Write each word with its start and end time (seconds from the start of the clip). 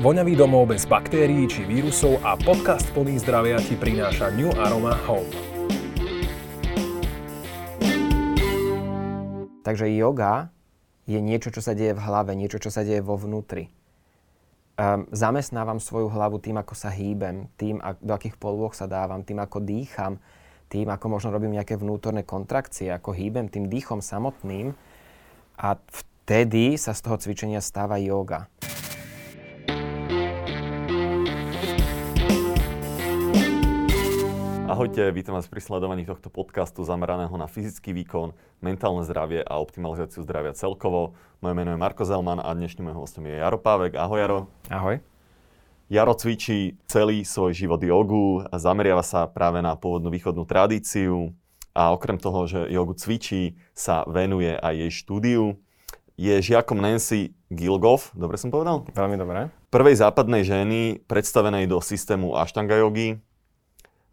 Voňavý 0.00 0.32
domov 0.32 0.72
bez 0.72 0.88
baktérií 0.88 1.44
či 1.44 1.60
vírusov 1.68 2.24
a 2.24 2.32
podcast 2.32 2.88
plný 2.96 3.20
zdravia 3.20 3.60
ti 3.60 3.76
prináša 3.76 4.32
New 4.32 4.48
Aroma 4.56 4.96
Home. 5.04 5.28
Takže 9.60 9.92
yoga 9.92 10.48
je 11.04 11.20
niečo, 11.20 11.52
čo 11.52 11.60
sa 11.60 11.76
deje 11.76 11.92
v 11.92 12.00
hlave, 12.00 12.32
niečo, 12.32 12.56
čo 12.56 12.72
sa 12.72 12.80
deje 12.80 13.04
vo 13.04 13.20
vnútri. 13.20 13.68
Um, 14.80 15.04
zamestnávam 15.12 15.76
svoju 15.76 16.08
hlavu 16.08 16.40
tým, 16.40 16.56
ako 16.56 16.72
sa 16.72 16.88
hýbem, 16.88 17.52
tým, 17.60 17.76
ak, 17.84 18.00
do 18.00 18.16
akých 18.16 18.40
polôch 18.40 18.72
sa 18.72 18.88
dávam, 18.88 19.20
tým, 19.20 19.36
ako 19.36 19.60
dýcham, 19.60 20.16
tým, 20.72 20.88
ako 20.88 21.12
možno 21.12 21.28
robím 21.28 21.60
nejaké 21.60 21.76
vnútorné 21.76 22.24
kontrakcie, 22.24 22.88
ako 22.88 23.12
hýbem 23.12 23.52
tým 23.52 23.68
dýchom 23.68 24.00
samotným. 24.00 24.72
A 25.60 25.76
vtedy 25.76 26.80
sa 26.80 26.96
z 26.96 27.04
toho 27.04 27.20
cvičenia 27.20 27.60
stáva 27.60 28.00
yoga. 28.00 28.48
Ahojte, 34.80 35.12
vítam 35.12 35.36
vás 35.36 35.44
pri 35.44 35.60
sledovaní 35.60 36.08
tohto 36.08 36.32
podcastu 36.32 36.80
zameraného 36.88 37.36
na 37.36 37.44
fyzický 37.44 37.92
výkon, 37.92 38.32
mentálne 38.64 39.04
zdravie 39.04 39.44
a 39.44 39.60
optimalizáciu 39.60 40.24
zdravia 40.24 40.56
celkovo. 40.56 41.12
Moje 41.44 41.52
meno 41.52 41.76
je 41.76 41.76
Marko 41.76 42.00
Zelman 42.08 42.40
a 42.40 42.48
dnešným 42.56 42.88
mojím 42.88 42.96
hostom 42.96 43.28
je 43.28 43.44
Jaro 43.44 43.60
Pávek. 43.60 44.00
Ahoj 44.00 44.18
Jaro. 44.24 44.38
Ahoj. 44.72 45.04
Jaro 45.92 46.16
cvičí 46.16 46.80
celý 46.88 47.28
svoj 47.28 47.52
život 47.52 47.76
jogu 47.84 48.40
a 48.48 48.56
zameriava 48.56 49.04
sa 49.04 49.28
práve 49.28 49.60
na 49.60 49.76
pôvodnú 49.76 50.08
východnú 50.08 50.48
tradíciu 50.48 51.36
a 51.76 51.92
okrem 51.92 52.16
toho, 52.16 52.48
že 52.48 52.72
jogu 52.72 52.96
cvičí, 52.96 53.60
sa 53.76 54.08
venuje 54.08 54.56
aj 54.56 54.80
jej 54.80 54.92
štúdiu. 54.96 55.60
Je 56.16 56.32
žiakom 56.40 56.80
Nancy 56.80 57.36
Gilgoff, 57.52 58.16
dobre 58.16 58.40
som 58.40 58.48
povedal? 58.48 58.88
Veľmi 58.96 59.20
dobre. 59.20 59.52
Prvej 59.68 60.00
západnej 60.00 60.40
ženy 60.40 61.04
predstavenej 61.04 61.68
do 61.68 61.84
systému 61.84 62.32
Ashtanga 62.32 62.80
jogy, 62.80 63.20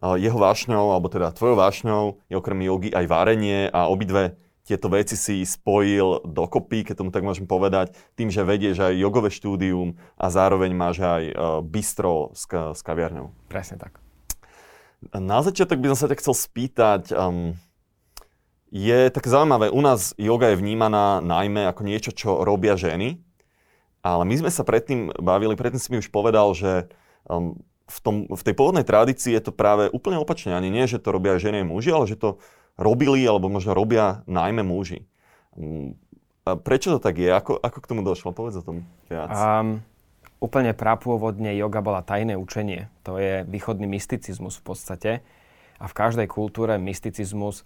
jeho 0.02 0.38
vášňou, 0.38 0.94
alebo 0.94 1.10
teda 1.10 1.34
tvojou 1.34 1.58
vášňou 1.58 2.04
je 2.30 2.36
okrem 2.38 2.62
jogy 2.62 2.90
aj 2.94 3.06
varenie 3.10 3.70
a 3.74 3.90
obidve 3.90 4.38
tieto 4.68 4.92
veci 4.92 5.16
si 5.16 5.48
spojil 5.48 6.28
dokopy, 6.28 6.84
keď 6.84 7.00
tomu 7.00 7.10
tak 7.16 7.24
môžem 7.24 7.48
povedať, 7.48 7.96
tým, 8.20 8.28
že 8.28 8.44
vedieš 8.44 8.84
aj 8.84 9.00
jogové 9.00 9.32
štúdium 9.32 9.96
a 10.20 10.28
zároveň 10.28 10.76
máš 10.76 11.00
aj 11.00 11.24
uh, 11.32 11.36
bistro 11.64 12.36
s, 12.36 12.44
s 12.52 12.82
kaviarňou. 12.84 13.32
Presne 13.48 13.80
tak. 13.80 14.04
Na 15.16 15.40
začiatok 15.40 15.80
by 15.80 15.96
som 15.96 16.00
sa 16.04 16.10
ťa 16.12 16.20
chcel 16.20 16.36
spýtať, 16.36 17.16
um, 17.16 17.56
je 18.68 19.08
také 19.08 19.32
zaujímavé, 19.32 19.72
u 19.72 19.80
nás 19.80 20.12
yoga 20.20 20.52
je 20.52 20.60
vnímaná 20.60 21.24
najmä 21.24 21.64
ako 21.72 21.82
niečo, 21.88 22.12
čo 22.12 22.44
robia 22.44 22.76
ženy, 22.76 23.24
ale 24.04 24.24
my 24.28 24.36
sme 24.36 24.52
sa 24.52 24.68
predtým 24.68 25.16
bavili, 25.16 25.56
predtým 25.56 25.80
si 25.80 25.90
mi 25.96 26.04
už 26.04 26.12
povedal, 26.12 26.52
že 26.52 26.92
um, 27.32 27.56
v, 27.88 28.00
tom, 28.04 28.16
v 28.28 28.42
tej 28.44 28.54
pôvodnej 28.54 28.84
tradícii 28.84 29.32
je 29.32 29.48
to 29.48 29.56
práve 29.56 29.88
úplne 29.96 30.20
opačne. 30.20 30.52
Ani 30.52 30.68
nie, 30.68 30.84
že 30.86 31.00
to 31.00 31.16
robia 31.16 31.40
ženy 31.40 31.64
a 31.64 31.68
muži, 31.68 31.96
ale 31.96 32.06
že 32.06 32.20
to 32.20 32.38
robili, 32.76 33.24
alebo 33.24 33.48
možno 33.48 33.72
robia 33.72 34.22
najmä 34.28 34.62
muži. 34.62 35.08
Mm, 35.56 35.96
a 36.48 36.56
prečo 36.60 36.96
to 36.96 37.00
tak 37.00 37.20
je? 37.20 37.32
Ako, 37.32 37.60
ako 37.60 37.78
k 37.80 37.90
tomu 37.90 38.02
došlo? 38.04 38.36
Povedz 38.36 38.60
o 38.60 38.64
tom 38.64 38.84
viac. 39.08 39.32
Um, 39.32 39.84
úplne 40.44 40.72
prapôvodne 40.76 41.56
yoga 41.56 41.80
bola 41.80 42.04
tajné 42.04 42.36
učenie. 42.36 42.92
To 43.08 43.20
je 43.20 43.48
východný 43.48 43.88
mysticizmus 43.88 44.60
v 44.60 44.64
podstate. 44.64 45.12
A 45.80 45.86
v 45.88 45.94
každej 45.94 46.28
kultúre 46.28 46.76
mysticizmus 46.80 47.64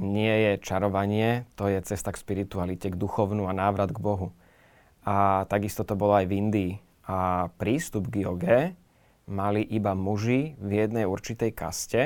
nie 0.00 0.32
je 0.32 0.52
čarovanie, 0.62 1.44
to 1.58 1.68
je 1.68 1.82
cesta 1.84 2.14
k 2.14 2.20
spiritualite, 2.20 2.88
k 2.88 2.96
duchovnú 2.96 3.50
a 3.50 3.52
návrat 3.52 3.92
k 3.92 4.00
Bohu. 4.00 4.32
A 5.04 5.44
takisto 5.48 5.84
to 5.84 5.96
bolo 5.96 6.16
aj 6.16 6.28
v 6.28 6.36
Indii. 6.36 6.72
A 7.10 7.50
prístup 7.58 8.06
k 8.06 8.22
joge 8.22 8.58
mali 9.28 9.64
iba 9.64 9.92
muži 9.92 10.54
v 10.56 10.70
jednej 10.86 11.04
určitej 11.04 11.50
kaste 11.52 12.02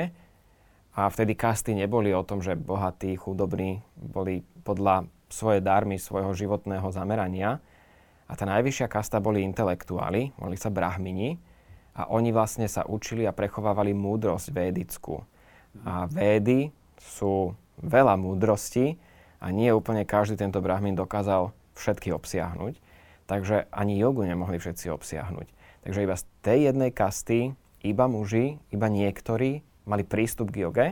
a 0.95 1.11
vtedy 1.11 1.35
kasty 1.35 1.75
neboli 1.75 2.15
o 2.15 2.23
tom, 2.23 2.39
že 2.39 2.55
bohatí, 2.55 3.19
chudobní 3.19 3.83
boli 3.99 4.47
podľa 4.63 5.11
svoje 5.27 5.59
dármy, 5.59 5.99
svojho 5.99 6.31
životného 6.31 6.87
zamerania. 6.95 7.59
A 8.25 8.33
tá 8.33 8.47
najvyššia 8.47 8.87
kasta 8.89 9.21
boli 9.21 9.45
intelektuáli, 9.45 10.33
boli 10.39 10.57
sa 10.57 10.73
brahmini 10.73 11.37
a 11.93 12.09
oni 12.09 12.33
vlastne 12.33 12.65
sa 12.65 12.87
učili 12.87 13.27
a 13.27 13.35
prechovávali 13.35 13.93
múdrosť 13.93 14.49
védickú. 14.49 15.21
A 15.83 16.07
védy 16.07 16.71
sú 16.97 17.53
veľa 17.83 18.15
múdrosti 18.15 18.95
a 19.43 19.51
nie 19.51 19.69
úplne 19.69 20.07
každý 20.07 20.39
tento 20.39 20.63
brahmin 20.63 20.95
dokázal 20.95 21.51
všetky 21.75 22.15
obsiahnuť. 22.15 22.79
Takže 23.25 23.67
ani 23.73 23.97
jogu 23.97 24.23
nemohli 24.23 24.61
všetci 24.61 24.89
obsiahnuť. 24.93 25.47
Takže 25.85 26.01
iba 26.01 26.17
z 26.17 26.25
tej 26.41 26.59
jednej 26.73 26.89
kasty, 26.89 27.53
iba 27.85 28.09
muži, 28.09 28.57
iba 28.73 28.89
niektorí 28.89 29.61
mali 29.85 30.01
prístup 30.01 30.49
k 30.49 30.65
joge 30.65 30.87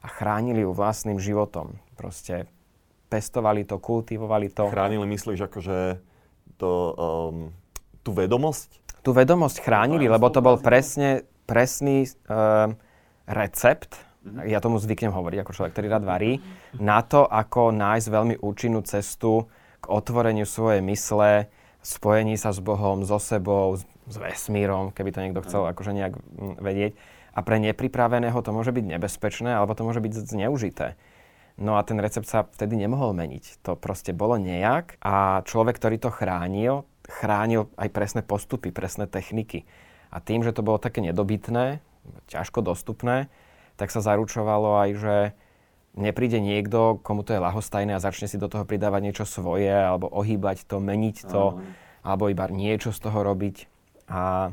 a 0.00 0.08
chránili 0.08 0.64
ju 0.64 0.72
vlastným 0.72 1.20
životom. 1.20 1.76
Proste 1.92 2.48
pestovali 3.12 3.68
to, 3.68 3.76
kultivovali 3.76 4.48
to. 4.48 4.72
Chránili, 4.72 5.04
myslíš, 5.04 5.44
akože 5.44 6.00
to, 6.56 6.72
um, 6.96 7.52
tú 8.00 8.16
vedomosť? 8.16 8.80
Tú 9.04 9.12
vedomosť 9.12 9.60
chránili, 9.60 10.08
lebo 10.08 10.32
to 10.32 10.40
bol 10.40 10.56
presne, 10.56 11.28
presný 11.44 12.08
um, 12.24 12.72
recept, 13.28 14.00
mm-hmm. 14.24 14.48
ja 14.48 14.64
tomu 14.64 14.80
zvyknem 14.80 15.12
hovoriť 15.12 15.38
ako 15.44 15.52
človek, 15.52 15.72
ktorý 15.76 15.86
rád 15.92 16.08
varí, 16.08 16.40
na 16.80 17.04
to, 17.04 17.28
ako 17.28 17.76
nájsť 17.76 18.06
veľmi 18.08 18.34
účinnú 18.40 18.80
cestu 18.88 19.52
k 19.80 19.84
otvoreniu 19.84 20.48
svojej 20.48 20.80
mysle, 20.80 21.52
spojení 21.84 22.40
sa 22.40 22.52
s 22.52 22.60
Bohom, 22.60 23.04
so 23.04 23.20
sebou, 23.20 23.76
s 24.10 24.16
vesmírom, 24.18 24.90
keby 24.90 25.10
to 25.14 25.22
niekto 25.22 25.44
chcel 25.46 25.70
akože 25.70 25.94
nejak 25.94 26.14
vedieť. 26.58 26.98
A 27.30 27.46
pre 27.46 27.62
nepripraveného 27.62 28.34
to 28.42 28.50
môže 28.50 28.74
byť 28.74 28.84
nebezpečné, 28.98 29.54
alebo 29.54 29.78
to 29.78 29.86
môže 29.86 30.02
byť 30.02 30.12
zneužité. 30.34 30.98
No 31.60 31.78
a 31.78 31.84
ten 31.86 32.02
recept 32.02 32.26
sa 32.26 32.42
vtedy 32.42 32.74
nemohol 32.74 33.14
meniť. 33.14 33.62
To 33.62 33.78
proste 33.78 34.10
bolo 34.10 34.34
nejak 34.34 34.98
a 34.98 35.46
človek, 35.46 35.78
ktorý 35.78 35.96
to 36.02 36.10
chránil, 36.10 36.88
chránil 37.06 37.70
aj 37.78 37.88
presné 37.94 38.20
postupy, 38.26 38.74
presné 38.74 39.06
techniky. 39.06 39.62
A 40.10 40.18
tým, 40.18 40.42
že 40.42 40.50
to 40.50 40.66
bolo 40.66 40.82
také 40.82 40.98
nedobytné, 41.04 41.78
ťažko 42.26 42.66
dostupné, 42.66 43.30
tak 43.78 43.94
sa 43.94 44.02
zaručovalo 44.02 44.82
aj, 44.82 44.90
že 44.98 45.16
nepríde 45.94 46.42
niekto, 46.42 46.98
komu 47.02 47.22
to 47.22 47.34
je 47.34 47.42
lahostajné 47.42 47.94
a 47.94 48.02
začne 48.02 48.26
si 48.26 48.38
do 48.38 48.50
toho 48.50 48.66
pridávať 48.66 49.00
niečo 49.06 49.24
svoje, 49.26 49.70
alebo 49.70 50.10
ohýbať 50.10 50.66
to, 50.66 50.82
meniť 50.82 51.16
to, 51.30 51.62
alebo 52.02 52.26
iba 52.26 52.50
niečo 52.50 52.90
z 52.90 52.98
toho 52.98 53.22
robiť. 53.22 53.69
A 54.10 54.50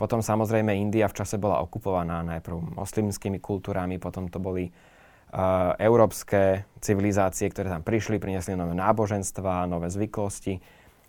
potom 0.00 0.24
samozrejme 0.24 0.72
India 0.72 1.10
v 1.10 1.16
čase 1.20 1.36
bola 1.36 1.60
okupovaná 1.60 2.24
najprv 2.24 2.78
moslimskými 2.78 3.42
kultúrami, 3.42 4.00
potom 4.00 4.32
to 4.32 4.40
boli 4.40 4.70
uh, 4.70 5.74
európske 5.76 6.64
civilizácie, 6.80 7.50
ktoré 7.50 7.68
tam 7.68 7.84
prišli, 7.84 8.16
priniesli 8.16 8.56
nové 8.56 8.72
náboženstva, 8.78 9.68
nové 9.68 9.92
zvyklosti. 9.92 10.62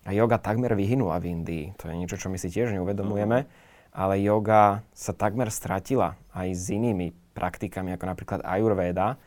A 0.04 0.12
yoga 0.12 0.42
takmer 0.42 0.74
vyhynula 0.74 1.22
v 1.22 1.38
Indii. 1.38 1.66
To 1.80 1.88
je 1.88 1.96
niečo, 1.96 2.18
čo 2.18 2.28
my 2.34 2.42
si 2.42 2.50
tiež 2.50 2.74
neuvedomujeme. 2.74 3.46
Uh-huh. 3.46 3.94
Ale 3.94 4.22
yoga 4.22 4.86
sa 4.94 5.14
takmer 5.14 5.50
stratila 5.50 6.18
aj 6.34 6.50
s 6.54 6.70
inými 6.74 7.14
praktikami, 7.34 7.94
ako 7.94 8.06
napríklad 8.06 8.40
Ayurveda. 8.42 9.22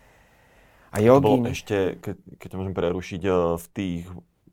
A 0.92 0.96
jogin... 1.00 1.24
To 1.24 1.28
bolo 1.40 1.54
ešte, 1.54 1.78
keď, 2.02 2.16
keď 2.36 2.48
to 2.52 2.56
môžem 2.60 2.74
prerušiť, 2.76 3.22
eh, 3.24 3.34
v 3.56 3.66
tých 3.72 4.04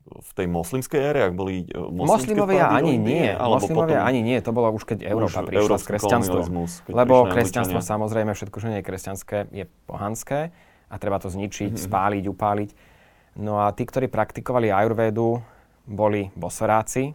v 0.09 0.31
tej 0.33 0.47
moslimskej 0.49 0.99
ére, 0.99 1.19
ak 1.29 1.33
boli 1.37 1.69
e, 1.69 1.77
Moslimovia 1.77 2.73
ani 2.73 2.97
nie. 2.97 3.29
Alebo 3.29 3.61
Moslimovia 3.61 4.01
ani 4.01 4.25
nie. 4.25 4.37
To 4.41 4.51
bolo 4.51 4.73
už 4.73 4.83
keď 4.89 5.05
Európa 5.05 5.45
prišla 5.45 5.77
s 5.77 5.85
kresťanstvom. 5.85 6.45
Lebo 6.89 7.29
kresťanstvo 7.29 7.79
samozrejme, 7.79 8.33
všetko, 8.33 8.57
čo 8.57 8.67
nie 8.73 8.81
je 8.81 8.85
kresťanské, 8.85 9.37
je 9.53 9.65
pohanské 9.85 10.49
a 10.89 10.95
treba 10.97 11.21
to 11.21 11.29
zničiť, 11.29 11.77
mm-hmm. 11.77 11.87
spáliť, 11.87 12.23
upáliť. 12.25 12.69
No 13.37 13.61
a 13.61 13.69
tí, 13.71 13.85
ktorí 13.85 14.09
praktikovali 14.09 14.73
ajurvédu, 14.73 15.39
boli 15.85 16.33
bosoráci, 16.33 17.13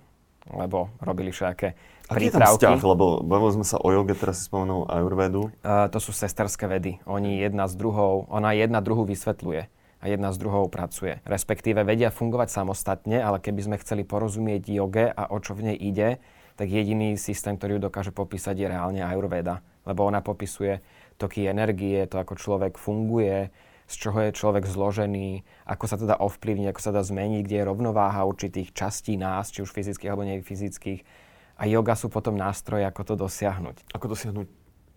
lebo 0.51 0.95
robili 1.03 1.35
všaké 1.35 1.75
prípravky. 2.07 2.15
Aký 2.15 2.25
je 2.27 2.33
tam 2.33 2.79
vzťah? 2.79 2.79
Lebo 2.95 3.07
bavili 3.27 3.53
sme 3.59 3.67
sa 3.67 3.77
o 3.83 3.89
joge, 3.91 4.15
teraz 4.15 4.39
si 4.39 4.47
spomenul 4.47 4.87
ajurvédu. 4.87 5.51
Uh, 5.67 5.91
to 5.91 5.99
sú 5.99 6.15
sesterské 6.15 6.71
vedy. 6.71 7.03
Oni 7.11 7.43
jedna 7.43 7.67
s 7.67 7.75
druhou, 7.75 8.31
ona 8.31 8.55
jedna 8.55 8.79
druhú 8.79 9.03
vysvetľuje 9.03 9.67
a 10.05 10.13
jedna 10.13 10.29
s 10.29 10.37
druhou 10.37 10.69
pracuje. 10.69 11.17
Respektíve 11.25 11.81
vedia 11.81 12.13
fungovať 12.13 12.53
samostatne, 12.53 13.25
ale 13.25 13.41
keby 13.41 13.61
sme 13.65 13.77
chceli 13.81 14.05
porozumieť 14.05 14.69
joge 14.69 15.09
a 15.09 15.33
o 15.33 15.41
čo 15.41 15.57
v 15.57 15.73
nej 15.73 15.77
ide, 15.81 16.21
tak 16.61 16.69
jediný 16.69 17.17
systém, 17.17 17.57
ktorý 17.57 17.81
ju 17.81 17.89
dokáže 17.89 18.13
popísať, 18.13 18.53
je 18.53 18.67
reálne 18.69 19.01
Ayurveda. 19.01 19.65
Lebo 19.89 20.05
ona 20.05 20.21
popisuje 20.21 20.85
toky 21.17 21.49
energie, 21.49 22.05
to 22.05 22.21
ako 22.21 22.37
človek 22.37 22.77
funguje, 22.77 23.49
z 23.85 23.95
čoho 23.97 24.19
je 24.29 24.33
človek 24.33 24.65
zložený, 24.65 25.45
ako 25.69 25.85
sa 25.89 25.97
to 25.97 26.05
dá 26.05 26.17
ovplyvniť, 26.21 26.69
ako 26.73 26.81
sa 26.81 26.93
dá 26.93 27.01
zmeniť, 27.05 27.41
kde 27.45 27.57
je 27.61 27.69
rovnováha 27.69 28.29
určitých 28.29 28.73
častí 28.73 29.17
nás, 29.17 29.53
či 29.53 29.61
už 29.65 29.73
fyzických 29.73 30.09
alebo 30.09 30.25
fyzických. 30.25 31.01
A 31.61 31.69
yoga 31.69 31.97
sú 31.97 32.09
potom 32.13 32.37
nástroje, 32.37 32.85
ako 32.85 33.03
to 33.09 33.15
dosiahnuť. 33.25 33.93
Ako 33.93 34.13
dosiahnuť 34.13 34.49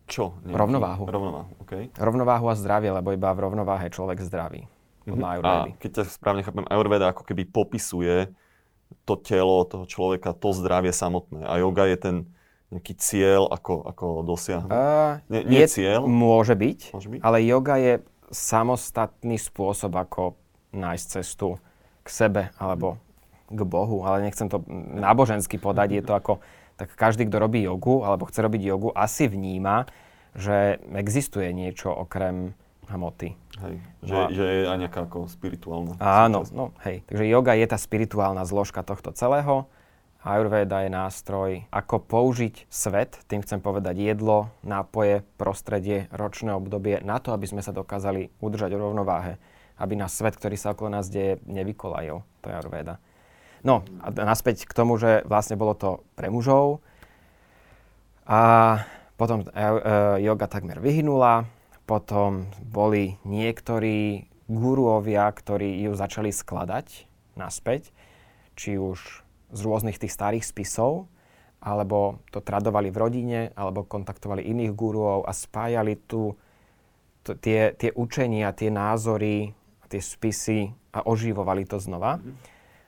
čo? 0.07 0.39
Nejaký? 0.41 0.55
Rovnováhu. 0.55 1.03
Rovnováhu, 1.03 1.51
okay. 1.63 1.91
Rovnováhu 1.99 2.47
a 2.47 2.55
zdravie, 2.55 2.95
lebo 2.95 3.11
iba 3.11 3.29
v 3.35 3.43
rovnováhe 3.43 3.91
človek 3.91 4.23
zdravý 5.07 5.15
podľa 5.15 5.29
Ayurvedy. 5.31 5.71
A 5.71 5.79
keď 5.79 5.89
ťa 5.95 6.03
správne 6.11 6.43
chápem, 6.43 6.65
Ayurveda 6.67 7.15
ako 7.15 7.23
keby 7.23 7.43
popisuje 7.47 8.35
to 9.07 9.15
telo 9.15 9.63
toho 9.63 9.87
človeka, 9.87 10.35
to 10.35 10.51
zdravie 10.51 10.91
samotné. 10.91 11.47
A 11.47 11.59
yoga 11.63 11.87
je 11.87 11.97
ten 11.97 12.15
nejaký 12.67 12.99
cieľ, 12.99 13.47
ako, 13.47 13.87
ako 13.87 14.05
dosiahnuť. 14.27 14.71
Uh, 14.71 15.23
nie, 15.31 15.41
nie 15.47 15.63
je, 15.63 15.79
cieľ? 15.79 16.03
Môže 16.03 16.51
byť, 16.51 16.79
môže 16.91 17.07
byť, 17.07 17.19
ale 17.23 17.37
yoga 17.47 17.79
je 17.79 17.93
samostatný 18.27 19.39
spôsob, 19.39 19.95
ako 19.95 20.35
nájsť 20.75 21.05
cestu 21.07 21.63
k 22.03 22.07
sebe 22.11 22.41
alebo 22.59 22.99
k 23.47 23.59
Bohu, 23.63 24.03
ale 24.03 24.27
nechcem 24.27 24.51
to 24.51 24.59
nábožensky 24.99 25.55
podať, 25.55 25.89
je 25.95 26.03
to 26.03 26.13
ako, 26.19 26.33
tak 26.75 26.91
každý, 26.99 27.23
kto 27.31 27.39
robí 27.39 27.63
jogu 27.63 28.03
alebo 28.03 28.27
chce 28.27 28.43
robiť 28.43 28.61
jogu, 28.67 28.91
asi 28.91 29.31
vníma, 29.31 29.87
že 30.35 30.83
existuje 30.91 31.47
niečo 31.55 31.95
okrem 31.95 32.51
hmoty. 32.87 33.35
Hej, 33.57 33.75
že, 34.05 34.13
no, 34.13 34.21
že 34.31 34.43
je 34.43 34.61
aj 34.69 34.77
nejaká 34.85 34.99
ako 35.09 35.27
spirituálna. 35.27 35.99
Áno, 35.99 36.45
no 36.53 36.71
hej. 36.85 37.03
Takže 37.09 37.25
yoga 37.27 37.53
je 37.57 37.67
tá 37.67 37.77
spirituálna 37.77 38.43
zložka 38.47 38.85
tohto 38.85 39.11
celého. 39.11 39.67
Ayurveda 40.27 40.83
je 40.83 40.91
nástroj, 40.91 41.51
ako 41.71 42.03
použiť 42.03 42.67
svet, 42.67 43.15
tým 43.31 43.45
chcem 43.45 43.63
povedať 43.63 43.95
jedlo, 44.01 44.51
nápoje, 44.59 45.23
prostredie, 45.39 46.11
ročné 46.11 46.51
obdobie, 46.51 46.99
na 46.99 47.21
to, 47.23 47.31
aby 47.31 47.47
sme 47.47 47.63
sa 47.63 47.71
dokázali 47.71 48.33
udržať 48.43 48.75
v 48.75 48.81
rovnováhe. 48.81 49.33
Aby 49.77 49.95
nás 49.95 50.11
svet, 50.11 50.35
ktorý 50.35 50.57
sa 50.59 50.73
okolo 50.75 50.99
nás 50.99 51.07
deje, 51.07 51.39
nevykolajil. 51.47 52.25
To 52.43 52.45
je 52.49 52.53
Ayurveda. 52.59 52.99
No 53.63 53.87
a 54.03 54.09
naspäť 54.11 54.65
k 54.67 54.73
tomu, 54.73 54.97
že 54.99 55.23
vlastne 55.23 55.55
bolo 55.55 55.77
to 55.77 56.03
pre 56.17 56.27
mužov. 56.27 56.81
A 58.27 58.83
potom 59.15 59.47
uh, 59.47 60.17
yoga 60.19 60.49
takmer 60.49 60.83
vyhynula, 60.83 61.47
potom 61.87 62.51
boli 62.59 63.15
niektorí 63.23 64.27
guruovia, 64.51 65.31
ktorí 65.31 65.87
ju 65.87 65.95
začali 65.95 66.35
skladať 66.35 67.07
naspäť, 67.39 67.95
či 68.59 68.75
už 68.75 69.23
z 69.55 69.59
rôznych 69.63 69.95
tých 69.95 70.11
starých 70.11 70.43
spisov, 70.43 71.07
alebo 71.63 72.19
to 72.29 72.43
tradovali 72.43 72.91
v 72.91 72.97
rodine, 72.99 73.39
alebo 73.55 73.87
kontaktovali 73.87 74.43
iných 74.43 74.75
guruov 74.75 75.23
a 75.23 75.31
spájali 75.31 75.95
tu 76.05 76.35
t- 77.23 77.39
tie, 77.39 77.71
tie 77.73 77.95
učenia, 77.95 78.51
tie 78.51 78.67
názory, 78.67 79.55
tie 79.87 80.01
spisy 80.03 80.75
a 80.91 81.07
oživovali 81.07 81.63
to 81.63 81.79
znova. 81.79 82.19
Mm-hmm. 82.19 82.35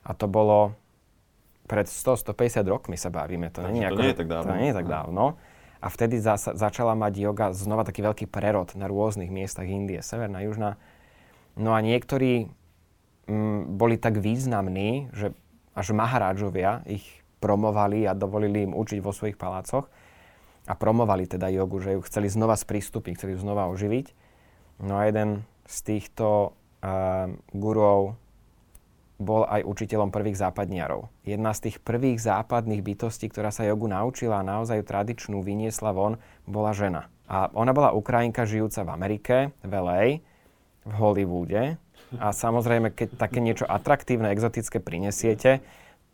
A 0.05 0.11
to 0.11 0.27
bolo 0.27 0.75
pred 1.69 1.85
100-150 1.85 2.65
rokmi 2.65 2.97
sa 2.97 3.13
bavíme. 3.13 3.53
To, 3.53 3.63
nie, 3.69 3.85
to 3.87 3.99
nie 3.99 4.11
je 4.11 4.19
tak 4.25 4.29
dávno. 4.29 4.49
To 4.49 4.57
nie 4.57 4.69
je 4.73 4.75
tak 4.75 4.89
dávno. 4.89 5.23
A 5.79 5.87
vtedy 5.87 6.19
zasa, 6.19 6.59
začala 6.59 6.91
mať 6.91 7.13
yoga 7.23 7.55
znova 7.55 7.87
taký 7.87 8.03
veľký 8.03 8.25
prerod 8.27 8.75
na 8.75 8.91
rôznych 8.91 9.31
miestach 9.31 9.63
Indie, 9.63 10.03
severná, 10.03 10.43
južná. 10.43 10.75
No 11.55 11.71
a 11.71 11.79
niektorí 11.79 12.51
mm, 13.27 13.79
boli 13.79 13.95
tak 13.95 14.19
významní, 14.19 15.11
že 15.15 15.31
až 15.71 15.95
Maharážovia 15.95 16.83
ich 16.83 17.07
promovali 17.39 18.03
a 18.03 18.11
dovolili 18.11 18.67
im 18.67 18.75
učiť 18.75 18.99
vo 18.99 19.15
svojich 19.15 19.39
palácoch 19.39 19.87
a 20.67 20.73
promovali 20.75 21.25
teda 21.25 21.47
jogu, 21.47 21.79
že 21.79 21.95
ju 21.95 22.03
chceli 22.03 22.27
znova 22.27 22.59
sprístupiť, 22.59 23.15
chceli 23.15 23.33
ju 23.33 23.39
znova 23.39 23.71
oživiť. 23.71 24.11
No 24.83 24.99
a 24.99 25.07
jeden 25.07 25.47
z 25.63 25.77
týchto 25.87 26.51
uh, 26.83 27.31
gurov 27.55 28.19
bol 29.19 29.43
aj 29.43 29.67
učiteľom 29.67 30.15
prvých 30.15 30.39
západniarov. 30.39 31.11
Jedna 31.27 31.51
z 31.51 31.69
tých 31.69 31.83
prvých 31.83 32.23
západných 32.23 32.79
bytostí, 32.79 33.27
ktorá 33.27 33.51
sa 33.51 33.67
jogu 33.67 33.91
naučila 33.91 34.39
a 34.39 34.47
naozaj 34.47 34.87
tradičnú 34.87 35.43
vyniesla 35.43 35.91
von, 35.91 36.15
bola 36.47 36.71
žena. 36.71 37.11
A 37.27 37.51
ona 37.51 37.75
bola 37.75 37.91
Ukrajinka 37.91 38.47
žijúca 38.47 38.87
v 38.87 38.89
Amerike, 38.89 39.35
v 39.59 39.71
LA, 39.75 40.01
v 40.87 40.93
Hollywoode. 40.95 41.75
A 42.17 42.27
samozrejme, 42.33 42.95
keď 42.95 43.19
také 43.19 43.43
niečo 43.43 43.67
atraktívne, 43.67 44.31
exotické 44.33 44.79
prinesiete, 44.81 45.61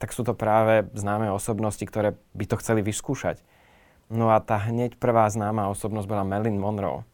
tak 0.01 0.11
sú 0.11 0.27
to 0.27 0.35
práve 0.35 0.89
známe 0.91 1.31
osobnosti, 1.31 1.85
ktoré 1.85 2.19
by 2.35 2.45
to 2.49 2.59
chceli 2.59 2.83
vyskúšať. 2.83 3.39
No 4.11 4.33
a 4.33 4.43
tá 4.43 4.59
hneď 4.59 4.99
prvá 4.99 5.29
známa 5.29 5.71
osobnosť 5.71 6.09
bola 6.09 6.27
Marilyn 6.27 6.59
Monroe. 6.59 7.07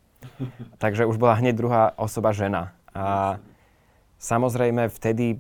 Takže 0.82 1.06
už 1.06 1.20
bola 1.22 1.38
hneď 1.38 1.54
druhá 1.54 1.84
osoba 2.00 2.34
žena. 2.34 2.74
A 2.96 3.38
samozrejme 4.18 4.90
vtedy 4.90 5.40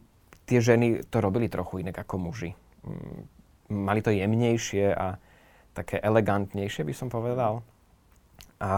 tie 0.51 0.59
ženy 0.59 1.07
to 1.07 1.23
robili 1.23 1.47
trochu 1.47 1.79
inak 1.79 2.03
ako 2.03 2.19
muži. 2.19 2.51
Mm, 2.83 3.23
mali 3.71 4.03
to 4.03 4.11
jemnejšie 4.11 4.91
a 4.91 5.15
také 5.71 6.03
elegantnejšie, 6.03 6.83
by 6.83 6.91
som 6.91 7.07
povedal. 7.07 7.63
A 8.59 8.71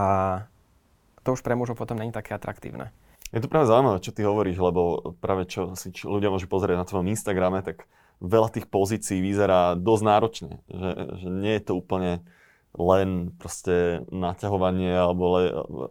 to 1.26 1.34
už 1.34 1.42
pre 1.42 1.58
mužov 1.58 1.74
potom 1.74 1.98
není 1.98 2.14
také 2.14 2.38
atraktívne. 2.38 2.94
Je 3.34 3.42
to 3.42 3.50
práve 3.50 3.66
zaujímavé, 3.66 3.98
čo 3.98 4.14
ty 4.14 4.22
hovoríš, 4.22 4.62
lebo 4.62 5.10
práve 5.18 5.50
čo 5.50 5.74
si 5.74 5.90
čo 5.90 6.14
ľudia 6.14 6.30
môžu 6.30 6.46
pozrieť 6.46 6.78
na 6.78 6.86
tvojom 6.86 7.10
Instagrame, 7.10 7.66
tak 7.66 7.90
veľa 8.22 8.54
tých 8.54 8.70
pozícií 8.70 9.18
vyzerá 9.18 9.74
dosť 9.74 10.02
náročne. 10.06 10.52
Že, 10.70 10.90
že 11.18 11.28
nie 11.34 11.54
je 11.58 11.62
to 11.66 11.74
úplne 11.74 12.22
len 12.74 13.30
proste 13.38 14.02
naťahovanie 14.10 14.90
alebo 14.90 15.24
le, 15.38 15.42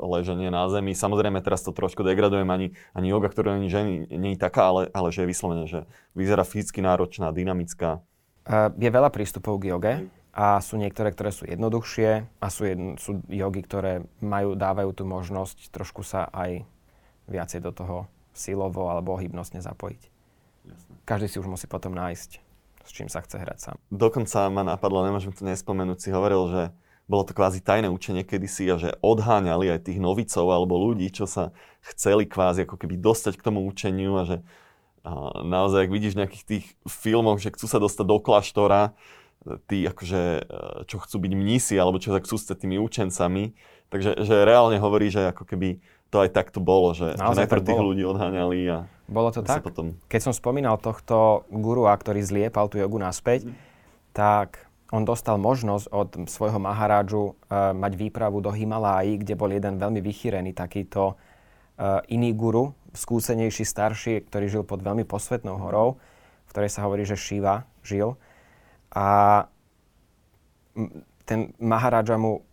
leženie 0.03 0.51
na 0.51 0.67
zemi. 0.67 0.91
Samozrejme, 0.91 1.39
teraz 1.39 1.63
to 1.63 1.71
trošku 1.71 2.03
degradujem, 2.03 2.47
ani, 2.51 2.75
ani 2.91 3.07
yoga, 3.07 3.31
ktorá 3.31 3.55
nie, 3.55 3.71
ženy, 3.71 4.11
nie 4.11 4.35
je 4.35 4.39
taká, 4.43 4.67
ale, 4.67 4.81
ale 4.91 5.07
že 5.15 5.23
je 5.23 5.31
vyslovene, 5.31 5.65
že 5.65 5.87
vyzerá 6.11 6.43
fyzicky 6.43 6.83
náročná, 6.83 7.31
dynamická. 7.31 8.03
je 8.75 8.89
veľa 8.91 9.09
prístupov 9.15 9.63
k 9.63 9.71
joge 9.71 9.93
a 10.35 10.59
sú 10.59 10.75
niektoré, 10.75 11.15
ktoré 11.15 11.31
sú 11.31 11.47
jednoduchšie 11.47 12.27
a 12.43 12.47
sú, 12.51 12.67
jedn, 12.67 12.99
sú 12.99 13.23
jogy, 13.31 13.61
ktoré 13.63 14.03
majú, 14.19 14.59
dávajú 14.59 14.91
tú 14.91 15.07
možnosť 15.07 15.71
trošku 15.71 16.03
sa 16.03 16.27
aj 16.35 16.67
viacej 17.31 17.63
do 17.63 17.71
toho 17.71 17.97
silovo 18.35 18.91
alebo 18.91 19.15
hybnostne 19.15 19.63
zapojiť. 19.63 20.01
Jasne. 20.67 20.93
Každý 21.07 21.27
si 21.31 21.39
už 21.39 21.47
musí 21.47 21.71
potom 21.71 21.95
nájsť 21.95 22.42
s 22.83 22.91
čím 22.91 23.07
sa 23.07 23.23
chce 23.23 23.39
hrať 23.39 23.57
sám. 23.59 23.75
Dokonca 23.89 24.51
ma 24.51 24.63
napadlo, 24.67 25.03
nemôžem 25.07 25.31
to 25.31 25.47
nespomenúť, 25.47 25.99
si 26.03 26.09
hovoril, 26.11 26.43
že 26.51 26.61
bolo 27.07 27.27
to 27.27 27.35
kvázi 27.35 27.59
tajné 27.59 27.91
učenie 27.91 28.23
kedysi 28.23 28.67
a 28.71 28.79
že 28.79 28.95
odháňali 29.03 29.75
aj 29.75 29.91
tých 29.91 29.99
novicov 29.99 30.47
alebo 30.47 30.79
ľudí, 30.79 31.11
čo 31.11 31.27
sa 31.27 31.51
chceli 31.83 32.23
kvázi 32.23 32.63
ako 32.63 32.79
keby 32.79 32.95
dostať 32.95 33.35
k 33.35 33.45
tomu 33.45 33.67
učeniu 33.67 34.19
a 34.19 34.23
že 34.23 34.37
a 35.03 35.43
naozaj, 35.43 35.83
ak 35.83 35.91
vidíš 35.91 36.15
v 36.15 36.19
nejakých 36.23 36.45
tých 36.47 36.65
filmoch, 36.87 37.35
že 37.35 37.51
chcú 37.51 37.67
sa 37.67 37.75
dostať 37.75 38.05
do 38.07 38.17
kláštora, 38.23 38.95
tí 39.67 39.83
akože, 39.83 40.23
e, 40.39 40.43
čo 40.87 41.03
chcú 41.03 41.27
byť 41.27 41.33
mnísi 41.35 41.75
alebo 41.75 41.99
čo 41.99 42.15
chcú 42.15 42.39
s 42.39 42.47
tými 42.47 42.79
učencami, 42.79 43.51
takže 43.91 44.23
že 44.23 44.47
reálne 44.47 44.79
hovorí, 44.79 45.11
že 45.11 45.35
ako 45.35 45.43
keby 45.43 45.83
to 46.07 46.23
aj 46.23 46.31
takto 46.31 46.63
bolo, 46.63 46.95
že, 46.95 47.19
že 47.19 47.19
najprv 47.19 47.61
tých 47.67 47.81
bolo. 47.83 47.91
ľudí 47.91 48.03
odháňali 48.07 48.59
a 48.71 48.87
Bolo 49.07 49.29
to 49.35 49.43
tak? 49.43 49.63
Potom... 49.63 49.99
Keď 50.07 50.31
som 50.31 50.33
spomínal 50.33 50.79
tohto 50.79 51.43
gurua, 51.51 51.93
ktorý 51.95 52.23
zliepal 52.23 52.71
tú 52.71 52.79
jogu 52.79 52.97
naspäť, 52.99 53.47
mm. 53.47 53.53
tak 54.15 54.71
on 54.93 55.03
dostal 55.03 55.41
možnosť 55.41 55.85
od 55.89 56.09
svojho 56.29 56.61
maharádžu 56.61 57.33
uh, 57.33 57.73
mať 57.73 57.97
výpravu 57.97 58.39
do 58.39 58.53
Himaláji, 58.53 59.19
kde 59.25 59.33
bol 59.33 59.49
jeden 59.49 59.81
veľmi 59.81 59.99
vychýrený 59.99 60.53
takýto 60.53 61.17
uh, 61.17 61.99
iný 62.07 62.31
guru, 62.37 62.77
skúsenejší, 62.93 63.65
starší, 63.65 64.29
ktorý 64.29 64.45
žil 64.47 64.63
pod 64.63 64.85
veľmi 64.85 65.01
posvetnou 65.03 65.57
horou, 65.57 65.97
v 66.45 66.49
ktorej 66.53 66.69
sa 66.69 66.85
hovorí, 66.85 67.09
že 67.09 67.17
Shiva 67.17 67.65
žil. 67.81 68.13
A 68.93 69.49
ten 71.25 71.57
maharádža 71.57 72.21
mu 72.21 72.45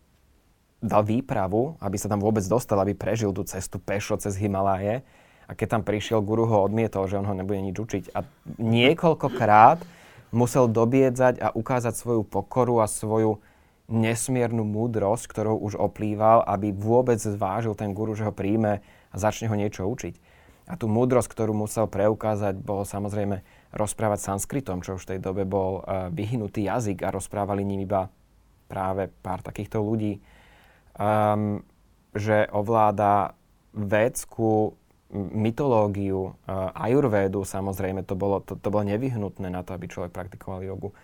dal 0.81 1.05
výpravu, 1.05 1.77
aby 1.77 1.97
sa 2.01 2.09
tam 2.09 2.25
vôbec 2.25 2.41
dostal, 2.49 2.81
aby 2.81 2.97
prežil 2.97 3.37
tú 3.37 3.45
cestu 3.45 3.77
pešo 3.77 4.17
cez 4.17 4.41
Himaláje. 4.41 5.05
A 5.51 5.59
keď 5.59 5.79
tam 5.79 5.83
prišiel, 5.83 6.23
guru 6.23 6.47
ho 6.47 6.63
odmietol, 6.63 7.11
že 7.11 7.19
on 7.19 7.27
ho 7.27 7.35
nebude 7.35 7.59
nič 7.59 7.75
učiť. 7.75 8.05
A 8.15 8.23
niekoľkokrát 8.63 9.83
musel 10.31 10.71
dobiedzať 10.71 11.43
a 11.43 11.51
ukázať 11.51 11.99
svoju 11.99 12.23
pokoru 12.23 12.79
a 12.79 12.87
svoju 12.87 13.43
nesmiernu 13.91 14.63
múdrosť, 14.63 15.27
ktorou 15.27 15.59
už 15.59 15.75
oplýval, 15.75 16.47
aby 16.47 16.71
vôbec 16.71 17.19
zvážil 17.19 17.75
ten 17.75 17.91
guru, 17.91 18.15
že 18.15 18.23
ho 18.23 18.31
príjme 18.31 18.79
a 19.11 19.17
začne 19.19 19.51
ho 19.51 19.59
niečo 19.59 19.91
učiť. 19.91 20.15
A 20.71 20.79
tú 20.79 20.87
múdrosť, 20.87 21.27
ktorú 21.35 21.51
musel 21.51 21.91
preukázať, 21.91 22.55
bolo 22.63 22.87
samozrejme 22.87 23.43
rozprávať 23.75 24.23
sanskritom, 24.23 24.87
čo 24.87 24.95
už 24.95 25.03
v 25.03 25.19
tej 25.19 25.19
dobe 25.19 25.43
bol 25.43 25.83
uh, 25.83 26.07
vyhnutý 26.15 26.71
jazyk 26.71 27.03
a 27.03 27.11
rozprávali 27.11 27.67
ním 27.67 27.83
iba 27.83 28.07
práve 28.71 29.11
pár 29.11 29.43
takýchto 29.43 29.83
ľudí 29.83 30.23
um, 31.01 31.63
že 32.15 32.51
ovláda 32.51 33.39
védskú 33.71 34.75
mytológiu, 35.15 36.39
ajurvédu, 36.75 37.43
samozrejme, 37.43 38.07
to 38.07 38.15
bolo, 38.15 38.39
to, 38.41 38.55
to 38.55 38.69
bolo 38.71 38.87
nevyhnutné 38.87 39.51
na 39.51 39.67
to, 39.67 39.75
aby 39.75 39.91
človek 39.91 40.15
praktikoval 40.15 40.63
jogu. 40.63 40.95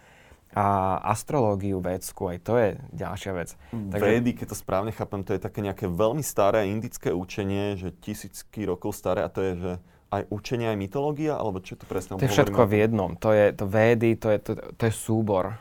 A 0.56 0.96
astrológiu 1.12 1.82
védsku, 1.84 2.32
aj 2.32 2.38
to 2.40 2.54
je 2.56 2.68
ďalšia 2.94 3.32
vec. 3.36 3.48
Takže... 3.74 4.00
Védy, 4.00 4.30
keď 4.32 4.46
to 4.54 4.56
správne 4.56 4.92
chápem, 4.94 5.20
to 5.26 5.36
je 5.36 5.42
také 5.42 5.60
nejaké 5.60 5.90
veľmi 5.90 6.24
staré 6.24 6.70
indické 6.70 7.12
učenie, 7.12 7.76
že 7.76 7.92
tisícky 7.92 8.64
rokov 8.64 8.96
staré 8.96 9.20
a 9.20 9.28
to 9.28 9.42
je, 9.42 9.52
že 9.58 9.72
aj 10.14 10.22
učenie, 10.30 10.70
aj 10.70 10.78
mytológia, 10.78 11.34
alebo 11.36 11.58
čo 11.60 11.74
to 11.74 11.84
presne 11.84 12.16
To 12.16 12.24
je 12.24 12.30
všetko 12.30 12.62
v 12.62 12.74
jednom. 12.78 13.10
To 13.20 13.34
je 13.34 13.52
to 13.52 13.66
védy, 13.66 14.16
to 14.16 14.32
je, 14.32 14.38
to, 14.38 14.52
to 14.78 14.82
je 14.86 14.92
súbor. 14.94 15.58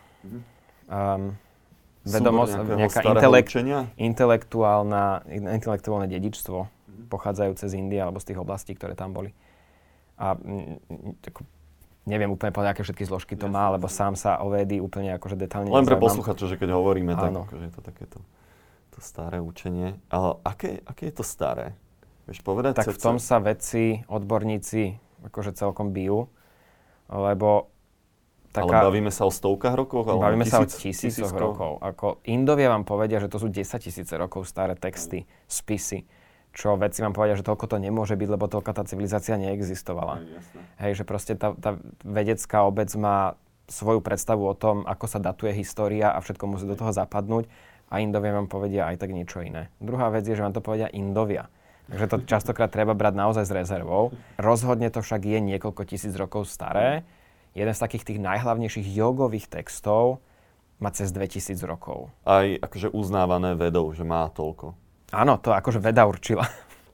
Um, 0.85 1.33
vedomosť, 2.05 2.53
nejaká 2.77 3.01
intelekt, 3.01 3.51
intelektuálna, 3.97 5.25
intelektuálne 5.27 6.05
dedičstvo. 6.05 6.74
Pochádzajúce 7.05 7.65
z 7.69 7.73
Indie 7.77 8.01
alebo 8.01 8.17
z 8.19 8.33
tých 8.33 8.39
oblastí, 8.41 8.73
ktoré 8.73 8.97
tam 8.97 9.13
boli. 9.13 9.31
A 10.15 10.35
mm, 10.35 10.79
neviem 12.05 12.29
úplne 12.29 12.53
povedať, 12.53 12.77
aké 12.77 12.81
všetky 12.85 13.03
zložky 13.05 13.33
to 13.35 13.49
má, 13.49 13.73
lebo 13.73 13.89
sám 13.89 14.13
sa 14.13 14.39
o 14.41 14.53
védy 14.53 14.77
úplne 14.79 15.17
akože 15.17 15.35
detálne 15.35 15.73
Len 15.73 15.85
pre 15.85 15.97
posluchačov, 15.97 16.53
že 16.53 16.57
keď 16.61 16.77
hovoríme, 16.77 17.17
tak 17.17 17.33
Áno. 17.33 17.49
akože 17.49 17.63
je 17.65 17.73
to 17.73 17.81
takéto 17.81 18.17
to 18.95 18.99
staré 19.03 19.43
učenie. 19.43 19.99
Ale 20.07 20.39
aké, 20.47 20.79
aké 20.87 21.11
je 21.11 21.15
to 21.19 21.25
staré? 21.25 21.75
Vieš 22.31 22.41
povedať? 22.41 22.79
Tak 22.79 22.95
v 22.95 23.01
tom 23.01 23.17
sa 23.19 23.43
vedci, 23.43 24.07
odborníci 24.07 24.97
akože 25.27 25.51
celkom 25.57 25.91
bijú, 25.91 26.29
lebo 27.11 27.67
Ale 28.55 28.71
taká, 28.71 28.87
bavíme 28.87 29.11
sa 29.11 29.27
o 29.27 29.31
stovkách 29.33 29.75
rokov? 29.75 30.07
alebo 30.07 30.23
bavíme 30.23 30.47
sa 30.47 30.63
o 30.63 30.65
tisíc- 30.65 30.95
tisícoch 30.95 31.27
tisíckov? 31.27 31.41
rokov. 31.43 31.71
Ako 31.83 32.07
Indovia 32.29 32.71
vám 32.71 32.87
povedia, 32.87 33.19
že 33.19 33.27
to 33.27 33.41
sú 33.41 33.51
10 33.51 33.67
tisíce 33.83 34.13
rokov 34.15 34.47
staré 34.47 34.79
texty, 34.79 35.27
spisy, 35.49 36.07
čo 36.55 36.79
vedci 36.79 37.03
vám 37.03 37.11
povedia, 37.11 37.35
že 37.35 37.43
toľko 37.43 37.67
to 37.67 37.77
nemôže 37.83 38.15
byť, 38.15 38.29
lebo 38.31 38.47
toľka 38.47 38.71
tá 38.71 38.87
civilizácia 38.87 39.35
neexistovala. 39.35 40.23
Hej, 40.23 40.39
jasné. 40.39 40.59
Hej, 40.79 40.91
že 40.95 41.03
proste 41.03 41.33
tá, 41.35 41.51
tá 41.51 41.75
vedecká 42.07 42.63
obec 42.63 42.87
má 42.95 43.35
svoju 43.67 43.99
predstavu 43.99 44.47
o 44.47 44.55
tom, 44.55 44.87
ako 44.87 45.05
sa 45.05 45.19
datuje 45.19 45.51
história 45.51 46.15
a 46.15 46.23
všetko 46.23 46.47
musí 46.47 46.63
do 46.63 46.79
toho 46.79 46.95
zapadnúť 46.95 47.51
a 47.91 47.99
Indovia 47.99 48.33
vám 48.33 48.47
povedia 48.47 48.87
aj 48.87 49.03
tak 49.03 49.11
niečo 49.11 49.43
iné. 49.43 49.67
Druhá 49.83 50.09
vec 50.09 50.23
je, 50.23 50.33
že 50.33 50.41
vám 50.41 50.55
to 50.55 50.63
povedia 50.63 50.87
Indovia. 50.95 51.51
Takže 51.85 52.05
to 52.09 52.17
častokrát 52.25 52.73
treba 52.73 52.97
brať 52.97 53.13
naozaj 53.13 53.45
s 53.45 53.53
rezervou. 53.53 54.09
Rozhodne 54.41 54.89
to 54.89 55.05
však 55.05 55.21
je 55.21 55.37
niekoľko 55.37 55.85
tisíc 55.85 56.13
rokov 56.17 56.49
staré. 56.49 57.05
Jeden 57.53 57.73
z 57.75 57.83
takých 57.83 58.07
tých 58.09 58.19
najhlavnejších 58.25 58.89
jogových 58.89 59.51
textov 59.51 60.17
má 60.81 60.89
cez 60.89 61.13
2000 61.13 61.61
rokov. 61.63 62.09
Aj 62.25 62.45
akože 62.57 62.89
uznávané 62.89 63.53
vedou, 63.53 63.93
že 63.93 64.01
má 64.01 64.27
toľko. 64.33 64.73
Áno, 65.15 65.39
to 65.39 65.55
akože 65.55 65.79
veda 65.79 66.03
určila. 66.03 66.43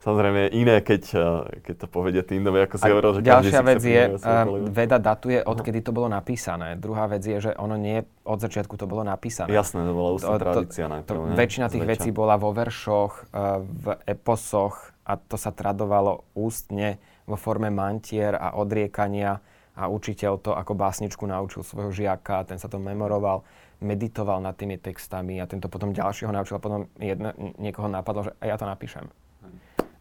Samozrejme 0.02 0.50
je 0.50 0.52
iné, 0.58 0.76
keď, 0.82 1.04
eh, 1.14 1.22
keď 1.62 1.76
to 1.86 1.88
povedia 1.90 2.22
tí 2.26 2.34
Indové, 2.34 2.66
ako 2.66 2.82
si 2.82 2.90
hovoril, 2.90 3.12
že 3.18 3.22
ďalšia 3.22 3.62
vec 3.62 3.82
je, 3.86 4.04
kolegu. 4.18 4.66
veda 4.74 4.98
datuje, 4.98 5.38
odkedy 5.46 5.86
to 5.86 5.94
bolo 5.94 6.10
napísané. 6.10 6.74
Druhá 6.74 7.06
vec 7.06 7.22
je, 7.22 7.38
že 7.38 7.52
ono 7.54 7.78
nie 7.78 8.02
od 8.26 8.42
začiatku 8.42 8.82
to 8.82 8.90
bolo 8.90 9.06
napísané. 9.06 9.54
Jasné, 9.54 9.86
to 9.86 9.94
bola 9.94 10.10
ústna 10.18 10.42
tradícia 10.42 10.90
najprv. 10.90 11.38
väčšina 11.38 11.70
tých 11.70 11.86
Zväčša. 11.86 11.94
vecí 12.02 12.10
bola 12.10 12.34
vo 12.42 12.50
veršoch, 12.50 13.14
uh, 13.30 13.62
v 13.62 13.86
eposoch 14.10 14.90
a 15.06 15.22
to 15.22 15.38
sa 15.38 15.54
tradovalo 15.54 16.26
ústne 16.34 16.98
vo 17.30 17.38
forme 17.38 17.70
mantier 17.70 18.34
a 18.34 18.58
odriekania 18.58 19.38
a 19.78 19.86
učiteľ 19.86 20.34
to 20.42 20.52
ako 20.58 20.74
básničku 20.74 21.24
naučil 21.30 21.62
svojho 21.62 21.94
žiaka, 21.94 22.44
ten 22.44 22.58
sa 22.58 22.68
to 22.68 22.82
memoroval, 22.82 23.46
meditoval 23.82 24.40
nad 24.40 24.54
tými 24.54 24.78
textami 24.78 25.42
a 25.42 25.50
tento 25.50 25.68
potom 25.68 25.92
ďalšieho 25.92 26.30
naučil 26.30 26.58
a 26.58 26.64
potom 26.64 26.86
jedne, 27.02 27.34
niekoho 27.58 27.90
napadlo, 27.90 28.30
že 28.30 28.32
a 28.38 28.54
ja 28.54 28.56
to 28.56 28.70
napíšem. 28.70 29.10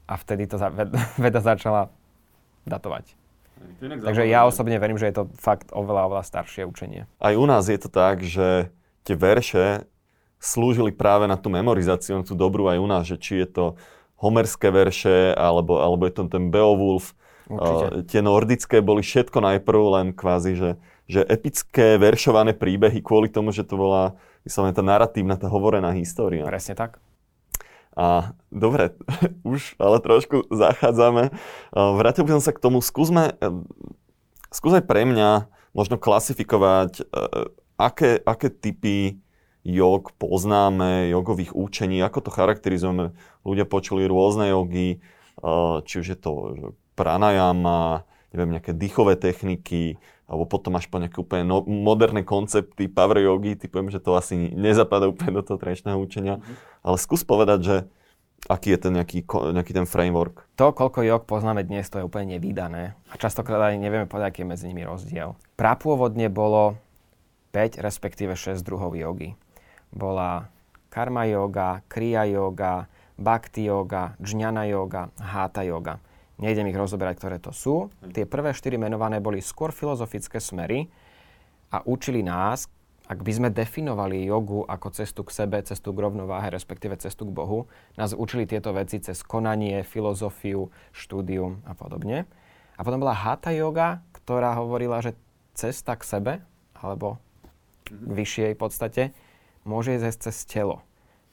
A 0.05 0.15
vtedy 0.21 0.45
to 0.47 0.61
za, 0.61 0.69
ved, 0.69 0.93
veda 1.25 1.41
začala 1.41 1.89
datovať. 2.69 3.17
Takže 3.81 4.25
ja 4.25 4.49
osobne 4.49 4.81
verím, 4.81 4.97
že 4.97 5.13
je 5.13 5.17
to 5.21 5.25
fakt 5.37 5.69
oveľa, 5.73 6.09
oveľa 6.09 6.25
staršie 6.25 6.65
učenie. 6.65 7.05
Aj 7.21 7.35
u 7.37 7.45
nás 7.45 7.69
je 7.69 7.77
to 7.81 7.93
tak, 7.93 8.25
že 8.25 8.73
tie 9.05 9.17
verše 9.17 9.85
slúžili 10.41 10.93
práve 10.93 11.29
na 11.29 11.37
tú 11.37 11.53
memorizáciu, 11.53 12.21
na 12.21 12.25
tú 12.25 12.33
dobrú 12.33 12.73
aj 12.73 12.81
u 12.81 12.89
nás, 12.89 13.05
že 13.05 13.21
či 13.21 13.45
je 13.45 13.49
to 13.49 13.65
homerské 14.21 14.73
verše, 14.73 15.33
alebo, 15.37 15.81
alebo 15.81 16.09
je 16.09 16.13
to 16.17 16.29
ten 16.29 16.49
Beowulf. 16.49 17.13
Určite. 17.49 17.87
Uh, 17.89 18.05
tie 18.09 18.21
nordické 18.25 18.77
boli 18.81 19.05
všetko 19.05 19.41
najprv 19.41 19.81
len 20.01 20.07
kvázi, 20.17 20.57
že, 20.57 20.71
že 21.11 21.27
epické 21.27 21.99
veršované 21.99 22.55
príbehy 22.55 23.03
kvôli 23.03 23.27
tomu, 23.27 23.51
že 23.51 23.67
to 23.67 23.75
bola 23.75 24.15
vyslovene 24.47 24.71
tá 24.71 24.87
narratívna, 24.87 25.35
tá 25.35 25.51
hovorená 25.51 25.91
história. 25.99 26.47
Presne 26.47 26.79
tak. 26.79 27.03
A 27.99 28.39
dobre, 28.55 28.95
už 29.43 29.75
ale 29.83 29.99
trošku 29.99 30.47
zachádzame. 30.55 31.35
Uh, 31.75 31.99
Vrátil 31.99 32.23
by 32.23 32.39
som 32.39 32.43
sa 32.47 32.55
k 32.55 32.63
tomu. 32.63 32.79
Skúsme, 32.79 33.35
uh, 33.43 33.67
skús 34.55 34.71
aj 34.71 34.87
pre 34.87 35.03
mňa 35.03 35.51
možno 35.75 35.99
klasifikovať, 35.99 37.03
uh, 37.11 37.51
aké, 37.75 38.23
aké 38.23 38.47
typy 38.47 39.19
jog 39.67 40.15
poznáme, 40.17 41.11
jogových 41.11 41.53
učení, 41.53 42.01
ako 42.01 42.25
to 42.25 42.31
charakterizujeme. 42.33 43.13
Ľudia 43.45 43.69
počuli 43.69 44.09
rôzne 44.09 44.49
jogy, 44.49 45.05
či 45.85 45.95
už 46.01 46.07
je 46.17 46.19
to 46.19 46.33
že 46.57 46.67
pranayama, 46.97 48.09
neviem, 48.33 48.57
nejaké 48.57 48.73
dýchové 48.73 49.21
techniky, 49.21 50.01
alebo 50.31 50.47
potom 50.47 50.79
až 50.79 50.87
po 50.87 51.03
nejaké 51.03 51.19
úplne 51.19 51.43
no, 51.43 51.67
moderné 51.67 52.23
koncepty 52.23 52.87
power 52.87 53.19
jogy, 53.19 53.59
typujem, 53.59 53.91
že 53.91 53.99
to 53.99 54.15
asi 54.15 54.55
nezapadá 54.55 55.11
úplne 55.11 55.35
do 55.35 55.43
toho 55.43 55.59
trečného 55.59 55.99
učenia. 55.99 56.39
Ale 56.87 56.97
skús 57.03 57.27
povedať, 57.27 57.59
že 57.67 57.77
aký 58.47 58.79
je 58.79 58.79
ten 58.79 58.93
nejaký, 58.95 59.27
nejaký 59.27 59.73
ten 59.75 59.91
framework. 59.91 60.47
To, 60.55 60.71
koľko 60.71 61.03
jog 61.03 61.23
poznáme 61.27 61.67
dnes, 61.67 61.91
to 61.91 61.99
je 61.99 62.07
úplne 62.07 62.39
nevydané. 62.39 62.95
A 63.11 63.19
častokrát 63.19 63.75
aj 63.75 63.83
nevieme 63.83 64.07
povedať, 64.07 64.31
aký 64.31 64.41
je 64.47 64.51
medzi 64.55 64.65
nimi 64.71 64.87
rozdiel. 64.87 65.35
Prapôvodne 65.59 66.31
bolo 66.31 66.79
5, 67.51 67.83
respektíve 67.83 68.39
6 68.39 68.63
druhov 68.63 68.95
jogy. 68.95 69.35
Bola 69.91 70.47
karma 70.95 71.27
yoga, 71.27 71.83
kriya 71.91 72.23
yoga, 72.31 72.87
bhakti 73.19 73.67
yoga, 73.67 74.15
džňana 74.23 74.71
yoga, 74.71 75.11
hatha 75.19 75.67
yoga. 75.67 75.99
Nejdem 76.41 76.73
ich 76.73 76.79
rozoberať, 76.81 77.21
ktoré 77.21 77.37
to 77.37 77.53
sú. 77.53 77.93
Tie 78.17 78.25
prvé 78.25 78.57
štyri 78.57 78.81
menované 78.81 79.21
boli 79.21 79.45
skôr 79.45 79.77
filozofické 79.77 80.41
smery 80.41 80.89
a 81.69 81.85
učili 81.85 82.25
nás, 82.25 82.65
ak 83.11 83.21
by 83.21 83.33
sme 83.35 83.49
definovali 83.53 84.25
jogu 84.25 84.65
ako 84.65 84.89
cestu 84.95 85.21
k 85.27 85.35
sebe, 85.35 85.61
cestu 85.61 85.93
k 85.93 86.01
rovnováhe, 86.01 86.49
respektíve 86.49 86.97
cestu 86.97 87.29
k 87.29 87.35
Bohu, 87.35 87.69
nás 87.99 88.17
učili 88.17 88.49
tieto 88.49 88.73
veci 88.73 89.03
cez 89.03 89.21
konanie, 89.21 89.85
filozofiu, 89.85 90.73
štúdium 90.97 91.61
a 91.67 91.77
podobne. 91.77 92.25
A 92.79 92.81
potom 92.87 93.03
bola 93.03 93.13
hatha 93.13 93.53
yoga, 93.53 94.01
ktorá 94.17 94.57
hovorila, 94.57 95.05
že 95.05 95.19
cesta 95.53 95.99
k 95.99 96.07
sebe, 96.07 96.33
alebo 96.73 97.21
k 97.85 97.93
vyššej 97.93 98.57
podstate, 98.57 99.03
môže 99.69 99.93
ísť 99.93 100.31
cez 100.31 100.37
telo, 100.49 100.81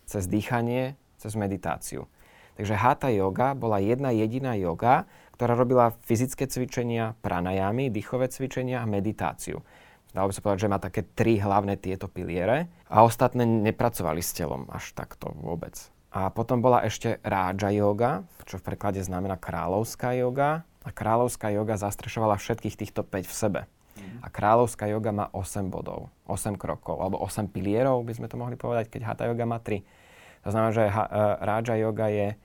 cez 0.04 0.28
dýchanie, 0.28 1.00
cez 1.16 1.38
meditáciu. 1.38 2.10
Takže 2.58 2.74
hatha 2.74 3.14
yoga 3.14 3.54
bola 3.54 3.78
jedna 3.78 4.10
jediná 4.10 4.58
yoga, 4.58 5.06
ktorá 5.38 5.54
robila 5.54 5.94
fyzické 6.10 6.50
cvičenia, 6.50 7.14
pranajamy, 7.22 7.94
dýchové 7.94 8.34
cvičenia 8.34 8.82
a 8.82 8.90
meditáciu. 8.90 9.62
Dalo 10.10 10.30
by 10.30 10.34
sa 10.34 10.42
povedať, 10.42 10.62
že 10.66 10.72
má 10.74 10.82
také 10.82 11.06
tri 11.06 11.38
hlavné 11.38 11.78
tieto 11.78 12.10
piliere 12.10 12.66
a 12.90 13.06
ostatné 13.06 13.46
nepracovali 13.46 14.26
s 14.26 14.34
telom 14.34 14.66
až 14.74 14.98
takto 14.98 15.30
vôbec. 15.38 15.78
A 16.10 16.34
potom 16.34 16.58
bola 16.66 16.82
ešte 16.82 17.22
Raja 17.22 17.70
yoga, 17.70 18.26
čo 18.50 18.58
v 18.58 18.74
preklade 18.74 18.98
znamená 19.06 19.38
kráľovská 19.38 20.18
yoga. 20.18 20.66
A 20.88 20.90
kráľovská 20.90 21.52
yoga 21.52 21.76
zastrešovala 21.76 22.40
všetkých 22.40 22.80
týchto 22.80 23.04
5 23.04 23.28
v 23.28 23.36
sebe. 23.36 23.62
A 24.24 24.32
kráľovská 24.32 24.88
yoga 24.88 25.12
má 25.12 25.26
8 25.36 25.68
bodov, 25.68 26.08
8 26.26 26.56
krokov, 26.56 27.04
alebo 27.04 27.20
8 27.20 27.52
pilierov 27.52 28.08
by 28.08 28.16
sme 28.16 28.32
to 28.32 28.40
mohli 28.40 28.56
povedať, 28.56 28.88
keď 28.88 29.02
hatha 29.04 29.28
yoga 29.28 29.44
má 29.44 29.60
3. 29.60 29.84
To 30.48 30.50
znamená, 30.50 30.72
že 30.72 30.88
ha, 30.88 31.04
Raja 31.44 31.76
yoga 31.76 32.08
je 32.08 32.40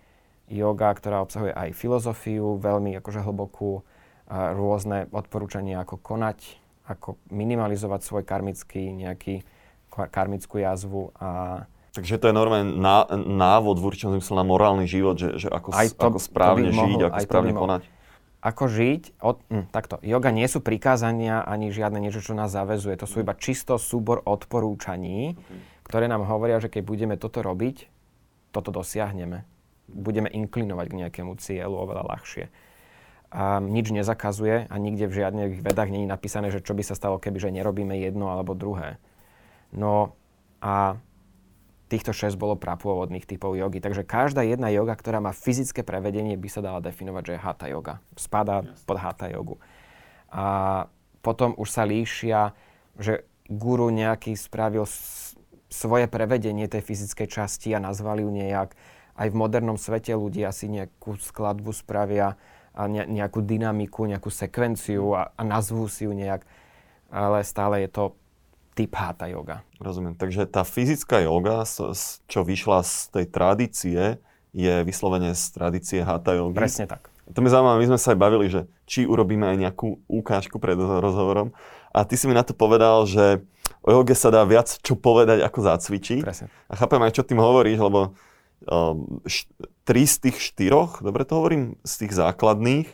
yoga, 0.53 0.93
ktorá 0.93 1.25
obsahuje 1.25 1.51
aj 1.51 1.73
filozofiu, 1.73 2.61
veľmi 2.61 2.93
akože 3.01 3.25
hlbokú, 3.25 3.81
a 4.29 4.53
rôzne 4.53 5.09
odporúčania, 5.11 5.81
ako 5.81 5.99
konať, 5.99 6.57
ako 6.89 7.21
minimalizovať 7.29 8.01
svoj 8.01 8.23
karmický 8.23 8.93
nejaký 8.93 9.45
kar- 9.89 10.09
karmickú 10.09 10.57
jazvu 10.57 11.13
a 11.17 11.63
Takže 11.93 12.17
to 12.17 12.33
je 12.33 12.35
normálne 12.35 12.81
ná, 12.81 13.05
návod 13.13 13.77
v 13.77 13.85
určitom 13.85 14.17
zmysle 14.17 14.41
na 14.41 14.49
morálny 14.49 14.89
život, 14.89 15.21
že, 15.21 15.37
že 15.37 15.53
ako, 15.53 15.77
Aj 15.77 15.93
to- 15.93 16.01
ako 16.01 16.17
to 16.17 16.25
správne 16.25 16.73
mohol- 16.73 16.89
žiť, 16.89 17.01
ako 17.05 17.17
to 17.21 17.27
správne 17.29 17.53
konať. 17.53 17.83
ako 18.41 18.65
žiť. 18.65 19.03
Od, 19.21 19.37
hm, 19.53 19.65
takto, 19.69 19.95
yoga 20.01 20.33
nie 20.33 20.49
sú 20.49 20.65
prikázania 20.65 21.45
ani 21.45 21.69
žiadne 21.69 22.01
niečo, 22.01 22.25
čo 22.25 22.33
nás 22.33 22.49
zavezuje. 22.49 22.97
To 22.97 23.05
sú 23.05 23.21
iba 23.21 23.37
čisto 23.37 23.77
súbor 23.77 24.25
odporúčaní, 24.25 25.37
ktoré 25.85 26.09
nám 26.09 26.25
hovoria, 26.25 26.65
že 26.65 26.73
keď 26.73 26.81
budeme 26.81 27.15
toto 27.21 27.45
robiť, 27.45 27.85
toto 28.57 28.73
dosiahneme. 28.73 29.45
Budeme 29.89 30.31
inklinovať 30.31 30.87
k 30.89 30.99
nejakému 31.05 31.33
cieľu 31.41 31.83
oveľa 31.83 32.05
ľahšie. 32.07 32.45
A 33.33 33.65
nič 33.65 33.89
nezakazuje 33.89 34.69
a 34.69 34.75
nikde 34.77 35.09
v 35.09 35.17
žiadnych 35.25 35.65
vedách 35.65 35.89
je 35.89 36.05
napísané, 36.05 36.53
že 36.53 36.61
čo 36.61 36.77
by 36.77 36.85
sa 36.85 36.93
stalo, 36.93 37.17
keby 37.17 37.41
že 37.41 37.49
nerobíme 37.49 37.97
jedno 37.97 38.29
alebo 38.29 38.53
druhé. 38.53 39.01
No 39.73 40.13
a 40.61 41.01
týchto 41.93 42.17
šesť 42.17 42.41
bolo 42.41 42.57
prapôvodných 42.57 43.29
typov 43.29 43.57
jogy. 43.57 43.81
Takže 43.81 44.05
každá 44.09 44.41
jedna 44.45 44.73
joga, 44.73 44.97
ktorá 44.97 45.21
má 45.21 45.37
fyzické 45.37 45.85
prevedenie, 45.85 46.41
by 46.41 46.49
sa 46.49 46.65
dala 46.65 46.81
definovať, 46.81 47.23
že 47.25 47.33
je 47.37 47.45
hatha 47.45 47.67
yoga. 47.69 47.95
Spadá 48.17 48.65
pod 48.89 48.97
hatha 48.97 49.29
jogu. 49.29 49.61
A 50.33 50.45
potom 51.21 51.53
už 51.61 51.69
sa 51.69 51.85
líšia, 51.85 52.57
že 52.97 53.29
guru 53.49 53.93
nejaký 53.93 54.33
spravil 54.37 54.89
svoje 55.73 56.09
prevedenie 56.09 56.69
tej 56.69 56.81
fyzickej 56.81 57.29
časti 57.29 57.77
a 57.77 57.81
nazvali 57.81 58.25
ju 58.25 58.31
nejak. 58.33 58.73
Aj 59.13 59.29
v 59.29 59.37
modernom 59.37 59.77
svete 59.77 60.17
ľudia 60.17 60.51
si 60.51 60.73
nejakú 60.73 61.21
skladbu 61.21 61.73
spravia 61.77 62.41
a 62.73 62.89
ne, 62.89 63.05
nejakú 63.05 63.45
dynamiku, 63.45 64.09
nejakú 64.09 64.33
sekvenciu 64.33 65.13
a, 65.13 65.33
a 65.37 65.43
nazvú 65.45 65.85
si 65.89 66.09
ju 66.09 66.13
nejak. 66.17 66.45
Ale 67.13 67.45
stále 67.45 67.85
je 67.85 67.91
to 67.93 68.05
typ 68.73 68.97
hatha 68.97 69.29
yoga. 69.29 69.61
Rozumiem. 69.77 70.17
Takže 70.17 70.49
tá 70.49 70.65
fyzická 70.65 71.21
yoga, 71.21 71.69
čo 72.25 72.41
vyšla 72.41 72.81
z 72.81 72.95
tej 73.13 73.27
tradície, 73.29 74.01
je 74.53 74.75
vyslovene 74.85 75.37
z 75.37 75.45
tradície 75.53 76.01
hatha 76.01 76.37
yogy. 76.37 76.57
Presne 76.57 76.89
tak. 76.89 77.13
To 77.33 77.39
mi 77.41 77.49
zaujímavé, 77.49 77.81
my 77.81 77.89
sme 77.95 78.01
sa 78.01 78.13
aj 78.13 78.19
bavili, 78.19 78.47
že 78.53 78.69
či 78.85 79.09
urobíme 79.09 79.47
aj 79.49 79.57
nejakú 79.57 80.05
ukážku 80.11 80.61
pred 80.61 80.77
rozhovorom. 80.77 81.55
A 81.93 82.05
ty 82.05 82.17
si 82.17 82.29
mi 82.29 82.37
na 82.37 82.45
to 82.45 82.53
povedal, 82.53 83.09
že 83.09 83.41
o 83.85 83.89
joge 83.93 84.13
sa 84.13 84.29
dá 84.29 84.45
viac 84.45 84.69
čo 84.81 84.97
povedať, 84.99 85.41
ako 85.41 85.59
zacvičiť. 85.65 86.21
Presne. 86.25 86.47
A 86.69 86.73
chápem 86.77 87.01
aj, 87.01 87.13
čo 87.17 87.23
tým 87.25 87.41
hovoríš, 87.41 87.81
lebo 87.81 88.17
tri 89.83 90.03
z 90.07 90.17
tých 90.29 90.39
štyroch, 90.39 91.03
dobre 91.03 91.27
to 91.27 91.39
hovorím, 91.39 91.77
z 91.83 92.07
tých 92.07 92.13
základných, 92.15 92.89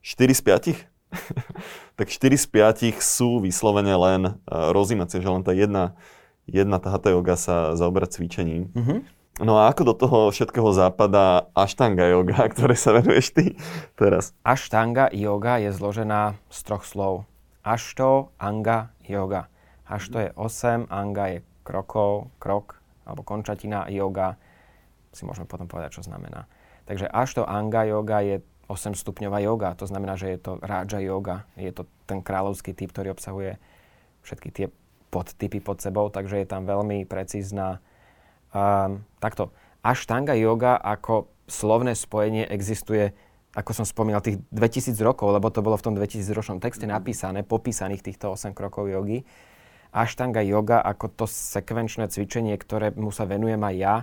štyri 0.00 0.32
z 0.32 0.42
piatich? 0.42 0.80
tak 1.98 2.08
4 2.12 2.36
z 2.36 2.46
5 2.46 3.00
sú 3.00 3.40
vyslovene 3.40 3.94
len 3.96 4.22
uh, 4.28 4.70
rozimácie, 4.72 5.20
že 5.20 5.28
len 5.28 5.42
tá 5.44 5.56
jedna, 5.56 5.96
jedna 6.44 6.76
tá 6.78 6.92
hatha 6.92 7.12
yoga 7.12 7.36
sa 7.36 7.74
zaoberá 7.74 8.08
cvičením. 8.08 8.70
Mhm. 8.76 9.16
No 9.38 9.54
a 9.54 9.70
ako 9.70 9.82
do 9.86 9.94
toho 9.94 10.18
všetkého 10.34 10.66
západa 10.74 11.46
ashtanga 11.54 12.10
yoga, 12.10 12.46
ktoré 12.52 12.74
sa 12.74 12.90
venuješ 12.90 13.34
ty 13.34 13.44
teraz? 13.94 14.34
Ashtanga 14.42 15.06
yoga 15.14 15.62
je 15.62 15.70
zložená 15.70 16.34
z 16.50 16.58
troch 16.66 16.82
slov. 16.82 17.22
Ashto, 17.62 18.34
anga, 18.40 18.90
yoga. 19.06 19.46
Ashto 19.86 20.18
je 20.18 20.30
8, 20.34 20.90
anga 20.90 21.24
je 21.30 21.38
krokov, 21.62 22.32
krok, 22.42 22.80
alebo 23.06 23.22
končatina, 23.22 23.86
yoga 23.92 24.40
si 25.12 25.22
môžeme 25.24 25.48
potom 25.48 25.68
povedať, 25.70 26.00
čo 26.00 26.02
znamená. 26.06 26.48
Takže 26.88 27.08
Ashto 27.08 27.44
Anga 27.44 27.84
yoga 27.84 28.24
je 28.24 28.36
8 28.68 28.96
stupňová 28.96 29.40
yoga, 29.44 29.72
to 29.76 29.88
znamená, 29.88 30.20
že 30.20 30.36
je 30.36 30.38
to 30.40 30.52
Raja 30.60 31.00
yoga, 31.00 31.48
je 31.56 31.72
to 31.72 31.88
ten 32.04 32.20
kráľovský 32.20 32.76
typ, 32.76 32.92
ktorý 32.92 33.16
obsahuje 33.16 33.56
všetky 34.24 34.48
tie 34.52 34.66
podtypy 35.08 35.64
pod 35.64 35.80
sebou, 35.80 36.12
takže 36.12 36.44
je 36.44 36.48
tam 36.48 36.68
veľmi 36.68 37.08
precízna 37.08 37.80
Um, 38.48 39.04
takto, 39.20 39.52
Ashtanga 39.84 40.32
yoga 40.32 40.80
ako 40.80 41.28
slovné 41.44 41.92
spojenie 41.92 42.48
existuje, 42.48 43.12
ako 43.52 43.70
som 43.76 43.84
spomínal, 43.84 44.24
tých 44.24 44.40
2000 44.52 44.96
rokov, 45.04 45.36
lebo 45.36 45.52
to 45.52 45.60
bolo 45.60 45.76
v 45.76 45.84
tom 45.84 45.94
2000 45.96 46.32
ročnom 46.32 46.58
texte 46.60 46.88
napísané, 46.88 47.44
popísaných 47.44 48.04
týchto 48.04 48.32
8 48.32 48.56
krokov 48.56 48.88
jogy. 48.88 49.28
Ashtanga 49.92 50.40
yoga 50.44 50.80
ako 50.80 51.12
to 51.12 51.24
sekvenčné 51.28 52.08
cvičenie, 52.08 52.56
ktorému 52.56 53.08
sa 53.12 53.28
venujem 53.28 53.60
aj 53.60 53.74
ja, 53.76 53.96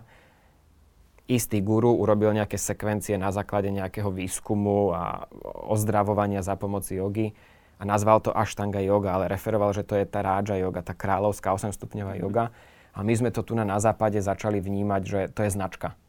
istý 1.25 1.61
guru 1.61 1.93
urobil 1.97 2.33
nejaké 2.33 2.57
sekvencie 2.57 3.17
na 3.17 3.33
základe 3.33 3.73
nejakého 3.73 4.13
výskumu 4.13 4.93
a 4.93 5.25
ozdravovania 5.65 6.45
za 6.45 6.53
pomoci 6.53 7.01
jogy 7.01 7.33
a 7.75 7.83
nazval 7.83 8.23
to 8.23 8.31
Ashtanga 8.31 8.79
yoga, 8.79 9.19
ale 9.19 9.27
referoval, 9.27 9.75
že 9.75 9.83
to 9.83 9.99
je 9.99 10.07
tá 10.07 10.23
Raja 10.23 10.55
yoga, 10.55 10.79
tá 10.79 10.95
kráľovská 10.95 11.51
8-stupňová 11.51 12.15
yoga. 12.23 12.55
A 12.95 13.03
my 13.03 13.11
sme 13.11 13.29
to 13.35 13.43
tu 13.43 13.51
na, 13.51 13.67
na 13.67 13.75
západe 13.83 14.15
začali 14.23 14.63
vnímať, 14.63 15.01
že 15.03 15.19
to 15.35 15.43
je 15.43 15.51
značka. 15.51 15.99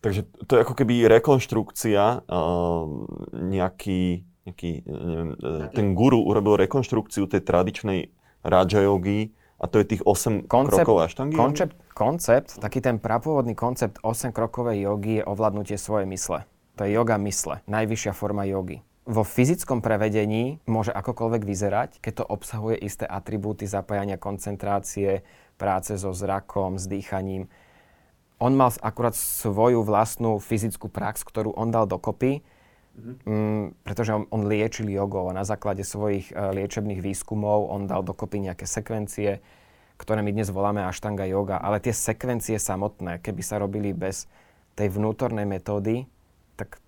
Takže 0.00 0.24
to 0.48 0.56
je 0.56 0.64
ako 0.64 0.72
keby 0.72 1.04
rekonštrukcia, 1.12 2.24
uh, 2.24 2.84
nejaký, 3.36 4.24
nejaký 4.48 4.70
neviem, 4.88 5.30
uh, 5.36 5.68
ten 5.76 5.92
guru 5.92 6.24
urobil 6.24 6.56
rekonštrukciu 6.56 7.28
tej 7.28 7.44
tradičnej 7.44 8.08
Raja 8.40 8.80
yogi 8.80 9.36
a 9.60 9.64
to 9.68 9.76
je 9.84 9.96
tých 9.96 10.02
8 10.08 10.48
koncept, 10.48 10.88
krokov 10.88 11.04
aštangy? 11.04 11.36
Koncept, 11.36 11.76
koncept, 11.92 12.48
taký 12.56 12.80
ten 12.80 12.96
prapôvodný 12.96 13.52
koncept 13.52 14.00
8 14.00 14.32
krokovej 14.32 14.88
jogy 14.88 15.20
je 15.20 15.24
ovládnutie 15.28 15.76
svojej 15.76 16.08
mysle. 16.08 16.48
To 16.80 16.88
je 16.88 16.96
yoga 16.96 17.20
mysle, 17.20 17.60
najvyššia 17.68 18.16
forma 18.16 18.48
jogy. 18.48 18.80
Vo 19.04 19.20
fyzickom 19.20 19.84
prevedení 19.84 20.64
môže 20.64 20.94
akokoľvek 20.96 21.42
vyzerať, 21.44 21.90
keď 22.00 22.12
to 22.22 22.24
obsahuje 22.24 22.80
isté 22.80 23.04
atribúty 23.04 23.68
zapájania 23.68 24.16
koncentrácie, 24.16 25.26
práce 25.60 25.92
so 26.00 26.16
zrakom, 26.16 26.80
s 26.80 26.88
dýchaním. 26.88 27.52
On 28.40 28.56
mal 28.56 28.72
akurát 28.80 29.12
svoju 29.12 29.84
vlastnú 29.84 30.40
fyzickú 30.40 30.88
prax, 30.88 31.20
ktorú 31.20 31.52
on 31.52 31.68
dal 31.68 31.84
dokopy, 31.84 32.40
mm-hmm. 32.96 33.14
m, 33.26 33.64
pretože 33.86 34.10
on, 34.14 34.24
on 34.30 34.46
liečil 34.46 34.88
jogou 34.90 35.30
a 35.30 35.36
na 35.36 35.46
základe 35.46 35.84
svojich 35.86 36.32
uh, 36.32 36.50
liečebných 36.54 37.02
výskumov 37.02 37.70
on 37.70 37.86
dal 37.86 38.02
dokopy 38.02 38.42
nejaké 38.42 38.64
sekvencie, 38.66 39.44
ktoré 40.00 40.24
my 40.24 40.32
dnes 40.32 40.48
voláme 40.48 40.80
Ashtanga 40.80 41.28
yoga. 41.28 41.60
Ale 41.60 41.76
tie 41.78 41.92
sekvencie 41.92 42.56
samotné, 42.56 43.20
keby 43.20 43.42
sa 43.44 43.60
robili 43.60 43.92
bez 43.92 44.24
tej 44.72 44.88
vnútornej 44.96 45.44
metódy, 45.44 46.08
tak 46.56 46.80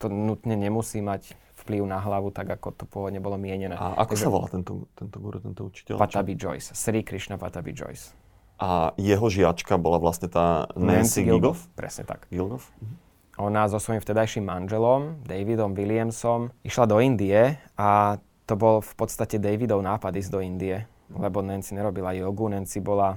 to 0.00 0.08
nutne 0.08 0.56
nemusí 0.56 1.04
mať 1.04 1.36
vplyv 1.62 1.86
na 1.86 2.02
hlavu, 2.02 2.34
tak 2.34 2.50
ako 2.50 2.74
to 2.74 2.84
pôvodne 2.88 3.22
bolo 3.22 3.38
mienené. 3.38 3.78
A 3.78 4.02
ako 4.02 4.18
Takže, 4.18 4.24
sa 4.24 4.28
volá 4.32 4.46
tento, 4.50 4.90
tento 4.98 5.16
guru, 5.22 5.38
tento 5.38 5.62
učiteľ? 5.68 5.94
Patabi 6.00 6.34
Joyce, 6.34 6.74
Sri 6.74 7.06
Krishna 7.06 7.38
Patabi 7.38 7.70
Joyce. 7.70 8.16
A 8.58 8.96
jeho 8.98 9.26
žiačka 9.30 9.78
bola 9.78 10.02
vlastne 10.02 10.26
tá 10.26 10.70
Nancy, 10.74 10.88
Nancy 10.88 11.20
Gilgoff? 11.28 11.68
Presne 11.78 12.02
tak. 12.08 12.26
Gilgoff? 12.32 12.72
Mhm. 12.82 13.11
Ona 13.40 13.64
so 13.68 13.80
svojím 13.80 14.04
vtedajším 14.04 14.44
manželom, 14.44 15.24
Davidom 15.24 15.72
Williamsom, 15.72 16.52
išla 16.66 16.84
do 16.84 17.00
Indie 17.00 17.56
a 17.80 18.20
to 18.44 18.54
bol 18.58 18.84
v 18.84 18.92
podstate 18.92 19.40
Davidov 19.40 19.80
nápad 19.80 20.12
ísť 20.12 20.30
do 20.32 20.40
Indie, 20.44 20.84
lebo 21.08 21.40
Nancy 21.40 21.72
nerobila 21.72 22.12
jogu, 22.12 22.52
Nancy 22.52 22.84
bola 22.84 23.16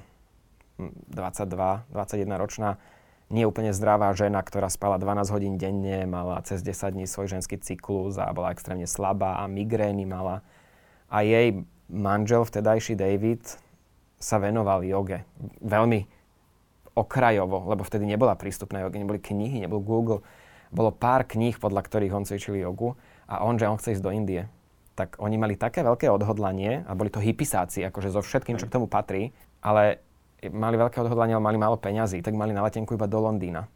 22, 0.80 1.84
hm, 1.91 1.91
21 1.91 2.39
ročná 2.39 2.80
nie 3.34 3.41
úplne 3.41 3.73
zdravá 3.73 4.13
žena, 4.13 4.45
ktorá 4.45 4.69
spala 4.69 5.01
12 5.01 5.34
hodín 5.34 5.56
denne, 5.58 6.06
mala 6.06 6.38
cez 6.45 6.62
10 6.62 6.93
dní 6.93 7.06
svoj 7.10 7.34
ženský 7.38 7.58
cyklus 7.58 8.21
a 8.21 8.30
bola 8.30 8.54
extrémne 8.54 8.86
slabá 8.86 9.41
a 9.41 9.49
migrény 9.49 10.06
mala. 10.06 10.45
A 11.10 11.25
jej 11.25 11.65
manžel, 11.89 12.45
vtedajší 12.45 12.93
David, 12.93 13.41
sa 14.21 14.38
venoval 14.38 14.86
joge. 14.86 15.25
Veľmi 15.62 16.06
okrajovo, 16.95 17.67
lebo 17.67 17.84
vtedy 17.84 18.08
nebola 18.08 18.39
prístupná 18.39 18.81
joga, 18.81 18.95
neboli 18.95 19.19
knihy, 19.19 19.62
nebol 19.62 19.84
Google. 19.84 20.23
Bolo 20.71 20.95
pár 20.95 21.27
kníh, 21.27 21.60
podľa 21.60 21.84
ktorých 21.84 22.15
on 22.15 22.23
cvičil 22.23 22.55
jogu 22.55 22.95
a 23.27 23.43
on, 23.43 23.60
že 23.60 23.67
on 23.67 23.75
chce 23.75 23.99
ísť 23.99 24.03
do 24.03 24.15
Indie. 24.15 24.47
Tak 24.95 25.19
oni 25.19 25.36
mali 25.36 25.60
také 25.60 25.84
veľké 25.84 26.08
odhodlanie 26.08 26.88
a 26.88 26.95
boli 26.95 27.12
to 27.12 27.19
hypisáci, 27.19 27.84
akože 27.84 28.15
so 28.15 28.23
všetkým, 28.23 28.55
čo 28.55 28.71
k 28.71 28.79
tomu 28.79 28.88
patrí, 28.88 29.36
ale 29.60 29.99
mali 30.47 30.79
veľké 30.79 31.03
odhodlanie, 31.03 31.36
ale 31.36 31.43
mali 31.43 31.60
málo 31.60 31.75
peňazí, 31.75 32.23
tak 32.23 32.31
mali 32.31 32.55
na 32.55 32.63
letenku 32.63 32.95
iba 32.95 33.05
do 33.05 33.19
Londýna. 33.19 33.67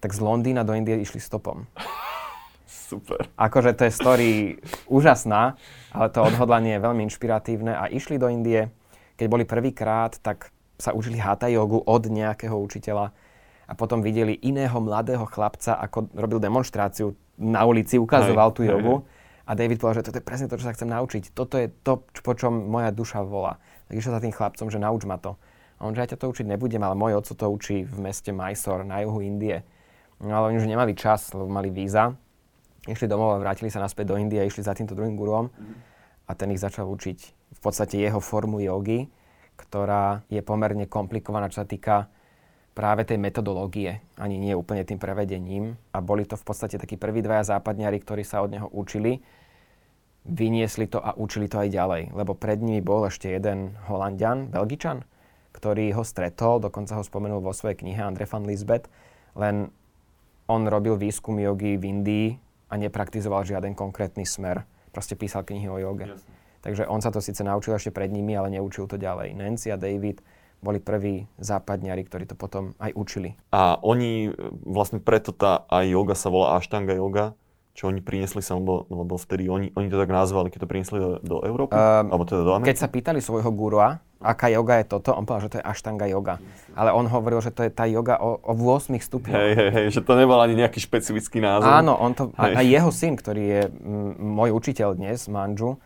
Tak 0.00 0.16
z 0.16 0.20
Londýna 0.24 0.64
do 0.64 0.72
Indie 0.72 0.96
išli 0.96 1.20
stopom. 1.20 1.68
Super. 2.64 3.28
Akože 3.38 3.76
to 3.76 3.86
je 3.86 3.92
story 3.92 4.30
úžasná, 4.90 5.60
ale 5.92 6.06
to 6.10 6.24
odhodlanie 6.24 6.78
je 6.78 6.84
veľmi 6.88 7.06
inšpiratívne 7.06 7.76
a 7.76 7.86
išli 7.86 8.16
do 8.16 8.26
Indie. 8.26 8.72
Keď 9.14 9.26
boli 9.28 9.44
prvýkrát, 9.44 10.16
tak 10.18 10.50
sa 10.80 10.96
užili 10.96 11.20
hatha 11.20 11.46
jogu 11.52 11.78
od 11.84 12.02
nejakého 12.08 12.56
učiteľa 12.56 13.12
a 13.70 13.72
potom 13.78 14.02
videli 14.02 14.34
iného 14.42 14.74
mladého 14.82 15.22
chlapca, 15.30 15.78
ako 15.78 16.10
robil 16.16 16.42
demonstráciu 16.42 17.14
na 17.38 17.62
ulici, 17.62 18.00
ukazoval 18.00 18.50
hej, 18.50 18.56
tú 18.56 18.62
jogu. 18.66 18.94
Hej. 19.04 19.18
A 19.46 19.50
David 19.58 19.82
povedal, 19.82 20.02
že 20.02 20.06
toto 20.10 20.18
je 20.22 20.26
presne 20.26 20.46
to, 20.46 20.58
čo 20.58 20.66
sa 20.66 20.74
chcem 20.74 20.90
naučiť. 20.90 21.34
Toto 21.34 21.58
je 21.58 21.66
to, 21.82 22.06
po 22.22 22.32
čom 22.38 22.70
moja 22.70 22.94
duša 22.94 23.26
volá. 23.26 23.58
Tak 23.90 23.98
išiel 23.98 24.14
za 24.14 24.22
tým 24.22 24.30
chlapcom, 24.30 24.66
že 24.70 24.78
nauč 24.78 25.02
ma 25.06 25.18
to. 25.18 25.34
A 25.82 25.88
on, 25.88 25.94
že 25.96 26.06
ja 26.06 26.10
ťa 26.14 26.22
to 26.22 26.30
učiť 26.30 26.46
nebudem, 26.46 26.78
ale 26.86 26.94
môj 26.94 27.18
oco 27.18 27.32
to 27.34 27.46
učí 27.50 27.82
v 27.82 27.98
meste 27.98 28.30
Mysore 28.30 28.86
na 28.86 29.02
juhu 29.02 29.26
Indie. 29.26 29.66
No 30.22 30.36
ale 30.38 30.54
oni 30.54 30.62
už 30.62 30.70
nemali 30.70 30.94
čas, 30.94 31.34
lebo 31.34 31.50
mali 31.50 31.72
víza. 31.72 32.14
Išli 32.86 33.10
domov 33.10 33.34
a 33.34 33.42
vrátili 33.42 33.72
sa 33.72 33.82
naspäť 33.82 34.14
do 34.14 34.16
Indie 34.20 34.38
a 34.38 34.46
išli 34.46 34.62
za 34.62 34.76
týmto 34.76 34.94
druhým 34.94 35.18
gurom. 35.18 35.50
A 36.28 36.36
ten 36.38 36.52
ich 36.54 36.62
začal 36.62 36.86
učiť 36.86 37.18
v 37.50 37.60
podstate 37.64 37.98
jeho 37.98 38.22
formu 38.22 38.62
jogy, 38.62 39.10
ktorá 39.60 40.24
je 40.32 40.40
pomerne 40.40 40.88
komplikovaná, 40.88 41.52
čo 41.52 41.60
sa 41.60 41.68
týka 41.68 42.08
práve 42.72 43.04
tej 43.04 43.20
metodológie, 43.20 44.00
ani 44.16 44.40
nie 44.40 44.56
úplne 44.56 44.88
tým 44.88 44.96
prevedením. 44.96 45.76
A 45.92 46.00
boli 46.00 46.24
to 46.24 46.40
v 46.40 46.44
podstate 46.48 46.80
takí 46.80 46.96
prví 46.96 47.20
dvaja 47.20 47.56
západniari, 47.56 48.00
ktorí 48.00 48.24
sa 48.24 48.40
od 48.40 48.56
neho 48.56 48.68
učili, 48.72 49.20
vyniesli 50.24 50.88
to 50.88 50.96
a 50.96 51.12
učili 51.12 51.44
to 51.44 51.60
aj 51.60 51.68
ďalej. 51.68 52.02
Lebo 52.16 52.32
pred 52.32 52.64
nimi 52.64 52.80
bol 52.80 53.04
ešte 53.04 53.28
jeden 53.28 53.76
Holandian, 53.84 54.48
Belgičan, 54.48 55.04
ktorý 55.52 55.92
ho 55.92 56.04
stretol, 56.06 56.62
dokonca 56.62 56.96
ho 56.96 57.04
spomenul 57.04 57.44
vo 57.44 57.52
svojej 57.52 57.76
knihe 57.76 58.00
Andre 58.00 58.24
van 58.24 58.48
Lisbeth, 58.48 58.88
len 59.36 59.68
on 60.48 60.66
robil 60.66 60.96
výskum 60.96 61.38
jogy 61.38 61.76
v 61.76 61.84
Indii 61.84 62.26
a 62.70 62.74
nepraktizoval 62.78 63.46
žiaden 63.46 63.74
konkrétny 63.74 64.26
smer. 64.26 64.64
Proste 64.90 65.14
písal 65.14 65.46
knihy 65.46 65.70
o 65.70 65.78
joge. 65.78 66.10
Jasne. 66.10 66.29
Takže 66.60 66.84
on 66.88 67.00
sa 67.00 67.08
to 67.08 67.24
síce 67.24 67.40
naučil 67.40 67.72
ešte 67.72 67.92
pred 67.92 68.12
nimi, 68.12 68.36
ale 68.36 68.52
neučil 68.52 68.84
to 68.84 69.00
ďalej. 69.00 69.32
Nancy 69.32 69.72
a 69.72 69.80
David 69.80 70.20
boli 70.60 70.76
prví 70.76 71.24
západňari, 71.40 72.04
ktorí 72.04 72.24
to 72.28 72.36
potom 72.36 72.76
aj 72.76 72.92
učili. 72.92 73.32
A 73.56 73.80
oni, 73.80 74.28
vlastne 74.68 75.00
preto 75.00 75.32
tá 75.32 75.64
aj 75.72 75.88
yoga 75.88 76.12
sa 76.12 76.28
volá 76.28 76.60
Ashtanga 76.60 76.92
yoga, 76.92 77.32
čo 77.72 77.88
oni 77.88 78.04
priniesli 78.04 78.44
sa, 78.44 78.60
lebo, 78.60 78.84
lebo 78.92 79.16
vtedy 79.16 79.48
oni, 79.48 79.72
oni 79.72 79.88
to 79.88 79.96
tak 79.96 80.12
nazvali, 80.12 80.52
keď 80.52 80.60
to 80.60 80.68
priniesli 80.68 80.98
do, 81.00 81.10
do 81.24 81.36
Európy? 81.40 81.72
Um, 81.72 82.12
alebo 82.12 82.28
teda 82.28 82.44
do 82.44 82.52
Ameriky? 82.52 82.76
Keď 82.76 82.80
sa 82.82 82.92
pýtali 82.92 83.24
svojho 83.24 83.48
gurua, 83.56 84.04
aká 84.20 84.52
yoga 84.52 84.84
je 84.84 84.86
toto, 84.92 85.16
on 85.16 85.24
povedal, 85.24 85.48
že 85.48 85.50
to 85.56 85.58
je 85.62 85.64
Ashtanga 85.64 86.04
yoga. 86.04 86.36
Ale 86.76 86.92
on 86.92 87.08
hovoril, 87.08 87.40
že 87.40 87.56
to 87.56 87.64
je 87.64 87.72
tá 87.72 87.88
yoga 87.88 88.20
o, 88.20 88.36
o 88.36 88.52
8 88.52 89.00
stupňoch. 89.00 89.32
Hej, 89.32 89.52
hej, 89.56 89.70
hej, 89.72 89.86
že 89.96 90.00
to 90.04 90.12
nebol 90.12 90.36
ani 90.36 90.60
nejaký 90.60 90.76
špecifický 90.76 91.40
názov. 91.40 91.72
Áno, 91.72 91.96
on 91.96 92.12
to, 92.12 92.28
a, 92.36 92.52
a 92.52 92.60
jeho 92.60 92.92
syn, 92.92 93.16
ktorý 93.16 93.42
je 93.48 93.62
m, 93.72 94.12
môj 94.36 94.52
učiteľ 94.52 95.00
dnes, 95.00 95.24
Manžu, 95.32 95.80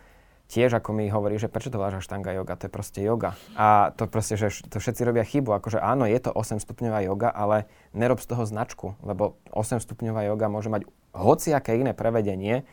tiež 0.49 0.77
ako 0.77 0.93
mi 0.93 1.09
hovorí, 1.09 1.41
že 1.41 1.49
prečo 1.49 1.73
to 1.73 1.81
voláš 1.81 2.05
Ashtanga 2.05 2.31
yoga, 2.37 2.55
to 2.55 2.69
je 2.69 2.73
proste 2.73 3.01
yoga. 3.01 3.35
A 3.57 3.91
to 3.97 4.05
proste, 4.07 4.37
že 4.37 4.53
to 4.69 4.77
všetci 4.79 5.03
robia 5.03 5.25
chybu, 5.25 5.57
akože 5.57 5.81
áno, 5.81 6.05
je 6.05 6.21
to 6.21 6.31
8 6.31 6.61
stupňová 6.61 7.01
yoga, 7.09 7.33
ale 7.33 7.67
nerob 7.97 8.21
z 8.21 8.29
toho 8.29 8.45
značku, 8.45 8.95
lebo 9.01 9.41
8 9.51 9.81
stupňová 9.81 10.29
yoga 10.29 10.53
môže 10.53 10.69
mať 10.69 10.85
hociaké 11.17 11.79
iné 11.81 11.97
prevedenie, 11.97 12.69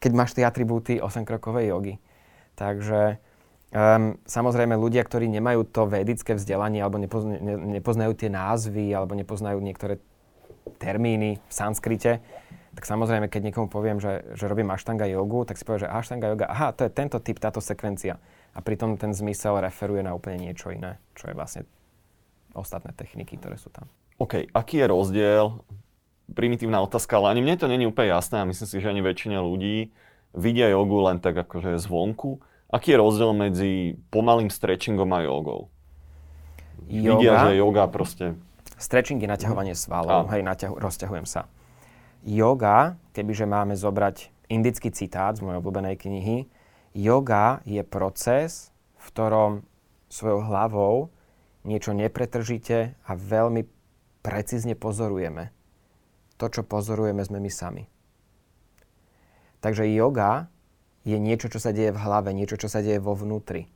keď 0.00 0.12
máš 0.14 0.32
tie 0.38 0.46
atribúty 0.46 1.02
8-krokovej 1.02 1.72
jogy. 1.72 1.94
Takže 2.56 3.20
um, 3.74 4.16
samozrejme 4.24 4.78
ľudia, 4.78 5.04
ktorí 5.04 5.28
nemajú 5.28 5.68
to 5.68 5.84
vedické 5.90 6.32
vzdelanie 6.32 6.80
alebo 6.80 6.96
nepozna, 6.96 7.36
ne, 7.36 7.80
nepoznajú 7.80 8.12
tie 8.16 8.30
názvy 8.32 8.94
alebo 8.94 9.12
nepoznajú 9.18 9.58
niektoré 9.60 10.00
termíny 10.78 11.38
v 11.38 11.52
sanskrite, 11.52 12.24
tak 12.76 12.84
samozrejme, 12.84 13.32
keď 13.32 13.48
niekomu 13.48 13.72
poviem, 13.72 13.96
že, 13.96 14.36
že 14.36 14.44
robím 14.52 14.68
ashtanga 14.68 15.08
jogu, 15.08 15.48
tak 15.48 15.56
si 15.56 15.64
povie, 15.64 15.88
že 15.88 15.88
ashtanga 15.88 16.28
yoga, 16.28 16.44
aha, 16.44 16.76
to 16.76 16.84
je 16.84 16.92
tento 16.92 17.16
typ, 17.24 17.40
táto 17.40 17.64
sekvencia. 17.64 18.20
A 18.52 18.60
pritom 18.60 19.00
ten 19.00 19.16
zmysel 19.16 19.64
referuje 19.64 20.04
na 20.04 20.12
úplne 20.12 20.44
niečo 20.44 20.68
iné, 20.68 21.00
čo 21.16 21.32
je 21.32 21.34
vlastne 21.34 21.64
ostatné 22.52 22.92
techniky, 22.92 23.40
ktoré 23.40 23.56
sú 23.56 23.72
tam. 23.72 23.88
OK, 24.20 24.52
aký 24.52 24.84
je 24.84 24.86
rozdiel? 24.92 25.44
Primitívna 26.28 26.84
otázka, 26.84 27.16
ale 27.16 27.32
ani 27.32 27.40
mne 27.40 27.56
to 27.56 27.64
není 27.64 27.88
úplne 27.88 28.12
jasné 28.12 28.44
a 28.44 28.48
myslím 28.48 28.68
si, 28.68 28.76
že 28.76 28.92
ani 28.92 29.00
väčšina 29.00 29.40
ľudí 29.40 29.96
vidia 30.36 30.68
jogu 30.68 31.00
len 31.00 31.16
tak 31.16 31.32
akože 31.32 31.80
zvonku. 31.80 32.44
Aký 32.68 32.92
je 32.92 32.98
rozdiel 33.00 33.32
medzi 33.32 33.72
pomalým 34.12 34.52
stretchingom 34.52 35.08
a 35.16 35.24
jogou? 35.24 35.72
Yoga, 36.92 37.16
Vidia, 37.16 37.32
že 37.40 37.50
yoga 37.56 37.84
proste... 37.88 38.36
Stretching 38.76 39.16
je 39.24 39.28
naťahovanie 39.32 39.72
svalov, 39.72 40.28
hej, 40.28 40.44
naťahu, 40.44 40.76
rozťahujem 40.76 41.24
sa. 41.24 41.48
Yoga, 42.26 42.98
kebyže 43.14 43.46
máme 43.46 43.78
zobrať 43.78 44.34
indický 44.50 44.90
citát 44.90 45.38
z 45.38 45.46
mojej 45.46 45.62
obľúbenej 45.62 45.94
knihy, 45.94 46.50
yoga 46.90 47.62
je 47.62 47.86
proces, 47.86 48.74
v 48.98 49.06
ktorom 49.14 49.52
svojou 50.10 50.42
hlavou 50.42 51.14
niečo 51.62 51.94
nepretržite 51.94 52.98
a 53.06 53.10
veľmi 53.14 53.62
precízne 54.26 54.74
pozorujeme. 54.74 55.54
To, 56.42 56.50
čo 56.50 56.66
pozorujeme, 56.66 57.22
sme 57.22 57.38
my 57.38 57.50
sami. 57.50 57.86
Takže 59.62 59.86
yoga 59.86 60.50
je 61.06 61.22
niečo, 61.22 61.46
čo 61.46 61.62
sa 61.62 61.70
deje 61.70 61.94
v 61.94 62.02
hlave, 62.02 62.34
niečo, 62.34 62.58
čo 62.58 62.66
sa 62.66 62.82
deje 62.82 62.98
vo 62.98 63.14
vnútri. 63.14 63.70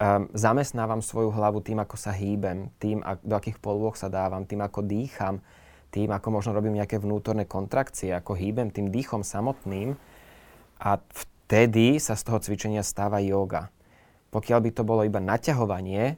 Um, 0.00 0.30
zamestnávam 0.32 1.02
svoju 1.02 1.34
hlavu 1.34 1.60
tým, 1.60 1.82
ako 1.82 1.98
sa 1.98 2.14
hýbem, 2.14 2.72
tým, 2.80 3.02
ak, 3.04 3.20
do 3.20 3.34
akých 3.36 3.58
polôch 3.60 3.98
sa 3.98 4.08
dávam, 4.08 4.46
tým, 4.48 4.64
ako 4.64 4.80
dýcham, 4.86 5.42
tým, 5.90 6.14
ako 6.14 6.40
možno 6.40 6.54
robím 6.54 6.78
nejaké 6.78 7.02
vnútorné 7.02 7.44
kontrakcie, 7.44 8.14
ako 8.14 8.38
hýbem 8.38 8.70
tým 8.70 8.88
dýchom 8.94 9.26
samotným 9.26 9.98
a 10.78 10.90
vtedy 10.96 11.98
sa 11.98 12.14
z 12.14 12.22
toho 12.24 12.38
cvičenia 12.38 12.86
stáva 12.86 13.18
yoga. 13.18 13.68
Pokiaľ 14.30 14.58
by 14.62 14.70
to 14.70 14.82
bolo 14.86 15.02
iba 15.02 15.18
naťahovanie 15.18 16.14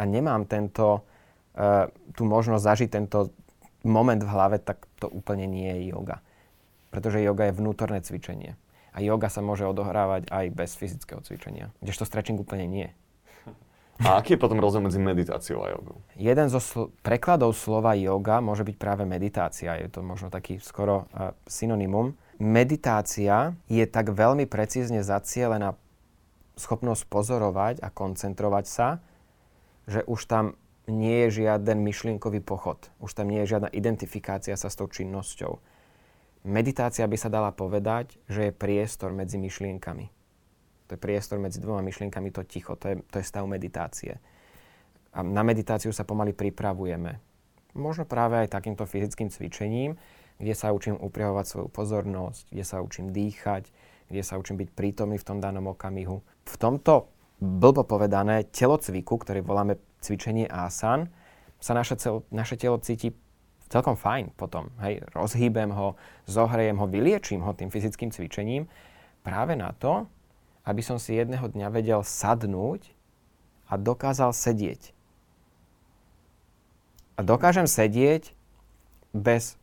a 0.00 0.02
nemám 0.08 0.48
tento, 0.48 1.04
uh, 1.60 1.86
tú 2.16 2.24
možnosť 2.24 2.64
zažiť 2.64 2.88
tento 2.88 3.36
moment 3.84 4.20
v 4.20 4.32
hlave, 4.32 4.56
tak 4.60 4.88
to 4.96 5.12
úplne 5.12 5.44
nie 5.44 5.68
je 5.68 5.92
yoga. 5.92 6.24
Pretože 6.88 7.20
yoga 7.20 7.52
je 7.52 7.56
vnútorné 7.60 8.00
cvičenie. 8.00 8.56
A 8.90 8.98
yoga 9.04 9.30
sa 9.30 9.44
môže 9.44 9.62
odohrávať 9.68 10.26
aj 10.32 10.46
bez 10.50 10.74
fyzického 10.74 11.22
cvičenia. 11.22 11.70
Kdežto 11.78 12.08
stretching 12.08 12.40
úplne 12.40 12.66
nie. 12.66 12.88
A 14.00 14.16
aký 14.16 14.36
je 14.36 14.40
potom 14.40 14.56
rozdiel 14.56 14.80
medzi 14.80 14.96
meditáciou 14.96 15.60
a 15.60 15.76
jogou? 15.76 16.00
Jeden 16.16 16.48
zo 16.48 16.56
sl- 16.56 16.88
prekladov 17.04 17.52
slova 17.52 17.92
yoga 17.92 18.40
môže 18.40 18.64
byť 18.64 18.76
práve 18.80 19.04
meditácia. 19.04 19.76
Je 19.76 19.92
to 19.92 20.00
možno 20.00 20.32
taký 20.32 20.56
skoro 20.56 21.04
uh, 21.12 21.36
synonymum. 21.44 22.16
Meditácia 22.40 23.52
je 23.68 23.84
tak 23.84 24.16
veľmi 24.16 24.48
precízne 24.48 25.04
zacielená 25.04 25.76
schopnosť 26.56 27.04
pozorovať 27.12 27.74
a 27.84 27.92
koncentrovať 27.92 28.64
sa, 28.64 28.88
že 29.84 30.00
už 30.08 30.20
tam 30.24 30.56
nie 30.88 31.28
je 31.28 31.44
žiaden 31.44 31.84
myšlienkový 31.84 32.40
pochod. 32.40 32.80
Už 33.04 33.12
tam 33.12 33.28
nie 33.28 33.44
je 33.44 33.52
žiadna 33.56 33.68
identifikácia 33.68 34.56
sa 34.56 34.72
s 34.72 34.80
tou 34.80 34.88
činnosťou. 34.88 35.60
Meditácia 36.48 37.04
by 37.04 37.16
sa 37.20 37.28
dala 37.28 37.52
povedať, 37.52 38.16
že 38.32 38.48
je 38.48 38.56
priestor 38.56 39.12
medzi 39.12 39.36
myšlienkami 39.36 40.19
to 40.90 40.98
je 40.98 41.06
priestor 41.06 41.38
medzi 41.38 41.62
dvoma 41.62 41.86
myšlienkami, 41.86 42.34
to 42.34 42.42
ticho, 42.42 42.74
to 42.74 42.90
je, 42.90 42.96
to 43.14 43.22
je 43.22 43.24
stav 43.30 43.46
meditácie. 43.46 44.18
A 45.14 45.22
na 45.22 45.46
meditáciu 45.46 45.94
sa 45.94 46.02
pomaly 46.02 46.34
pripravujeme. 46.34 47.22
Možno 47.78 48.02
práve 48.02 48.42
aj 48.42 48.50
takýmto 48.50 48.82
fyzickým 48.82 49.30
cvičením, 49.30 49.94
kde 50.42 50.54
sa 50.58 50.74
učím 50.74 50.98
upriahovať 50.98 51.46
svoju 51.46 51.68
pozornosť, 51.70 52.50
kde 52.50 52.64
sa 52.66 52.82
učím 52.82 53.14
dýchať, 53.14 53.70
kde 54.10 54.22
sa 54.26 54.34
učím 54.34 54.58
byť 54.58 54.68
prítomný 54.74 55.14
v 55.22 55.26
tom 55.30 55.38
danom 55.38 55.70
okamihu. 55.70 56.18
V 56.50 56.56
tomto 56.58 57.06
blbo 57.38 57.86
povedané 57.86 58.50
telocviku, 58.50 59.14
ktorý 59.14 59.46
voláme 59.46 59.78
cvičenie 60.02 60.50
asan, 60.50 61.06
sa 61.62 61.72
naše, 61.78 61.94
cel, 61.94 62.26
naše 62.34 62.58
telo 62.58 62.82
cíti 62.82 63.14
celkom 63.70 63.94
fajn 63.94 64.34
potom. 64.34 64.74
Hej, 64.82 65.06
rozhýbem 65.14 65.70
ho, 65.70 65.94
zohrejem 66.26 66.74
ho, 66.74 66.90
vyliečím 66.90 67.46
ho 67.46 67.54
tým 67.54 67.70
fyzickým 67.70 68.10
cvičením 68.10 68.66
práve 69.22 69.54
na 69.54 69.70
to, 69.76 70.10
aby 70.64 70.82
som 70.84 71.00
si 71.00 71.16
jedného 71.16 71.44
dňa 71.48 71.68
vedel 71.72 72.00
sadnúť 72.04 72.92
a 73.70 73.78
dokázal 73.80 74.34
sedieť. 74.34 74.92
A 77.16 77.20
dokážem 77.22 77.68
sedieť 77.68 78.32
bez 79.12 79.60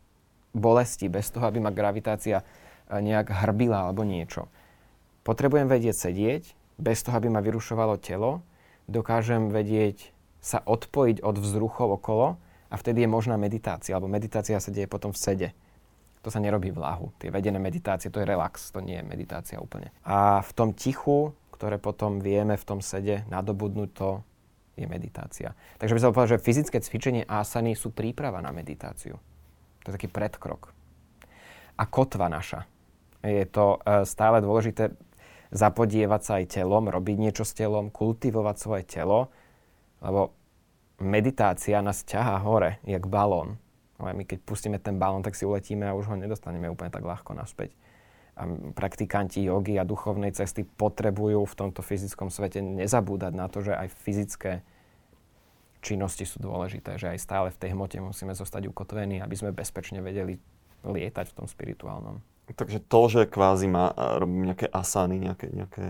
bolesti, 0.54 1.10
bez 1.10 1.30
toho, 1.34 1.46
aby 1.50 1.62
ma 1.62 1.74
gravitácia 1.74 2.42
eh, 2.42 3.00
nejak 3.02 3.34
hrbila 3.34 3.90
alebo 3.90 4.06
niečo. 4.06 4.50
Potrebujem 5.26 5.68
vedieť 5.68 5.96
sedieť, 6.08 6.44
bez 6.78 7.02
toho, 7.02 7.18
aby 7.18 7.28
ma 7.28 7.42
vyrušovalo 7.42 7.98
telo. 7.98 8.46
Dokážem 8.88 9.52
vedieť 9.52 10.14
sa 10.40 10.62
odpojiť 10.64 11.26
od 11.26 11.36
vzruchov 11.42 12.00
okolo 12.00 12.40
a 12.70 12.76
vtedy 12.78 13.04
je 13.04 13.10
možná 13.10 13.36
meditácia, 13.36 13.98
alebo 13.98 14.08
meditácia 14.08 14.62
sa 14.62 14.72
deje 14.72 14.88
potom 14.88 15.12
v 15.12 15.20
sede 15.20 15.48
to 16.28 16.36
sa 16.36 16.44
nerobí 16.44 16.76
v 16.76 16.84
lahu. 16.84 17.16
Tie 17.16 17.32
vedené 17.32 17.56
meditácie, 17.56 18.12
to 18.12 18.20
je 18.20 18.28
relax, 18.28 18.76
to 18.76 18.84
nie 18.84 19.00
je 19.00 19.06
meditácia 19.08 19.56
úplne. 19.64 19.96
A 20.04 20.44
v 20.44 20.52
tom 20.52 20.76
tichu, 20.76 21.32
ktoré 21.56 21.80
potom 21.80 22.20
vieme 22.20 22.60
v 22.60 22.68
tom 22.68 22.84
sede 22.84 23.24
nadobudnúť, 23.32 23.90
to 23.96 24.20
je 24.76 24.84
meditácia. 24.84 25.56
Takže 25.80 25.96
by 25.96 26.02
som 26.04 26.12
povedal, 26.12 26.36
že 26.36 26.44
fyzické 26.44 26.84
cvičenie 26.84 27.24
asany 27.24 27.80
sú 27.80 27.96
príprava 27.96 28.44
na 28.44 28.52
meditáciu. 28.52 29.16
To 29.82 29.86
je 29.88 29.96
taký 29.96 30.12
predkrok. 30.12 30.76
A 31.80 31.84
kotva 31.88 32.28
naša. 32.28 32.68
Je 33.24 33.48
to 33.48 33.80
e, 33.80 34.04
stále 34.04 34.44
dôležité 34.44 34.92
zapodievať 35.56 36.22
sa 36.28 36.44
aj 36.44 36.60
telom, 36.60 36.92
robiť 36.92 37.16
niečo 37.16 37.48
s 37.48 37.56
telom, 37.56 37.88
kultivovať 37.88 38.56
svoje 38.60 38.84
telo, 38.84 39.32
lebo 40.04 40.36
meditácia 41.00 41.80
nás 41.80 42.04
ťahá 42.04 42.44
hore, 42.44 42.84
jak 42.84 43.08
balón. 43.08 43.56
Ale 43.98 44.14
my 44.14 44.24
keď 44.30 44.46
pustíme 44.46 44.78
ten 44.78 45.02
balón, 45.02 45.26
tak 45.26 45.34
si 45.34 45.44
uletíme 45.44 45.90
a 45.90 45.98
už 45.98 46.14
ho 46.14 46.16
nedostaneme 46.16 46.70
úplne 46.70 46.94
tak 46.94 47.02
ľahko 47.02 47.34
naspäť. 47.34 47.74
A 48.38 48.46
praktikanti 48.78 49.42
jogy 49.42 49.82
a 49.82 49.88
duchovnej 49.88 50.30
cesty 50.30 50.62
potrebujú 50.62 51.50
v 51.50 51.58
tomto 51.58 51.82
fyzickom 51.82 52.30
svete 52.30 52.62
nezabúdať 52.62 53.34
na 53.34 53.50
to, 53.50 53.66
že 53.66 53.74
aj 53.74 53.90
fyzické 53.90 54.62
činnosti 55.82 56.30
sú 56.30 56.38
dôležité, 56.46 57.02
že 57.02 57.10
aj 57.10 57.20
stále 57.22 57.48
v 57.50 57.58
tej 57.58 57.74
hmote 57.74 57.98
musíme 57.98 58.38
zostať 58.38 58.70
ukotvení, 58.70 59.26
aby 59.26 59.34
sme 59.34 59.50
bezpečne 59.58 60.06
vedeli 60.06 60.38
lietať 60.86 61.34
v 61.34 61.36
tom 61.42 61.48
spirituálnom. 61.50 62.22
Takže 62.54 62.80
to, 62.86 63.02
že 63.10 63.22
kvázi 63.26 63.66
má, 63.66 63.92
robím 64.22 64.54
nejaké 64.54 64.70
asany, 64.70 65.18
nejaké, 65.18 65.50
nejaké 65.52 65.86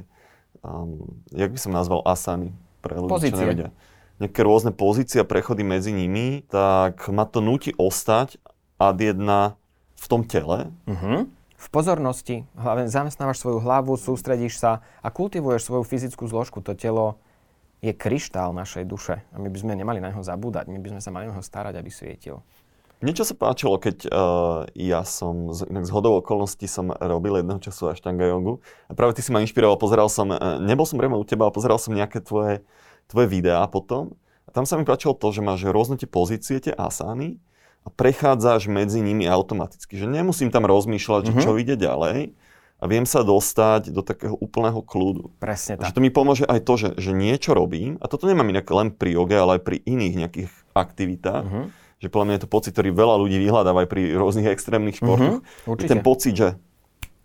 um, 0.64 1.20
jak 1.36 1.52
by 1.52 1.60
som 1.60 1.76
nazval 1.76 2.02
asany 2.08 2.56
pre 2.80 2.96
ľudí, 2.96 3.12
Pozície. 3.12 3.36
čo 3.36 3.44
nevedia 3.44 3.70
nejaké 4.18 4.42
rôzne 4.42 4.74
pozície 4.74 5.22
a 5.22 5.28
prechody 5.28 5.62
medzi 5.62 5.94
nimi, 5.94 6.46
tak 6.50 7.06
ma 7.14 7.26
to 7.30 7.42
nutí 7.42 7.74
ostať 7.78 8.42
ad 8.78 8.98
jedna 9.02 9.58
v 9.98 10.06
tom 10.06 10.22
tele. 10.26 10.70
Uh-huh. 10.86 11.30
V 11.58 11.68
pozornosti, 11.74 12.46
hlavne 12.54 12.86
zamestnávaš 12.86 13.42
svoju 13.42 13.62
hlavu, 13.66 13.98
sústredíš 13.98 14.62
sa 14.62 14.86
a 15.02 15.10
kultivuješ 15.10 15.66
svoju 15.66 15.84
fyzickú 15.86 16.30
zložku. 16.30 16.62
To 16.62 16.78
telo 16.78 17.18
je 17.82 17.94
kryštál 17.94 18.54
našej 18.54 18.86
duše 18.86 19.22
a 19.34 19.36
my 19.38 19.50
by 19.50 19.58
sme 19.58 19.74
nemali 19.78 20.02
na 20.02 20.10
neho 20.10 20.22
zabúdať, 20.22 20.70
my 20.70 20.82
by 20.82 20.98
sme 20.98 21.02
sa 21.02 21.10
mali 21.14 21.30
na 21.30 21.34
neho 21.34 21.46
starať, 21.46 21.78
aby 21.78 21.90
svietil. 21.90 22.42
Niečo 22.98 23.22
sa 23.22 23.38
páčilo, 23.38 23.78
keď 23.78 24.10
uh, 24.10 24.66
ja 24.74 25.06
som, 25.06 25.54
inak 25.54 25.86
z 25.86 25.94
hodou 25.94 26.18
okolností 26.18 26.66
som 26.66 26.90
robil 26.90 27.38
jedného 27.38 27.62
času 27.62 27.94
aštanga 27.94 28.26
jogu 28.26 28.66
a 28.90 28.98
práve 28.98 29.14
ty 29.14 29.22
si 29.22 29.30
ma 29.30 29.46
inšpiroval, 29.46 29.78
pozeral 29.78 30.10
som, 30.10 30.34
uh, 30.34 30.58
nebol 30.58 30.82
som 30.82 30.98
priamo 30.98 31.14
u 31.14 31.22
teba, 31.22 31.46
ale 31.46 31.54
pozeral 31.54 31.78
som 31.78 31.94
nejaké 31.94 32.26
tvoje 32.26 32.66
tvoje 33.08 33.28
videá 33.28 33.66
potom. 33.68 34.16
A 34.48 34.56
tam 34.56 34.64
sa 34.64 34.80
mi 34.80 34.88
páčilo 34.88 35.16
to, 35.16 35.32
že 35.32 35.44
máš 35.44 35.68
rôzne 35.68 36.00
tie 36.00 36.08
pozície, 36.08 36.60
tie 36.60 36.72
asány 36.72 37.40
a 37.84 37.92
prechádzaš 37.92 38.68
medzi 38.68 39.00
nimi 39.00 39.28
automaticky. 39.28 39.96
Že 40.00 40.12
nemusím 40.12 40.52
tam 40.52 40.68
rozmýšľať, 40.68 41.24
mm-hmm. 41.32 41.44
čo 41.44 41.60
ide 41.60 41.76
ďalej 41.80 42.36
a 42.78 42.84
viem 42.86 43.10
sa 43.10 43.26
dostať 43.26 43.90
do 43.90 44.06
takého 44.06 44.38
úplného 44.38 44.86
kľudu. 44.86 45.34
Presne 45.42 45.82
tak. 45.82 45.90
Že 45.90 45.94
to 45.98 46.04
mi 46.04 46.12
pomôže 46.14 46.46
aj 46.46 46.62
to, 46.62 46.74
že, 46.78 46.90
že 47.02 47.10
niečo 47.10 47.58
robím, 47.58 47.98
a 47.98 48.06
toto 48.06 48.30
nemám 48.30 48.54
inak 48.54 48.70
len 48.70 48.94
pri 48.94 49.18
joge, 49.18 49.34
ale 49.34 49.58
aj 49.58 49.62
pri 49.66 49.78
iných 49.82 50.14
nejakých 50.14 50.50
aktivitách, 50.78 51.46
mm-hmm. 51.50 51.66
že 51.98 52.08
podľa 52.14 52.26
mňa 52.30 52.36
je 52.38 52.44
to 52.46 52.54
pocit, 52.54 52.72
ktorý 52.78 52.94
veľa 52.94 53.16
ľudí 53.18 53.38
vyhľadáva 53.42 53.82
aj 53.82 53.90
pri 53.90 54.14
rôznych 54.14 54.48
extrémnych 54.54 55.02
športoch. 55.02 55.42
Mm-hmm, 55.42 55.90
ten 55.90 56.02
pocit, 56.06 56.34
že, 56.38 56.50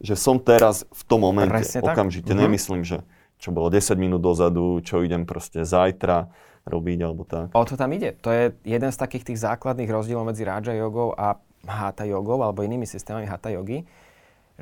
že 0.01 0.17
som 0.17 0.41
teraz 0.41 0.89
v 0.89 1.03
tom 1.05 1.21
momente, 1.21 1.53
Presne 1.53 1.85
okamžite, 1.85 2.33
mm-hmm. 2.33 2.45
nemyslím, 2.49 2.83
že 2.89 3.05
čo 3.43 3.51
bolo 3.51 3.75
10 3.75 3.99
minút 3.99 4.23
dozadu, 4.23 4.79
čo 4.87 5.03
idem 5.03 5.27
proste 5.27 5.67
zajtra 5.67 6.31
robiť 6.63 6.99
alebo 7.03 7.27
tak. 7.27 7.51
O 7.59 7.67
to 7.67 7.75
tam 7.75 7.91
ide. 7.91 8.15
To 8.23 8.31
je 8.31 8.55
jeden 8.63 8.91
z 8.95 8.99
takých 9.03 9.35
tých 9.35 9.43
základných 9.43 9.91
rozdielov 9.91 10.31
medzi 10.31 10.47
Raja 10.47 10.71
jogou 10.79 11.11
a 11.19 11.43
hatha 11.67 12.07
jogou 12.07 12.39
alebo 12.39 12.63
inými 12.63 12.87
systémami 12.87 13.27
hatha 13.27 13.51
jogy, 13.51 13.83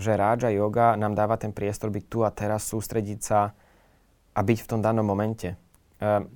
že 0.01 0.17
Raja 0.17 0.49
yoga 0.49 0.97
nám 0.97 1.13
dáva 1.13 1.37
ten 1.37 1.53
priestor 1.53 1.93
byť 1.93 2.05
tu 2.09 2.25
a 2.25 2.33
teraz, 2.33 2.73
sústrediť 2.73 3.21
sa 3.21 3.53
a 4.33 4.41
byť 4.41 4.59
v 4.65 4.69
tom 4.73 4.81
danom 4.81 5.05
momente. 5.05 5.61
Ehm, 6.01 6.33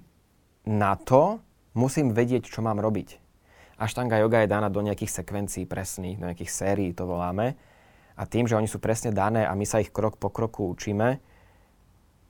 na 0.69 1.01
to 1.01 1.41
musím 1.73 2.13
vedieť, 2.13 2.45
čo 2.45 2.61
mám 2.61 2.77
robiť. 2.77 3.25
Ashtanga 3.81 4.21
yoga 4.21 4.45
je 4.45 4.53
daná 4.53 4.69
do 4.69 4.85
nejakých 4.85 5.25
sekvencií 5.25 5.65
presných, 5.65 6.21
do 6.21 6.29
nejakých 6.29 6.53
sérií 6.53 6.93
to 6.93 7.09
voláme. 7.09 7.57
A 8.15 8.23
tým, 8.29 8.47
že 8.47 8.55
oni 8.55 8.71
sú 8.71 8.79
presne 8.79 9.11
dané 9.11 9.49
a 9.49 9.57
my 9.57 9.67
sa 9.67 9.83
ich 9.83 9.91
krok 9.91 10.21
po 10.21 10.31
kroku 10.31 10.71
učíme, 10.71 11.19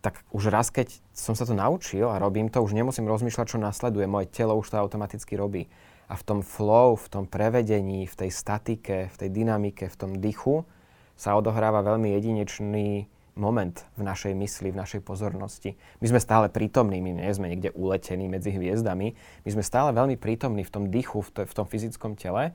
tak 0.04 0.20
už 0.36 0.52
raz, 0.52 0.68
keď 0.68 0.92
som 1.16 1.32
sa 1.32 1.48
to 1.48 1.56
naučil 1.56 2.12
a 2.12 2.20
robím 2.20 2.52
to, 2.52 2.60
už 2.60 2.76
nemusím 2.76 3.08
rozmýšľať, 3.08 3.56
čo 3.56 3.58
nasleduje. 3.58 4.04
Moje 4.04 4.28
telo 4.28 4.52
už 4.60 4.68
to 4.68 4.76
automaticky 4.76 5.32
robí. 5.40 5.72
A 6.12 6.20
v 6.20 6.22
tom 6.28 6.40
flow, 6.44 7.00
v 7.00 7.08
tom 7.08 7.24
prevedení, 7.24 8.04
v 8.04 8.12
tej 8.12 8.28
statike, 8.28 9.08
v 9.08 9.16
tej 9.16 9.32
dynamike, 9.32 9.88
v 9.88 9.96
tom 9.96 10.20
dychu 10.20 10.68
sa 11.16 11.32
odohráva 11.40 11.80
veľmi 11.80 12.12
jedinečný 12.20 13.08
moment 13.32 13.80
v 13.96 14.02
našej 14.04 14.36
mysli, 14.36 14.76
v 14.76 14.80
našej 14.84 15.00
pozornosti. 15.00 15.72
My 16.04 16.12
sme 16.12 16.20
stále 16.20 16.52
prítomní, 16.52 17.00
my 17.00 17.24
nie 17.24 17.32
sme 17.32 17.48
niekde 17.48 17.72
uletení 17.72 18.28
medzi 18.28 18.52
hviezdami. 18.52 19.16
My 19.16 19.50
sme 19.50 19.64
stále 19.64 19.96
veľmi 19.96 20.20
prítomní 20.20 20.68
v 20.68 20.70
tom 20.70 20.84
dychu, 20.92 21.24
v, 21.24 21.30
to, 21.32 21.40
v 21.48 21.54
tom 21.56 21.64
fyzickom 21.64 22.20
tele, 22.20 22.52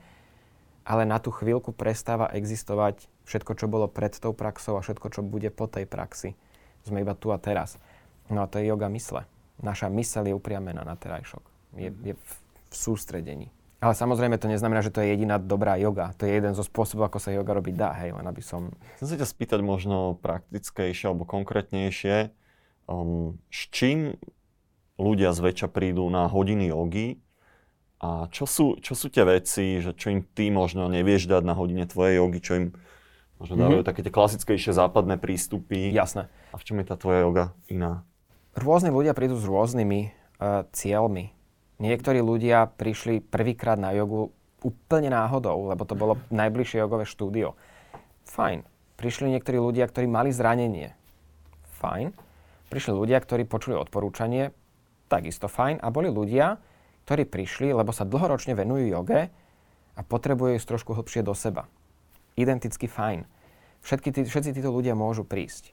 ale 0.86 1.02
na 1.02 1.18
tú 1.18 1.34
chvíľku 1.34 1.74
prestáva 1.74 2.30
existovať 2.30 3.10
všetko, 3.26 3.52
čo 3.58 3.66
bolo 3.66 3.90
pred 3.90 4.14
tou 4.16 4.30
praxou 4.30 4.78
a 4.78 4.84
všetko, 4.86 5.06
čo 5.12 5.20
bude 5.26 5.50
po 5.50 5.66
tej 5.66 5.90
praxi. 5.90 6.38
Sme 6.84 7.04
iba 7.04 7.12
tu 7.16 7.34
a 7.34 7.38
teraz. 7.38 7.76
No 8.30 8.44
a 8.44 8.50
to 8.50 8.62
je 8.62 8.70
yoga 8.70 8.88
mysle. 8.92 9.26
Naša 9.60 9.92
mysel 9.92 10.30
je 10.30 10.34
upriamená 10.34 10.86
na 10.86 10.96
terajšok. 10.96 11.44
Je, 11.76 11.90
je 11.92 12.14
v, 12.16 12.30
v 12.70 12.74
sústredení. 12.74 13.48
Ale 13.80 13.96
samozrejme 13.96 14.36
to 14.36 14.44
neznamená, 14.44 14.84
že 14.84 14.92
to 14.92 15.00
je 15.00 15.16
jediná 15.16 15.40
dobrá 15.40 15.80
yoga. 15.80 16.12
To 16.20 16.28
je 16.28 16.36
jeden 16.36 16.52
zo 16.52 16.60
spôsobov, 16.60 17.08
ako 17.08 17.16
sa 17.16 17.32
yoga 17.32 17.56
robiť 17.56 17.74
dá, 17.80 17.96
hej, 18.04 18.12
len 18.12 18.28
aby 18.28 18.44
som... 18.44 18.68
Chcem 19.00 19.08
sa 19.08 19.16
ťa 19.16 19.28
spýtať 19.28 19.60
možno 19.64 20.20
praktickejšie 20.20 21.08
alebo 21.08 21.24
konkrétnejšie, 21.24 22.28
um, 22.84 23.40
s 23.48 23.72
čím 23.72 24.20
ľudia 25.00 25.32
zväčša 25.32 25.72
prídu 25.72 26.04
na 26.12 26.28
hodiny 26.28 26.68
jogy 26.68 27.24
a 28.04 28.28
čo 28.28 28.44
sú, 28.44 28.76
čo 28.84 28.92
sú 28.92 29.08
tie 29.08 29.24
veci, 29.24 29.80
že 29.80 29.96
čo 29.96 30.12
im 30.12 30.28
ty 30.28 30.52
možno 30.52 30.84
nevieš 30.92 31.24
dať 31.24 31.40
na 31.40 31.56
hodine 31.56 31.88
tvojej 31.88 32.20
jogy, 32.20 32.38
čo 32.44 32.52
im 32.60 32.66
možno 33.40 33.56
dávajú 33.56 33.80
mm-hmm. 33.80 33.88
také 33.88 34.00
tie 34.04 34.12
klasickejšie 34.12 34.76
západné 34.76 35.16
prístupy. 35.16 35.88
Jasné. 35.88 36.28
A 36.52 36.56
v 36.60 36.64
čom 36.68 36.76
je 36.78 36.86
tá 36.86 37.00
tvoja 37.00 37.24
yoga 37.24 37.56
iná? 37.72 38.04
Rôzni 38.52 38.92
ľudia 38.92 39.16
prídu 39.16 39.40
s 39.40 39.48
rôznymi 39.48 40.00
uh, 40.38 40.68
cieľmi. 40.70 41.32
Niektorí 41.80 42.20
ľudia 42.20 42.68
prišli 42.76 43.24
prvýkrát 43.24 43.80
na 43.80 43.96
jogu 43.96 44.36
úplne 44.60 45.08
náhodou, 45.08 45.72
lebo 45.72 45.88
to 45.88 45.96
bolo 45.96 46.20
najbližšie 46.28 46.84
jogové 46.84 47.08
štúdio. 47.08 47.56
Fajn. 48.28 48.68
Prišli 49.00 49.32
niektorí 49.32 49.56
ľudia, 49.56 49.88
ktorí 49.88 50.04
mali 50.04 50.28
zranenie. 50.28 50.92
Fajn. 51.80 52.12
Prišli 52.68 52.92
ľudia, 52.92 53.16
ktorí 53.24 53.48
počuli 53.48 53.80
odporúčanie. 53.80 54.52
Takisto 55.08 55.48
fajn. 55.48 55.80
A 55.80 55.88
boli 55.88 56.12
ľudia, 56.12 56.60
ktorí 57.08 57.24
prišli, 57.24 57.72
lebo 57.72 57.96
sa 57.96 58.04
dlhoročne 58.04 58.52
venujú 58.52 58.92
joge 58.92 59.32
a 59.96 60.00
potrebujú 60.04 60.60
ísť 60.60 60.68
trošku 60.68 60.92
hlbšie 60.92 61.24
do 61.24 61.32
seba. 61.32 61.64
Identicky 62.38 62.86
fajn. 62.86 63.26
Všetky 63.80 64.08
tí, 64.12 64.20
všetci 64.28 64.60
títo 64.60 64.70
ľudia 64.70 64.92
môžu 64.92 65.24
prísť. 65.24 65.72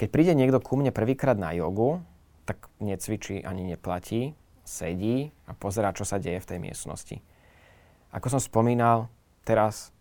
Keď 0.00 0.08
príde 0.08 0.32
niekto 0.32 0.64
ku 0.64 0.80
mne 0.80 0.96
prvýkrát 0.96 1.36
na 1.36 1.52
jogu, 1.52 2.00
tak 2.48 2.72
necvičí 2.80 3.44
ani 3.44 3.68
neplatí, 3.68 4.32
sedí 4.64 5.28
a 5.44 5.52
pozerá, 5.52 5.92
čo 5.92 6.08
sa 6.08 6.16
deje 6.16 6.40
v 6.40 6.48
tej 6.48 6.58
miestnosti. 6.58 7.16
Ako 8.10 8.32
som 8.32 8.40
spomínal, 8.40 9.12
teraz 9.44 9.92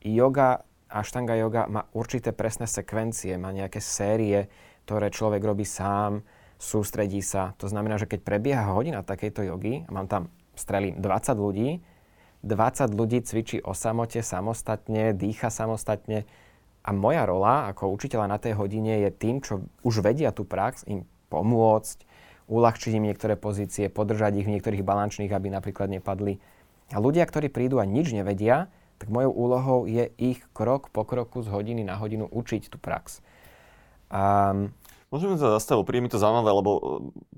yoga, 0.00 0.64
ashtanga 0.88 1.34
yoga 1.36 1.66
má 1.68 1.90
určité 1.92 2.30
presné 2.30 2.70
sekvencie, 2.70 3.34
má 3.36 3.50
nejaké 3.50 3.82
série, 3.82 4.48
ktoré 4.86 5.10
človek 5.10 5.42
robí 5.42 5.66
sám, 5.66 6.22
sústredí 6.62 7.18
sa. 7.20 7.58
To 7.58 7.66
znamená, 7.66 7.98
že 7.98 8.06
keď 8.06 8.20
prebieha 8.22 8.64
hodina 8.70 9.02
takejto 9.02 9.42
jogy, 9.42 9.82
a 9.84 9.90
mám 9.90 10.06
tam, 10.06 10.30
strelím 10.54 11.02
20 11.02 11.34
ľudí, 11.34 11.82
20 12.42 12.98
ľudí 12.98 13.22
cvičí 13.22 13.62
o 13.62 13.74
samote, 13.74 14.18
samostatne, 14.22 15.14
dýcha 15.14 15.48
samostatne, 15.48 16.26
a 16.82 16.90
moja 16.90 17.22
rola 17.22 17.70
ako 17.70 17.94
učiteľa 17.94 18.26
na 18.26 18.38
tej 18.42 18.58
hodine 18.58 19.06
je 19.06 19.10
tým, 19.14 19.38
čo 19.38 19.62
už 19.86 20.02
vedia 20.02 20.34
tú 20.34 20.42
prax, 20.42 20.82
im 20.90 21.06
pomôcť, 21.30 22.02
uľahčiť 22.50 22.92
im 22.98 23.06
niektoré 23.06 23.38
pozície, 23.38 23.86
podržať 23.86 24.42
ich 24.42 24.46
v 24.50 24.58
niektorých 24.58 24.82
balančných, 24.82 25.30
aby 25.30 25.48
napríklad 25.48 25.86
nepadli. 25.88 26.42
A 26.90 26.98
ľudia, 26.98 27.22
ktorí 27.24 27.48
prídu 27.48 27.78
a 27.78 27.86
nič 27.86 28.10
nevedia, 28.10 28.66
tak 28.98 29.08
mojou 29.08 29.30
úlohou 29.30 29.80
je 29.86 30.10
ich 30.18 30.42
krok 30.52 30.90
po 30.90 31.06
kroku 31.06 31.40
z 31.42 31.48
hodiny 31.48 31.86
na 31.86 31.96
hodinu 31.96 32.26
učiť 32.26 32.68
tú 32.68 32.76
prax. 32.82 33.22
Um, 34.12 34.74
Môžeme 35.12 35.36
sa 35.36 35.60
zastaviť, 35.60 35.84
príde 35.84 36.02
mi 36.02 36.08
to 36.08 36.16
zaujímavé, 36.16 36.50
lebo 36.56 36.70
e, 36.72 36.82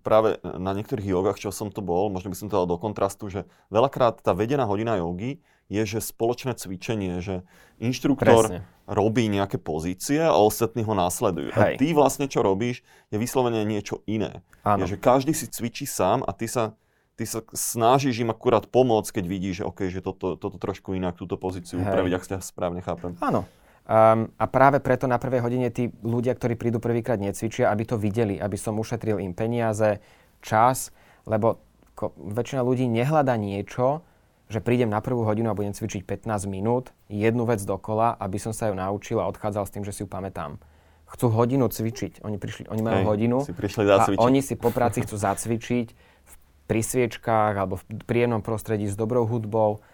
práve 0.07 0.39
na 0.47 0.71
niektorých 0.79 1.11
jogách, 1.11 1.43
čo 1.43 1.51
som 1.51 1.75
to 1.75 1.83
bol, 1.83 2.07
možno 2.07 2.31
by 2.31 2.39
som 2.39 2.47
to 2.47 2.55
dal 2.55 2.71
do 2.71 2.79
kontrastu, 2.79 3.27
že 3.27 3.51
veľakrát 3.75 4.23
tá 4.23 4.31
vedená 4.31 4.63
hodina 4.63 4.95
jogy 4.95 5.43
je, 5.67 5.83
že 5.83 5.99
spoločné 5.99 6.55
cvičenie, 6.55 7.19
že 7.19 7.43
inštruktor 7.83 8.47
Presne. 8.47 8.59
robí 8.87 9.27
nejaké 9.27 9.59
pozície 9.59 10.23
a 10.23 10.39
ostatní 10.39 10.87
ho 10.87 10.95
následujú. 10.95 11.51
Hej. 11.51 11.75
A 11.75 11.81
ty 11.81 11.91
vlastne 11.91 12.31
čo 12.31 12.47
robíš, 12.47 12.87
je 13.11 13.19
vyslovene 13.19 13.67
niečo 13.67 14.07
iné. 14.07 14.47
Áno. 14.63 14.87
Je, 14.87 14.95
že 14.95 14.97
každý 15.01 15.35
si 15.35 15.51
cvičí 15.51 15.83
sám 15.83 16.23
a 16.23 16.31
ty 16.31 16.47
sa, 16.47 16.79
ty 17.19 17.27
sa 17.27 17.43
snažíš 17.51 18.23
im 18.23 18.31
akurát 18.31 18.71
pomôcť, 18.71 19.19
keď 19.19 19.25
vidíš, 19.27 19.55
že, 19.61 19.65
okay, 19.67 19.89
že 19.91 19.99
toto, 19.99 20.39
toto 20.39 20.63
trošku 20.63 20.95
inak, 20.95 21.19
túto 21.19 21.35
pozíciu 21.35 21.83
Hej. 21.83 21.91
upraviť, 21.91 22.13
ak 22.15 22.23
ste 22.23 22.35
správne 22.39 22.85
chápem. 22.87 23.19
Áno. 23.19 23.49
Um, 23.85 24.33
a 24.41 24.49
práve 24.49 24.81
preto 24.81 25.05
na 25.05 25.21
prvej 25.21 25.45
hodine 25.45 25.69
tí 25.69 25.93
ľudia, 26.01 26.33
ktorí 26.33 26.57
prídu 26.57 26.81
prvýkrát 26.81 27.21
necvičia, 27.21 27.69
aby 27.69 27.85
to 27.85 28.01
videli, 28.01 28.41
aby 28.41 28.57
som 28.57 28.81
ušetril 28.81 29.21
im 29.21 29.37
peniaze, 29.37 30.01
čas, 30.41 30.89
lebo 31.29 31.61
ko, 31.93 32.17
väčšina 32.17 32.65
ľudí 32.65 32.89
nehľada 32.89 33.37
niečo, 33.37 34.01
že 34.49 34.65
prídem 34.65 34.89
na 34.89 35.05
prvú 35.05 35.29
hodinu 35.29 35.53
a 35.53 35.57
budem 35.57 35.77
cvičiť 35.77 36.01
15 36.05 36.49
minút, 36.49 36.97
jednu 37.13 37.45
vec 37.45 37.61
dokola, 37.65 38.17
aby 38.17 38.41
som 38.41 38.57
sa 38.57 38.73
ju 38.73 38.75
naučil 38.77 39.21
a 39.21 39.29
odchádzal 39.29 39.65
s 39.69 39.73
tým, 39.77 39.85
že 39.85 39.93
si 39.93 40.01
ju 40.05 40.09
pamätám. 40.09 40.57
Chcú 41.05 41.29
hodinu 41.29 41.69
cvičiť. 41.69 42.25
Oni, 42.25 42.41
prišli, 42.41 42.73
oni 42.73 42.81
majú 42.81 43.01
Hej, 43.05 43.09
hodinu 43.09 43.37
si 43.45 43.53
prišli 43.53 43.85
a 43.85 44.17
oni 44.17 44.41
si 44.41 44.57
po 44.57 44.73
práci 44.73 45.05
chcú 45.05 45.21
zacvičiť 45.21 45.87
v, 46.25 46.33
pri 46.65 46.81
sviečkách 46.81 47.53
alebo 47.61 47.77
v 47.77 47.85
príjemnom 48.09 48.41
prostredí 48.41 48.89
s 48.89 48.97
dobrou 48.97 49.29
hudbou 49.29 49.85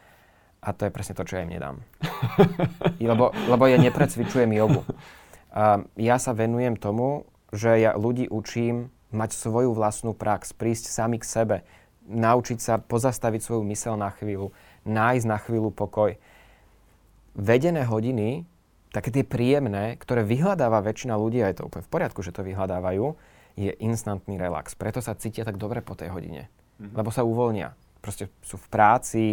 a 0.61 0.77
to 0.77 0.87
je 0.87 0.93
presne 0.93 1.17
to, 1.17 1.25
čo 1.25 1.41
ja 1.41 1.45
im 1.45 1.53
nedám. 1.53 1.77
lebo, 3.01 3.33
lebo 3.49 3.65
ja 3.65 3.81
neprecvičujem 3.81 4.53
jogu. 4.53 4.85
A 5.51 5.83
ja 5.97 6.17
sa 6.21 6.37
venujem 6.37 6.77
tomu, 6.77 7.25
že 7.51 7.81
ja 7.81 7.97
ľudí 7.97 8.29
učím 8.31 8.93
mať 9.11 9.35
svoju 9.35 9.75
vlastnú 9.75 10.15
prax, 10.15 10.55
prísť 10.55 10.93
sami 10.93 11.19
k 11.19 11.27
sebe, 11.27 11.57
naučiť 12.07 12.59
sa 12.63 12.79
pozastaviť 12.79 13.41
svoju 13.43 13.63
mysel 13.67 13.99
na 13.99 14.15
chvíľu, 14.15 14.55
nájsť 14.87 15.27
na 15.27 15.39
chvíľu 15.43 15.75
pokoj. 15.75 16.15
Vedené 17.35 17.83
hodiny, 17.83 18.47
také 18.95 19.11
tie 19.11 19.25
príjemné, 19.27 19.99
ktoré 19.99 20.23
vyhľadáva 20.23 20.83
väčšina 20.83 21.15
ľudí, 21.19 21.43
a 21.43 21.51
je 21.51 21.63
to 21.63 21.67
úplne 21.67 21.87
v 21.87 21.93
poriadku, 21.93 22.21
že 22.23 22.35
to 22.35 22.47
vyhľadávajú, 22.47 23.19
je 23.59 23.73
instantný 23.83 24.39
relax. 24.39 24.79
Preto 24.79 25.03
sa 25.03 25.19
cítia 25.19 25.43
tak 25.43 25.59
dobre 25.59 25.83
po 25.83 25.99
tej 25.99 26.15
hodine. 26.15 26.47
Mm-hmm. 26.79 26.95
Lebo 26.95 27.11
sa 27.11 27.27
uvoľnia. 27.27 27.75
Proste 28.01 28.31
sú 28.41 28.57
v 28.57 28.67
práci, 28.71 29.25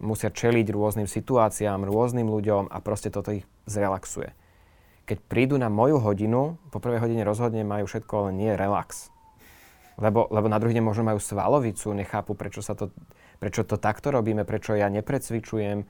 musia 0.00 0.28
čeliť 0.28 0.66
rôznym 0.68 1.08
situáciám, 1.08 1.88
rôznym 1.88 2.28
ľuďom 2.28 2.68
a 2.68 2.78
proste 2.84 3.08
toto 3.08 3.32
ich 3.32 3.44
zrelaxuje. 3.64 4.32
Keď 5.06 5.18
prídu 5.30 5.56
na 5.56 5.70
moju 5.70 6.02
hodinu, 6.02 6.58
po 6.74 6.82
prvej 6.82 7.00
hodine 7.00 7.22
rozhodne 7.22 7.62
majú 7.62 7.86
všetko, 7.86 8.30
len 8.30 8.34
nie 8.42 8.52
relax. 8.58 9.08
Lebo, 9.96 10.28
lebo 10.28 10.50
na 10.50 10.60
druhý 10.60 10.76
deň 10.76 10.84
možno 10.84 11.08
majú 11.08 11.16
svalovicu, 11.22 11.94
nechápu, 11.96 12.36
prečo, 12.36 12.60
sa 12.60 12.76
to, 12.76 12.92
prečo 13.40 13.64
to 13.64 13.80
takto 13.80 14.12
robíme, 14.12 14.44
prečo 14.44 14.76
ja 14.76 14.92
neprecvičujem. 14.92 15.88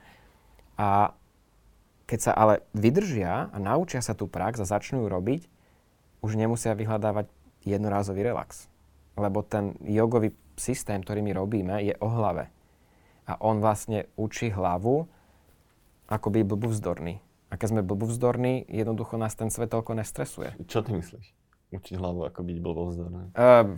A 0.79 1.11
keď 2.07 2.19
sa 2.23 2.31
ale 2.31 2.63
vydržia 2.71 3.51
a 3.51 3.57
naučia 3.59 3.99
sa 3.99 4.15
tú 4.15 4.31
prax 4.31 4.63
a 4.63 4.69
začnú 4.69 5.03
ju 5.03 5.07
robiť, 5.11 5.41
už 6.23 6.39
nemusia 6.39 6.71
vyhľadávať 6.77 7.27
jednorázový 7.67 8.23
relax. 8.23 8.71
Lebo 9.19 9.43
ten 9.43 9.75
jogový 9.83 10.31
systém, 10.55 11.03
ktorý 11.03 11.19
my 11.19 11.31
robíme, 11.35 11.75
je 11.83 11.93
o 11.99 12.07
hlave 12.07 12.47
a 13.27 13.35
on 13.43 13.59
vlastne 13.59 14.07
učí 14.15 14.49
hlavu, 14.49 15.05
ako 16.07 16.27
byť 16.31 16.43
blbuvzdorný. 16.47 17.19
A 17.51 17.53
keď 17.59 17.67
sme 17.75 17.81
blbuvzdorní, 17.83 18.63
jednoducho 18.67 19.19
nás 19.19 19.35
ten 19.35 19.51
svet 19.51 19.71
toľko 19.71 19.99
nestresuje. 19.99 20.55
Čo 20.67 20.83
ty 20.83 20.95
myslíš? 20.95 21.35
Učiť 21.75 21.95
hlavu, 21.99 22.23
ako 22.23 22.39
byť 22.47 22.57
blbuvzdorný? 22.63 23.35
Uh, 23.35 23.75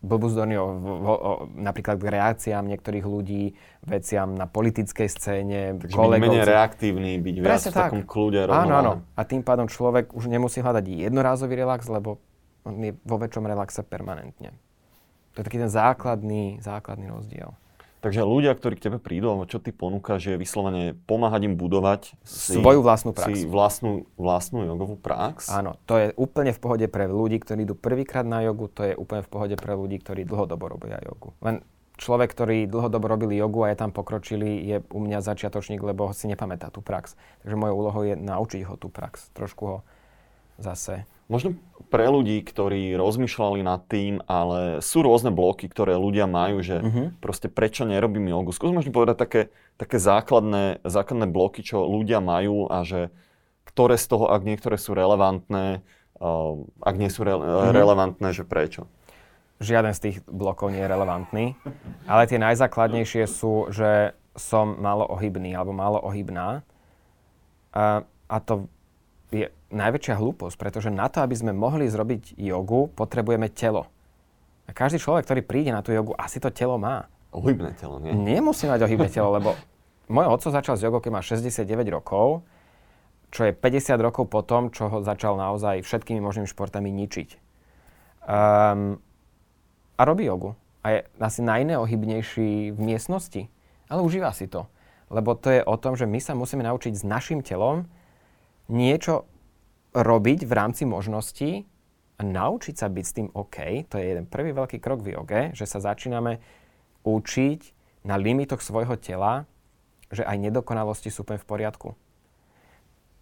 blbuvzdorný 0.00 0.56
o, 0.56 0.64
o, 0.64 1.12
o, 1.12 1.32
napríklad 1.52 2.00
k 2.00 2.08
reakciám 2.08 2.64
niektorých 2.64 3.04
ľudí, 3.04 3.52
veciam 3.84 4.32
na 4.32 4.48
politickej 4.48 5.08
scéne, 5.12 5.60
Takže 5.76 5.92
kolegov. 5.96 6.24
byť 6.24 6.32
menej 6.32 6.44
reaktívny, 6.48 7.10
byť 7.20 7.36
Presne 7.44 7.44
viac 7.44 7.60
tak. 7.60 7.72
v 7.72 7.76
takom 7.76 8.02
kľude, 8.08 8.40
Áno, 8.48 8.74
áno. 8.80 8.92
A 9.12 9.20
tým 9.28 9.44
pádom 9.44 9.68
človek 9.68 10.16
už 10.16 10.32
nemusí 10.32 10.64
hľadať 10.64 10.84
jednorázový 10.88 11.52
relax, 11.60 11.84
lebo 11.92 12.20
on 12.64 12.80
je 12.80 12.96
vo 13.04 13.16
väčšom 13.20 13.44
relaxe 13.44 13.84
permanentne. 13.84 14.56
To 15.36 15.40
je 15.40 15.44
taký 15.44 15.60
ten 15.60 15.72
základný, 15.72 16.58
základný 16.64 17.08
rozdiel. 17.12 17.52
Takže 18.00 18.24
ľudia, 18.24 18.56
ktorí 18.56 18.80
k 18.80 18.88
tebe 18.88 18.96
prídu, 18.96 19.28
alebo 19.28 19.44
čo 19.44 19.60
ty 19.60 19.76
ponúkaš, 19.76 20.32
je 20.32 20.36
vyslovene 20.40 20.96
pomáhať 21.04 21.52
im 21.52 21.54
budovať 21.60 22.16
si, 22.24 22.56
Svoju 22.56 22.80
vlastnú 22.80 23.12
prax. 23.12 23.28
si 23.28 23.44
vlastnú, 23.44 24.08
vlastnú 24.16 24.64
jogovú 24.64 24.96
prax. 24.96 25.52
Áno, 25.52 25.76
to 25.84 26.00
je 26.00 26.06
úplne 26.16 26.56
v 26.56 26.60
pohode 26.64 26.86
pre 26.88 27.04
ľudí, 27.04 27.36
ktorí 27.36 27.68
idú 27.68 27.76
prvýkrát 27.76 28.24
na 28.24 28.40
jogu, 28.40 28.72
to 28.72 28.88
je 28.88 28.96
úplne 28.96 29.20
v 29.20 29.28
pohode 29.28 29.54
pre 29.60 29.76
ľudí, 29.76 30.00
ktorí 30.00 30.24
dlhodobo 30.24 30.72
robia 30.72 30.96
jogu. 31.04 31.36
Len 31.44 31.60
človek, 32.00 32.32
ktorý 32.32 32.64
dlhodobo 32.64 33.04
robili 33.04 33.36
jogu 33.36 33.68
a 33.68 33.76
je 33.76 33.76
tam 33.76 33.92
pokročili, 33.92 34.64
je 34.64 34.76
u 34.80 35.00
mňa 35.04 35.20
začiatočník, 35.20 35.84
lebo 35.84 36.08
si 36.16 36.24
nepamätá 36.24 36.72
tú 36.72 36.80
prax. 36.80 37.20
Takže 37.44 37.60
mojou 37.60 37.76
úlohou 37.76 38.02
je 38.08 38.16
naučiť 38.16 38.64
ho 38.64 38.80
tú 38.80 38.88
prax, 38.88 39.28
trošku 39.36 39.62
ho 39.68 39.78
zase 40.60 41.04
Možno 41.30 41.54
pre 41.94 42.10
ľudí, 42.10 42.42
ktorí 42.42 42.98
rozmýšľali 42.98 43.62
nad 43.62 43.86
tým, 43.86 44.18
ale 44.26 44.82
sú 44.82 44.98
rôzne 44.98 45.30
bloky, 45.30 45.70
ktoré 45.70 45.94
ľudia 45.94 46.26
majú, 46.26 46.58
že 46.58 46.82
Mhm. 46.82 47.22
proste 47.22 47.46
prečo 47.46 47.86
nerobím 47.86 48.26
jogu. 48.26 48.50
Skús 48.50 48.74
možno 48.74 48.90
povedať 48.90 49.14
také, 49.14 49.42
také 49.78 50.02
základné, 50.02 50.82
základné 50.82 51.30
bloky, 51.30 51.62
čo 51.62 51.86
ľudia 51.86 52.18
majú 52.18 52.66
a 52.66 52.82
že 52.82 53.14
ktoré 53.62 53.94
z 53.94 54.10
toho, 54.10 54.26
ak 54.26 54.42
niektoré 54.42 54.74
sú 54.74 54.90
relevantné, 54.90 55.86
uh, 56.18 56.58
ak 56.82 56.94
nie 56.98 57.06
sú 57.06 57.22
re- 57.22 57.38
Mhm. 57.38 57.78
relevantné, 57.78 58.28
že 58.34 58.42
prečo. 58.42 58.90
žiaden 59.60 59.92
z 59.92 60.00
tých 60.00 60.16
blokov 60.26 60.72
nie 60.72 60.80
je 60.82 60.88
relevantný, 60.88 61.46
ale 62.08 62.26
tie 62.26 62.40
najzákladnejšie 62.40 63.28
sú, 63.28 63.68
že 63.68 64.16
som 64.34 64.74
málo 64.80 65.04
ohybný 65.06 65.52
alebo 65.52 65.70
málo 65.70 66.00
ohybná. 66.00 66.64
A, 67.70 68.02
a 68.26 68.36
to 68.40 68.66
je 69.30 69.46
najväčšia 69.70 70.18
hlúposť, 70.18 70.56
pretože 70.58 70.90
na 70.90 71.06
to, 71.06 71.22
aby 71.22 71.34
sme 71.34 71.54
mohli 71.54 71.86
zrobiť 71.86 72.36
jogu, 72.36 72.90
potrebujeme 72.92 73.50
telo. 73.50 73.86
A 74.66 74.74
každý 74.74 75.02
človek, 75.02 75.26
ktorý 75.26 75.42
príde 75.42 75.70
na 75.74 75.82
tú 75.82 75.90
jogu, 75.90 76.14
asi 76.14 76.38
to 76.38 76.50
telo 76.50 76.78
má. 76.78 77.10
Ohybné 77.30 77.74
telo, 77.78 78.02
nie? 78.02 78.10
Nemusí 78.10 78.66
mať 78.66 78.86
ohybné 78.86 79.10
telo, 79.10 79.30
lebo 79.34 79.54
môj 80.10 80.26
otco 80.26 80.50
začal 80.50 80.74
s 80.74 80.82
jogou, 80.82 80.98
keď 80.98 81.10
má 81.14 81.22
69 81.22 81.66
rokov, 81.90 82.42
čo 83.30 83.46
je 83.46 83.54
50 83.54 83.94
rokov 84.02 84.26
po 84.26 84.42
tom, 84.42 84.74
čo 84.74 84.90
ho 84.90 84.98
začal 85.06 85.38
naozaj 85.38 85.86
všetkými 85.86 86.18
možnými 86.18 86.50
športami 86.50 86.90
ničiť. 86.90 87.28
Um, 88.26 88.98
a 89.94 90.02
robí 90.02 90.26
jogu. 90.26 90.58
A 90.82 90.86
je 90.90 90.98
asi 91.22 91.40
najneohybnejší 91.46 92.74
v 92.74 92.78
miestnosti. 92.78 93.46
Ale 93.86 94.02
užíva 94.02 94.34
si 94.34 94.50
to. 94.50 94.66
Lebo 95.10 95.38
to 95.38 95.50
je 95.50 95.62
o 95.62 95.76
tom, 95.78 95.94
že 95.94 96.10
my 96.10 96.18
sa 96.18 96.34
musíme 96.34 96.66
naučiť 96.66 96.94
s 96.94 97.02
našim 97.06 97.42
telom 97.42 97.86
niečo 98.70 99.26
robiť 99.94 100.46
v 100.46 100.52
rámci 100.52 100.82
možností 100.86 101.66
a 102.18 102.22
naučiť 102.22 102.74
sa 102.76 102.86
byť 102.86 103.04
s 103.04 103.16
tým 103.16 103.28
OK. 103.32 103.88
To 103.90 103.96
je 103.96 104.04
jeden 104.04 104.26
prvý 104.28 104.52
veľký 104.52 104.78
krok 104.78 105.02
v 105.02 105.16
joge, 105.16 105.42
že 105.56 105.64
sa 105.66 105.80
začíname 105.80 106.38
učiť 107.02 107.60
na 108.04 108.20
limitoch 108.20 108.60
svojho 108.60 108.96
tela, 109.00 109.48
že 110.12 110.26
aj 110.26 110.36
nedokonalosti 110.36 111.08
sú 111.08 111.24
úplne 111.24 111.40
v 111.40 111.48
poriadku. 111.48 111.88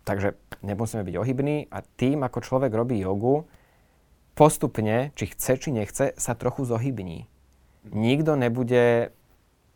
Takže 0.08 0.40
nemusíme 0.64 1.04
byť 1.04 1.14
ohybní 1.20 1.68
a 1.68 1.84
tým, 1.84 2.24
ako 2.24 2.40
človek 2.40 2.72
robí 2.72 2.96
jogu, 2.96 3.44
postupne, 4.32 5.12
či 5.18 5.24
chce, 5.34 5.52
či 5.60 5.68
nechce, 5.74 6.16
sa 6.16 6.32
trochu 6.32 6.64
zohybní. 6.64 7.28
Nikto 7.92 8.38
nebude 8.38 9.12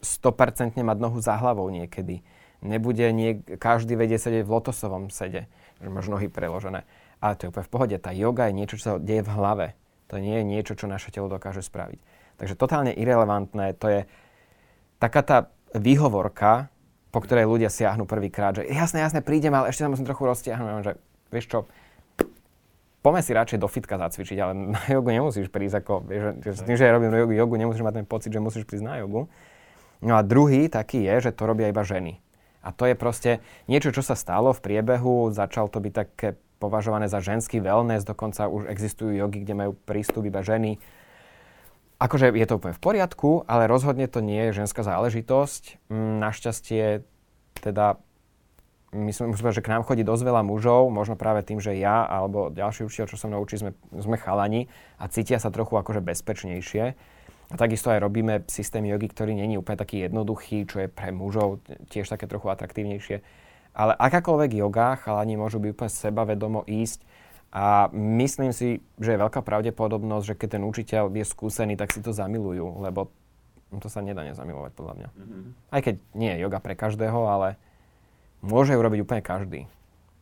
100% 0.00 0.78
mať 0.82 0.98
nohu 0.98 1.18
za 1.20 1.36
hlavou 1.36 1.68
niekedy. 1.68 2.24
Nebude 2.62 3.10
nie, 3.10 3.42
každý 3.58 3.98
vedie 3.98 4.16
sedieť 4.16 4.46
v 4.46 4.54
lotosovom 4.54 5.10
sede, 5.10 5.50
že 5.82 5.90
máš 5.90 6.06
nohy 6.06 6.30
preložené. 6.30 6.86
Ale 7.18 7.34
to 7.34 7.46
je 7.46 7.50
úplne 7.50 7.66
v 7.66 7.72
pohode. 7.74 7.96
Tá 7.98 8.14
yoga 8.14 8.46
je 8.48 8.54
niečo, 8.54 8.74
čo 8.78 8.84
sa 8.86 8.92
deje 9.02 9.26
v 9.26 9.30
hlave. 9.34 9.66
To 10.14 10.22
nie 10.22 10.38
je 10.38 10.44
niečo, 10.46 10.78
čo 10.78 10.86
naše 10.86 11.10
telo 11.10 11.26
dokáže 11.26 11.62
spraviť. 11.62 11.98
Takže 12.38 12.54
totálne 12.54 12.92
irrelevantné, 12.94 13.74
to 13.76 13.86
je 13.90 14.00
taká 14.98 15.22
tá 15.22 15.38
výhovorka, 15.74 16.70
po 17.12 17.20
ktorej 17.20 17.44
ľudia 17.44 17.68
siahnu 17.68 18.08
prvýkrát, 18.08 18.56
že 18.56 18.64
jasné, 18.66 19.04
jasné, 19.04 19.20
prídem, 19.20 19.52
ale 19.52 19.68
ešte 19.68 19.84
sa 19.84 19.92
musím 19.92 20.08
trochu 20.08 20.24
roztiahnuť. 20.24 20.84
Že, 20.84 20.92
vieš 21.28 21.46
čo, 21.48 21.58
poďme 23.04 23.20
si 23.20 23.36
radšej 23.36 23.58
do 23.60 23.68
fitka 23.68 24.00
zacvičiť, 24.00 24.38
ale 24.40 24.52
na 24.72 24.82
jogu 24.88 25.12
nemusíš 25.12 25.52
prísť 25.52 25.84
ako, 25.84 25.94
vieš, 26.08 26.22
s 26.40 26.64
tým, 26.64 26.76
že 26.78 26.88
ja 26.88 26.96
robím 26.96 27.12
jogu, 27.12 27.32
jogu, 27.36 27.54
nemusíš 27.60 27.84
mať 27.84 28.00
ten 28.00 28.06
pocit, 28.08 28.30
že 28.32 28.40
musíš 28.40 28.64
prísť 28.64 28.84
na 28.84 28.96
jogu. 29.02 29.28
No 30.02 30.18
a 30.18 30.24
druhý 30.24 30.66
taký 30.66 31.04
je, 31.04 31.30
že 31.30 31.36
to 31.36 31.46
robia 31.46 31.68
iba 31.70 31.84
ženy. 31.84 32.18
A 32.62 32.70
to 32.70 32.86
je 32.86 32.94
proste 32.94 33.42
niečo, 33.66 33.90
čo 33.90 34.06
sa 34.06 34.14
stalo 34.14 34.54
v 34.54 34.62
priebehu, 34.62 35.34
začal 35.34 35.66
to 35.66 35.82
byť 35.82 35.92
také 35.92 36.28
považované 36.62 37.10
za 37.10 37.18
ženský 37.18 37.58
wellness, 37.58 38.06
dokonca 38.06 38.46
už 38.46 38.70
existujú 38.70 39.18
jogy, 39.18 39.42
kde 39.42 39.54
majú 39.58 39.72
prístup 39.74 40.22
iba 40.22 40.46
ženy. 40.46 40.78
Akože 41.98 42.30
je 42.34 42.46
to 42.46 42.58
úplne 42.58 42.74
v 42.74 42.82
poriadku, 42.82 43.42
ale 43.50 43.70
rozhodne 43.70 44.06
to 44.06 44.22
nie 44.22 44.50
je 44.50 44.62
ženská 44.62 44.86
záležitosť. 44.86 45.90
Mm, 45.90 46.22
Našťastie 46.22 46.84
teda 47.62 47.98
myslím, 48.92 49.32
povedať, 49.32 49.62
že 49.62 49.66
k 49.66 49.72
nám 49.72 49.82
chodí 49.88 50.04
dosť 50.04 50.22
veľa 50.22 50.42
mužov, 50.44 50.92
možno 50.92 51.16
práve 51.16 51.40
tým, 51.42 51.58
že 51.58 51.72
ja 51.78 52.04
alebo 52.04 52.52
ďalší 52.52 52.84
učiteľ, 52.84 53.06
čo 53.08 53.16
mnou 53.26 53.40
učí, 53.40 53.56
sme, 53.56 53.72
sme 53.96 54.20
chalani 54.20 54.68
a 55.00 55.08
cítia 55.08 55.40
sa 55.40 55.48
trochu 55.48 55.78
akože 55.80 56.04
bezpečnejšie. 56.04 56.94
A 57.52 57.54
takisto 57.60 57.92
aj 57.92 58.00
robíme 58.00 58.48
systém 58.48 58.88
jogy, 58.88 59.12
ktorý 59.12 59.36
není 59.36 59.60
úplne 59.60 59.76
taký 59.76 60.08
jednoduchý, 60.08 60.64
čo 60.64 60.80
je 60.80 60.88
pre 60.88 61.12
mužov 61.12 61.60
tiež 61.92 62.08
také 62.08 62.24
trochu 62.24 62.48
atraktívnejšie. 62.48 63.20
Ale 63.76 63.92
akákoľvek 63.92 64.56
joga, 64.56 64.96
chalani 64.96 65.36
môžu 65.36 65.60
byť 65.60 65.70
úplne 65.76 65.92
sebavedomo 65.92 66.60
ísť 66.64 67.04
a 67.52 67.92
myslím 67.92 68.56
si, 68.56 68.80
že 68.96 69.12
je 69.12 69.20
veľká 69.20 69.44
pravdepodobnosť, 69.44 70.24
že 70.24 70.38
keď 70.40 70.48
ten 70.56 70.64
učiteľ 70.64 71.12
je 71.12 71.24
skúsený, 71.28 71.76
tak 71.76 71.92
si 71.92 72.00
to 72.00 72.16
zamilujú, 72.16 72.80
lebo 72.80 73.12
to 73.80 73.88
sa 73.88 74.00
nedá 74.00 74.24
nezamilovať 74.24 74.72
podľa 74.72 74.94
mňa. 74.96 75.08
Aj 75.72 75.80
keď 75.84 76.00
nie 76.16 76.32
je 76.32 76.44
joga 76.44 76.60
pre 76.60 76.72
každého, 76.72 77.20
ale 77.28 77.60
môže 78.40 78.72
ju 78.72 78.80
robiť 78.80 79.00
úplne 79.04 79.20
každý. 79.24 79.60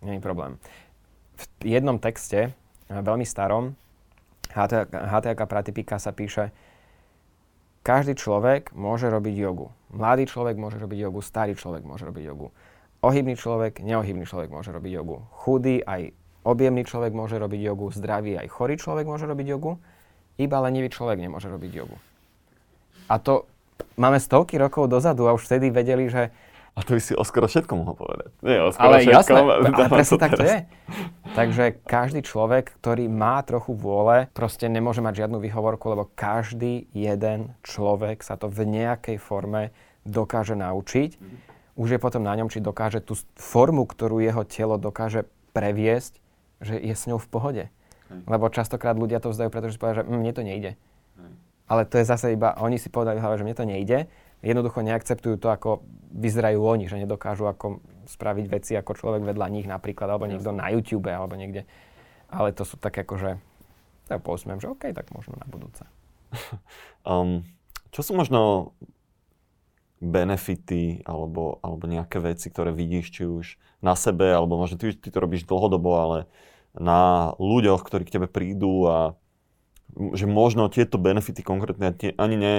Není 0.03 0.19
problém. 0.19 0.59
V 1.39 1.75
jednom 1.79 1.99
texte, 2.03 2.55
veľmi 2.91 3.27
starom, 3.27 3.79
HTK 4.51 5.41
Pratipika 5.47 6.03
sa 6.03 6.11
píše, 6.11 6.51
každý 7.81 8.17
človek 8.17 8.73
môže 8.77 9.09
robiť 9.09 9.35
jogu. 9.35 9.73
Mladý 9.91 10.29
človek 10.29 10.61
môže 10.61 10.77
robiť 10.77 10.99
jogu, 11.09 11.21
starý 11.25 11.57
človek 11.57 11.83
môže 11.83 12.07
robiť 12.07 12.25
jogu. 12.29 12.53
Ohybný 13.01 13.35
človek, 13.35 13.81
neohybný 13.81 14.29
človek 14.29 14.53
môže 14.53 14.71
robiť 14.71 14.93
jogu. 15.01 15.25
Chudý 15.33 15.81
aj 15.81 16.13
objemný 16.45 16.85
človek 16.85 17.17
môže 17.17 17.41
robiť 17.41 17.61
jogu, 17.61 17.93
zdravý 17.93 18.37
aj 18.37 18.49
chorý 18.53 18.77
človek 18.77 19.09
môže 19.09 19.25
robiť 19.25 19.47
jogu, 19.57 19.81
iba 20.41 20.57
lenivý 20.61 20.89
človek 20.93 21.21
nemôže 21.21 21.49
robiť 21.49 21.73
jogu. 21.73 21.97
A 23.09 23.17
to 23.21 23.49
máme 23.97 24.21
stovky 24.21 24.57
rokov 24.57 24.89
dozadu 24.89 25.29
a 25.29 25.37
už 25.37 25.45
vtedy 25.49 25.73
vedeli, 25.73 26.09
že 26.09 26.33
A 26.81 26.85
to 26.89 26.97
by 26.97 27.01
si 27.05 27.13
o 27.13 27.21
skoro 27.29 27.45
všetko 27.45 27.77
mohol 27.77 27.93
povedať. 27.93 28.33
Nie, 28.41 28.65
o 28.65 28.73
skoro 28.73 28.97
ale 28.97 29.05
jasné, 29.05 29.37
všetkom, 29.37 29.45
ale 29.77 29.89
presne 29.93 30.17
tak 30.17 30.33
to 30.33 30.45
je. 30.49 30.59
Takže 31.37 31.65
každý 31.85 32.25
človek, 32.25 32.73
ktorý 32.81 33.05
má 33.13 33.45
trochu 33.45 33.77
vôle, 33.77 34.33
proste 34.33 34.65
nemôže 34.73 35.05
mať 35.05 35.29
žiadnu 35.29 35.45
výhovorku, 35.45 35.93
lebo 35.93 36.09
každý 36.17 36.89
jeden 36.97 37.53
človek 37.61 38.25
sa 38.25 38.41
to 38.41 38.49
v 38.49 38.65
nejakej 38.65 39.21
forme 39.21 39.77
dokáže 40.09 40.57
naučiť. 40.57 41.21
Už 41.77 41.89
je 41.93 42.01
potom 42.01 42.25
na 42.25 42.33
ňom, 42.33 42.49
či 42.49 42.65
dokáže 42.65 43.05
tú 43.05 43.13
formu, 43.37 43.85
ktorú 43.85 44.25
jeho 44.25 44.49
telo 44.49 44.81
dokáže 44.81 45.29
previesť, 45.53 46.17
že 46.65 46.81
je 46.81 46.95
s 46.97 47.05
ňou 47.05 47.21
v 47.21 47.29
pohode. 47.29 47.65
Lebo 48.25 48.49
častokrát 48.49 48.97
ľudia 48.97 49.21
to 49.21 49.31
vzdajú, 49.31 49.53
pretože 49.53 49.77
si 49.77 49.81
povedia, 49.81 50.03
že 50.03 50.09
"Mm, 50.09 50.19
mne 50.19 50.33
to 50.33 50.43
nejde. 50.43 50.73
Ale 51.71 51.87
to 51.87 52.03
je 52.03 52.05
zase 52.09 52.35
iba, 52.35 52.59
oni 52.59 52.83
si 52.83 52.91
povedali 52.91 53.23
v 53.23 53.23
hlave, 53.23 53.39
že 53.39 53.47
mne 53.47 53.55
to 53.55 53.63
nejde, 53.63 53.99
jednoducho 54.41 54.81
neakceptujú 54.81 55.37
to, 55.37 55.49
ako 55.53 55.71
vyzerajú 56.11 56.61
oni, 56.61 56.89
že 56.89 57.01
nedokážu 57.01 57.47
ako 57.47 57.85
spraviť 58.09 58.47
veci 58.51 58.73
ako 58.75 58.97
človek 58.97 59.23
vedľa 59.23 59.47
nich 59.53 59.67
napríklad, 59.69 60.11
alebo 60.11 60.27
niekto 60.27 60.51
na 60.51 60.73
YouTube, 60.73 61.07
alebo 61.07 61.39
niekde. 61.39 61.69
Ale 62.27 62.51
to 62.51 62.67
sú 62.67 62.81
také 62.81 63.07
akože, 63.07 63.39
ja 64.11 64.17
pousmiem, 64.19 64.59
že 64.59 64.73
OK, 64.73 64.91
tak 64.91 65.13
možno 65.15 65.39
na 65.39 65.47
budúce. 65.47 65.85
Um, 67.01 67.49
čo 67.97 68.05
sú 68.05 68.13
možno 68.13 68.77
benefity 70.05 71.01
alebo, 71.09 71.61
alebo 71.65 71.89
nejaké 71.89 72.21
veci, 72.21 72.53
ktoré 72.53 72.77
vidíš 72.77 73.07
či 73.09 73.23
už 73.25 73.57
na 73.81 73.97
sebe, 73.97 74.29
alebo 74.29 74.61
možno 74.61 74.77
ty, 74.77 74.93
ty 74.93 75.09
to 75.09 75.17
robíš 75.17 75.49
dlhodobo, 75.49 75.91
ale 75.97 76.19
na 76.77 77.33
ľuďoch, 77.37 77.81
ktorí 77.85 78.05
k 78.05 78.21
tebe 78.21 78.29
prídu 78.29 78.85
a 78.85 79.17
že 80.13 80.29
možno 80.29 80.71
tieto 80.71 80.97
benefity 80.97 81.43
konkrétne 81.43 81.97
ani 82.15 82.37
ne, 82.37 82.57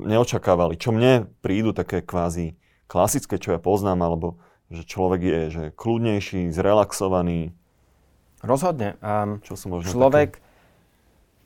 neočakávali. 0.00 0.76
Čo 0.76 0.92
mne 0.92 1.28
prídu 1.40 1.72
také 1.72 2.04
kvázi 2.04 2.56
klasické, 2.86 3.36
čo 3.40 3.56
ja 3.56 3.60
poznám, 3.60 4.02
alebo 4.02 4.38
že 4.70 4.82
človek 4.82 5.20
je 5.22 5.40
že 5.50 5.64
kľudnejší, 5.74 6.50
zrelaxovaný. 6.50 7.54
Rozhodne. 8.42 8.98
Um, 9.02 9.38
Čo 9.42 9.54
sú 9.54 9.66
možno 9.70 9.90
človek 9.90 10.42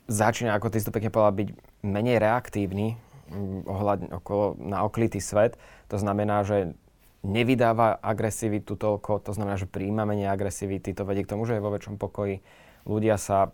začína, 0.09 0.57
ako 0.57 0.67
ty 0.69 0.81
si 0.81 0.87
to 0.89 0.95
pekne 0.95 1.13
povedal, 1.13 1.33
byť 1.33 1.49
menej 1.85 2.17
reaktívny 2.19 2.97
mm, 3.31 3.69
ohľadne, 3.69 4.07
okolo, 4.11 4.59
na 4.59 4.83
oklitý 4.83 5.23
svet. 5.23 5.55
To 5.87 5.97
znamená, 6.01 6.43
že 6.43 6.75
nevydáva 7.21 8.01
agresivitu 8.01 8.73
toľko, 8.73 9.21
to 9.21 9.31
znamená, 9.37 9.55
že 9.55 9.69
príjma 9.69 10.09
menej 10.09 10.33
agresivity, 10.33 10.91
to 10.91 11.05
vedie 11.05 11.23
k 11.23 11.31
tomu, 11.31 11.45
že 11.45 11.57
je 11.57 11.63
vo 11.63 11.69
väčšom 11.69 12.01
pokoji. 12.01 12.41
Ľudia 12.89 13.15
sa 13.21 13.53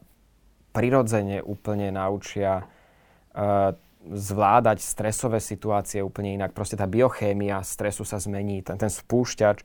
prirodzene 0.71 1.43
úplne 1.43 1.91
naučia 1.91 2.63
uh, 2.63 3.75
zvládať 4.11 4.79
stresové 4.79 5.43
situácie 5.43 5.99
úplne 5.99 6.39
inak. 6.39 6.55
Proste 6.55 6.79
tá 6.79 6.87
biochémia 6.87 7.59
stresu 7.63 8.07
sa 8.07 8.21
zmení, 8.21 8.63
ten, 8.63 8.79
ten 8.79 8.91
spúšťač. 8.91 9.63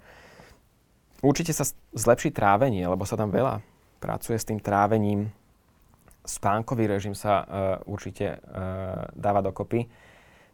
Určite 1.23 1.55
sa 1.55 1.63
zlepší 1.95 2.35
trávenie, 2.35 2.83
lebo 2.87 3.07
sa 3.07 3.15
tam 3.15 3.31
veľa 3.31 3.63
pracuje 4.03 4.35
s 4.35 4.49
tým 4.49 4.59
trávením. 4.59 5.31
Spánkový 6.27 6.91
režim 6.91 7.15
sa 7.15 7.43
uh, 7.43 7.47
určite 7.87 8.39
uh, 8.39 9.07
dáva 9.15 9.43
dokopy. 9.43 9.87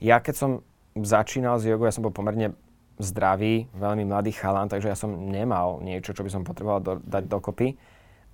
Ja 0.01 0.21
keď 0.21 0.35
som 0.37 0.51
začínal 0.97 1.57
s 1.61 1.65
jogou, 1.65 1.89
ja 1.89 1.95
som 1.97 2.05
bol 2.05 2.13
pomerne 2.13 2.53
zdravý, 2.99 3.71
veľmi 3.73 4.05
mladý 4.05 4.35
chalan, 4.35 4.69
takže 4.69 4.91
ja 4.91 4.97
som 4.99 5.31
nemal 5.31 5.79
niečo, 5.81 6.13
čo 6.13 6.27
by 6.27 6.31
som 6.33 6.43
potreboval 6.43 6.81
do, 6.83 6.93
dať 7.05 7.25
dokopy. 7.31 7.79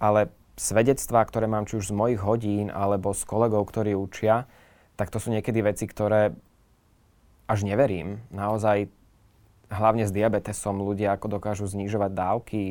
Ale 0.00 0.32
svedectvá, 0.56 1.26
ktoré 1.26 1.46
mám 1.46 1.68
či 1.68 1.78
už 1.78 1.92
z 1.92 1.96
mojich 1.96 2.20
hodín, 2.22 2.72
alebo 2.72 3.12
z 3.12 3.22
kolegov, 3.28 3.68
ktorí 3.68 3.94
učia, 3.94 4.48
tak 4.94 5.10
to 5.10 5.18
sú 5.18 5.34
niekedy 5.34 5.62
veci, 5.62 5.84
ktoré 5.90 6.34
až 7.50 7.60
neverím. 7.66 8.24
Naozaj, 8.30 8.88
hlavne 9.68 10.04
s 10.06 10.12
diabetesom, 10.14 10.80
ľudia 10.80 11.16
ako 11.16 11.40
dokážu 11.40 11.66
znižovať 11.66 12.10
dávky, 12.14 12.64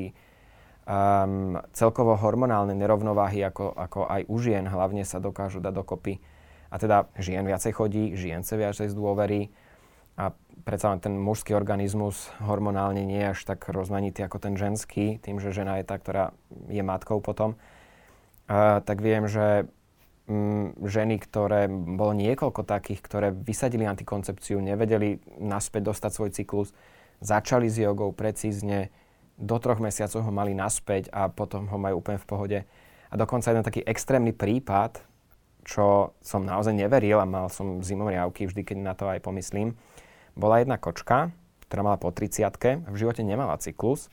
um, 0.88 1.60
celkovo 1.76 2.16
hormonálne 2.16 2.74
nerovnováhy, 2.74 3.44
ako, 3.44 3.76
ako 3.76 4.00
aj 4.08 4.22
u 4.28 4.36
žien 4.40 4.66
hlavne 4.68 5.04
sa 5.04 5.20
dokážu 5.20 5.60
dať 5.60 5.74
dokopy. 5.74 6.20
A 6.74 6.82
teda 6.82 7.06
žien 7.22 7.46
viacej 7.46 7.74
chodí, 7.76 8.18
žien 8.18 8.42
sa 8.42 8.58
viacej 8.58 8.90
z 8.90 8.96
dôvery 8.98 9.54
a 10.18 10.34
predsa 10.66 10.90
len 10.90 11.02
ten 11.02 11.14
mužský 11.18 11.54
organizmus 11.54 12.34
hormonálne 12.42 13.06
nie 13.06 13.22
je 13.22 13.34
až 13.34 13.40
tak 13.46 13.66
rozmanitý 13.70 14.26
ako 14.26 14.42
ten 14.42 14.58
ženský, 14.58 15.22
tým, 15.22 15.38
že 15.38 15.54
žena 15.54 15.78
je 15.82 15.86
tá, 15.86 15.98
ktorá 15.98 16.34
je 16.70 16.82
matkou 16.82 17.22
potom. 17.22 17.58
Uh, 18.50 18.82
tak 18.82 19.06
viem, 19.06 19.30
že 19.30 19.70
ženy, 20.80 21.20
ktoré, 21.20 21.68
bolo 21.68 22.16
niekoľko 22.16 22.64
takých, 22.64 23.04
ktoré 23.04 23.28
vysadili 23.36 23.84
antikoncepciu, 23.84 24.64
nevedeli 24.64 25.20
naspäť 25.44 25.92
dostať 25.92 26.12
svoj 26.16 26.32
cyklus, 26.32 26.70
začali 27.20 27.68
s 27.68 27.80
jogou 27.80 28.16
precízne, 28.16 28.88
do 29.36 29.58
troch 29.60 29.82
mesiacov 29.82 30.24
ho 30.24 30.32
mali 30.32 30.54
naspäť 30.56 31.10
a 31.10 31.28
potom 31.28 31.68
ho 31.68 31.78
majú 31.82 32.00
úplne 32.00 32.22
v 32.22 32.30
pohode. 32.30 32.60
A 33.10 33.14
dokonca 33.18 33.52
jeden 33.52 33.66
taký 33.66 33.82
extrémny 33.84 34.32
prípad, 34.32 35.04
čo 35.66 36.16
som 36.22 36.46
naozaj 36.46 36.76
neveril 36.76 37.20
a 37.20 37.28
mal 37.28 37.50
som 37.50 37.84
zimomriavky 37.84 38.48
vždy, 38.48 38.62
keď 38.64 38.78
na 38.80 38.94
to 38.96 39.10
aj 39.10 39.20
pomyslím, 39.26 39.76
bola 40.38 40.62
jedna 40.62 40.80
kočka, 40.80 41.34
ktorá 41.68 41.82
mala 41.82 41.98
po 42.00 42.14
30 42.14 42.46
a 42.86 42.90
v 42.90 43.00
živote 43.00 43.26
nemala 43.26 43.58
cyklus. 43.58 44.08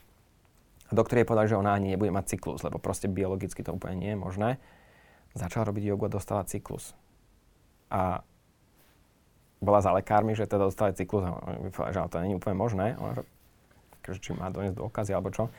A 0.89 0.97
doktor 0.97 1.23
jej 1.23 1.27
povedal, 1.27 1.47
že 1.47 1.55
ona 1.55 1.71
ani 1.71 1.95
nebude 1.95 2.11
mať 2.11 2.35
cyklus, 2.35 2.65
lebo 2.67 2.81
proste 2.81 3.07
biologicky 3.07 3.63
to 3.63 3.71
úplne 3.71 3.95
nie 3.95 4.11
je 4.11 4.19
možné 4.19 4.49
začala 5.33 5.67
robiť 5.69 5.83
jogu 5.91 6.07
a 6.07 6.13
dostala 6.13 6.43
cyklus. 6.43 6.95
A 7.91 8.23
bola 9.61 9.79
za 9.79 9.93
lekármi, 9.93 10.33
že 10.33 10.49
teda 10.49 10.67
dostala 10.67 10.95
cyklus 10.95 11.23
a 11.27 11.91
že 11.93 11.99
to 12.09 12.17
nie 12.25 12.33
je 12.33 12.39
úplne 12.41 12.57
možné. 12.57 12.85
Že, 12.97 13.23
že 14.09 14.19
či 14.19 14.29
má 14.33 14.49
doniesť 14.49 14.81
dôkazy 14.81 15.11
alebo 15.13 15.29
čo. 15.29 15.53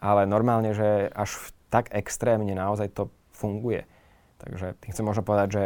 Ale 0.00 0.28
normálne, 0.28 0.76
že 0.76 1.08
až 1.12 1.36
tak 1.72 1.88
extrémne 1.94 2.52
naozaj 2.52 2.92
to 2.92 3.08
funguje. 3.32 3.88
Takže 4.40 4.76
tým 4.84 4.90
chcem 4.92 5.06
možno 5.06 5.22
povedať, 5.24 5.48
že 5.52 5.62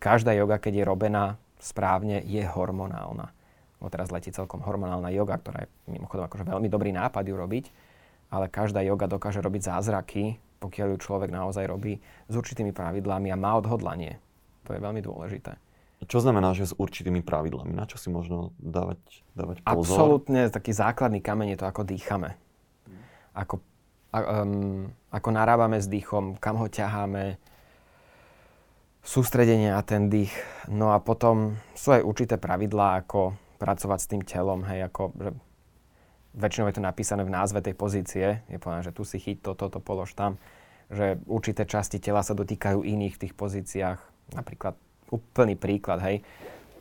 každá 0.00 0.36
joga, 0.36 0.60
keď 0.60 0.82
je 0.82 0.84
robená 0.84 1.24
správne, 1.60 2.20
je 2.20 2.44
hormonálna. 2.44 3.32
Bo 3.80 3.92
teraz 3.92 4.08
letí 4.08 4.32
celkom 4.32 4.64
hormonálna 4.64 5.12
joga, 5.12 5.36
ktorá 5.36 5.64
je 5.64 5.68
mimochodom 5.88 6.24
akože 6.24 6.48
veľmi 6.48 6.68
dobrý 6.68 6.96
nápad 6.96 7.24
ju 7.28 7.36
robiť, 7.36 7.64
ale 8.32 8.48
každá 8.48 8.80
joga 8.84 9.08
dokáže 9.08 9.44
robiť 9.44 9.68
zázraky 9.68 10.40
pokiaľ 10.58 10.96
ju 10.96 10.98
človek 11.00 11.30
naozaj 11.30 11.64
robí 11.68 12.00
s 12.28 12.34
určitými 12.34 12.72
pravidlami 12.72 13.28
a 13.32 13.36
má 13.36 13.56
odhodlanie. 13.56 14.18
To 14.66 14.74
je 14.74 14.80
veľmi 14.82 15.00
dôležité. 15.04 15.56
Čo 16.04 16.20
znamená, 16.20 16.52
že 16.52 16.68
s 16.68 16.76
určitými 16.76 17.24
pravidlami? 17.24 17.72
Na 17.72 17.88
čo 17.88 17.96
si 17.96 18.12
možno 18.12 18.52
dávať, 18.60 19.00
dávať 19.32 19.64
pozor? 19.64 19.96
Absolútne 19.96 20.52
taký 20.52 20.76
základný 20.76 21.24
kameň 21.24 21.56
je 21.56 21.58
to, 21.58 21.66
ako 21.66 21.82
dýchame. 21.88 22.36
Ako, 23.32 23.64
um, 24.12 24.92
ako 25.08 25.28
narábame 25.32 25.80
s 25.80 25.88
dýchom, 25.88 26.36
kam 26.36 26.60
ho 26.60 26.68
ťaháme, 26.68 27.40
sústredenie 29.06 29.72
a 29.72 29.80
ten 29.80 30.12
dých. 30.12 30.34
No 30.68 30.92
a 30.92 31.00
potom 31.00 31.56
sú 31.72 31.96
aj 31.96 32.02
určité 32.04 32.36
pravidlá, 32.36 33.06
ako 33.06 33.38
pracovať 33.56 33.98
s 34.02 34.10
tým 34.10 34.22
telom, 34.26 34.66
hej, 34.68 34.90
ako, 34.92 35.16
že 35.16 35.30
väčšinou 36.36 36.68
je 36.68 36.76
to 36.76 36.84
napísané 36.84 37.24
v 37.24 37.32
názve 37.32 37.64
tej 37.64 37.74
pozície, 37.74 38.44
je 38.46 38.60
povedané, 38.60 38.84
že 38.84 38.94
tu 38.94 39.02
si 39.02 39.16
chyť 39.16 39.42
toto, 39.42 39.72
toto 39.72 39.80
polož 39.80 40.12
tam 40.12 40.36
že 40.90 41.18
určité 41.26 41.66
časti 41.66 41.98
tela 41.98 42.22
sa 42.22 42.36
dotýkajú 42.36 42.86
iných 42.86 43.18
v 43.18 43.22
tých 43.26 43.34
pozíciách. 43.34 43.98
Napríklad 44.38 44.78
úplný 45.10 45.58
príklad, 45.58 46.02
hej. 46.02 46.22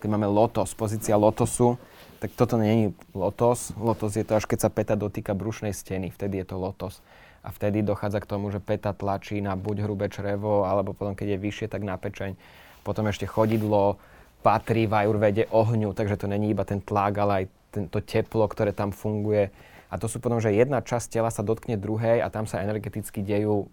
Keď 0.01 0.09
máme 0.11 0.29
lotos, 0.29 0.77
pozícia 0.77 1.17
lotosu, 1.17 1.81
tak 2.21 2.33
toto 2.37 2.61
je 2.61 2.93
lotos. 3.17 3.73
Lotos 3.77 4.13
je 4.13 4.25
to 4.25 4.37
až 4.37 4.45
keď 4.45 4.59
sa 4.61 4.69
peta 4.69 4.93
dotýka 4.93 5.33
brušnej 5.33 5.73
steny, 5.73 6.13
vtedy 6.13 6.41
je 6.41 6.53
to 6.53 6.57
lotos. 6.61 7.01
A 7.45 7.53
vtedy 7.53 7.85
dochádza 7.85 8.21
k 8.21 8.29
tomu, 8.29 8.49
že 8.49 8.61
peta 8.61 8.93
tlačí 8.93 9.41
na 9.41 9.53
buď 9.53 9.85
hrubé 9.85 10.09
črevo, 10.09 10.65
alebo 10.65 10.97
potom, 10.97 11.13
keď 11.13 11.37
je 11.37 11.43
vyššie, 11.45 11.67
tak 11.69 11.85
na 11.85 11.97
pečeň. 11.97 12.37
Potom 12.81 13.05
ešte 13.09 13.29
chodidlo 13.29 13.97
patrí 14.45 14.85
v 14.85 15.05
ajurvede 15.05 15.49
ohňu, 15.49 15.93
takže 15.97 16.21
to 16.21 16.29
není 16.29 16.53
iba 16.53 16.61
ten 16.65 16.77
tlak, 16.77 17.17
ale 17.17 17.33
aj 17.41 17.45
to 17.91 17.99
teplo, 17.99 18.47
ktoré 18.47 18.71
tam 18.71 18.95
funguje. 18.95 19.51
A 19.91 19.95
to 20.01 20.09
sú 20.09 20.17
potom, 20.23 20.41
že 20.41 20.55
jedna 20.55 20.81
časť 20.81 21.19
tela 21.19 21.29
sa 21.29 21.45
dotkne 21.45 21.77
druhej 21.77 22.23
a 22.23 22.27
tam 22.33 22.49
sa 22.49 22.63
energeticky 22.63 23.21
dejú 23.21 23.69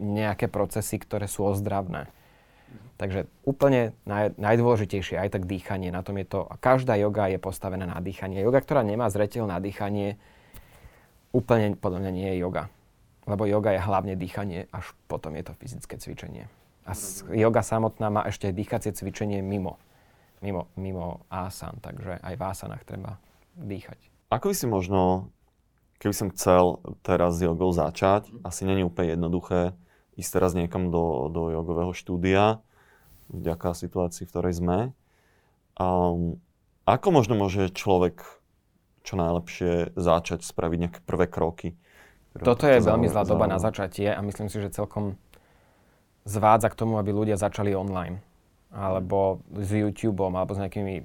nejaké 0.00 0.48
procesy, 0.48 0.96
ktoré 0.96 1.28
sú 1.28 1.44
ozdravné. 1.44 2.08
Takže 2.96 3.26
úplne 3.42 3.92
naj, 4.06 4.38
najdôležitejšie 4.38 5.18
aj 5.18 5.28
tak 5.34 5.44
dýchanie. 5.50 5.90
Na 5.90 6.06
tom 6.06 6.16
je 6.22 6.26
to, 6.28 6.46
každá 6.62 6.94
joga 6.96 7.26
je 7.28 7.36
postavená 7.36 7.84
na 7.84 7.98
dýchanie. 7.98 8.40
Joga, 8.40 8.62
ktorá 8.62 8.86
nemá 8.86 9.10
zreteľ 9.10 9.50
na 9.50 9.58
dýchanie, 9.58 10.16
úplne 11.34 11.74
podľa 11.74 11.98
mňa 12.06 12.12
nie 12.14 12.28
je 12.32 12.36
joga. 12.40 12.70
Lebo 13.26 13.44
joga 13.46 13.74
je 13.74 13.80
hlavne 13.82 14.14
dýchanie, 14.14 14.70
až 14.70 14.94
potom 15.10 15.34
je 15.34 15.44
to 15.44 15.52
fyzické 15.58 15.98
cvičenie. 15.98 16.46
A 16.86 16.94
joga 17.34 17.62
samotná 17.62 18.10
má 18.10 18.22
ešte 18.26 18.50
dýchacie 18.50 18.94
cvičenie 18.94 19.42
mimo. 19.42 19.78
Mimo, 20.42 20.74
mimo 20.74 21.22
asan, 21.30 21.78
takže 21.78 22.18
aj 22.18 22.34
v 22.34 22.42
asanách 22.42 22.82
treba 22.82 23.22
dýchať. 23.54 24.10
Ako 24.34 24.50
by 24.50 24.54
si 24.58 24.66
možno 24.66 25.30
keby 26.02 26.14
som 26.18 26.34
chcel 26.34 26.82
teraz 27.06 27.38
jogou 27.38 27.70
začať, 27.70 28.26
mm. 28.26 28.42
asi 28.42 28.66
není 28.66 28.82
úplne 28.82 29.14
jednoduché 29.14 29.78
ísť 30.18 30.30
teraz 30.34 30.52
niekam 30.58 30.90
do, 30.90 31.30
do 31.30 31.54
jogového 31.54 31.94
štúdia, 31.94 32.58
vďaka 33.30 33.72
situácii, 33.72 34.26
v 34.26 34.30
ktorej 34.34 34.54
sme. 34.58 34.78
Um, 35.78 36.42
ako 36.84 37.14
možno 37.14 37.38
môže 37.38 37.70
človek 37.70 38.20
čo 39.06 39.14
najlepšie 39.14 39.94
začať 39.94 40.42
spraviť 40.42 40.78
nejaké 40.78 41.00
prvé 41.06 41.30
kroky? 41.30 41.78
Toto 42.34 42.66
je 42.66 42.82
veľmi 42.82 43.06
zlá 43.06 43.22
doba 43.24 43.46
na 43.46 43.62
začatie 43.62 44.10
a 44.10 44.20
myslím 44.20 44.50
si, 44.50 44.58
že 44.58 44.74
celkom 44.74 45.16
zvádza 46.26 46.70
k 46.70 46.78
tomu, 46.78 46.98
aby 46.98 47.14
ľudia 47.14 47.38
začali 47.38 47.72
online. 47.72 48.20
Alebo 48.72 49.44
s 49.52 49.68
YouTubeom, 49.68 50.32
alebo 50.32 50.56
s 50.56 50.60
nejakými 50.64 51.04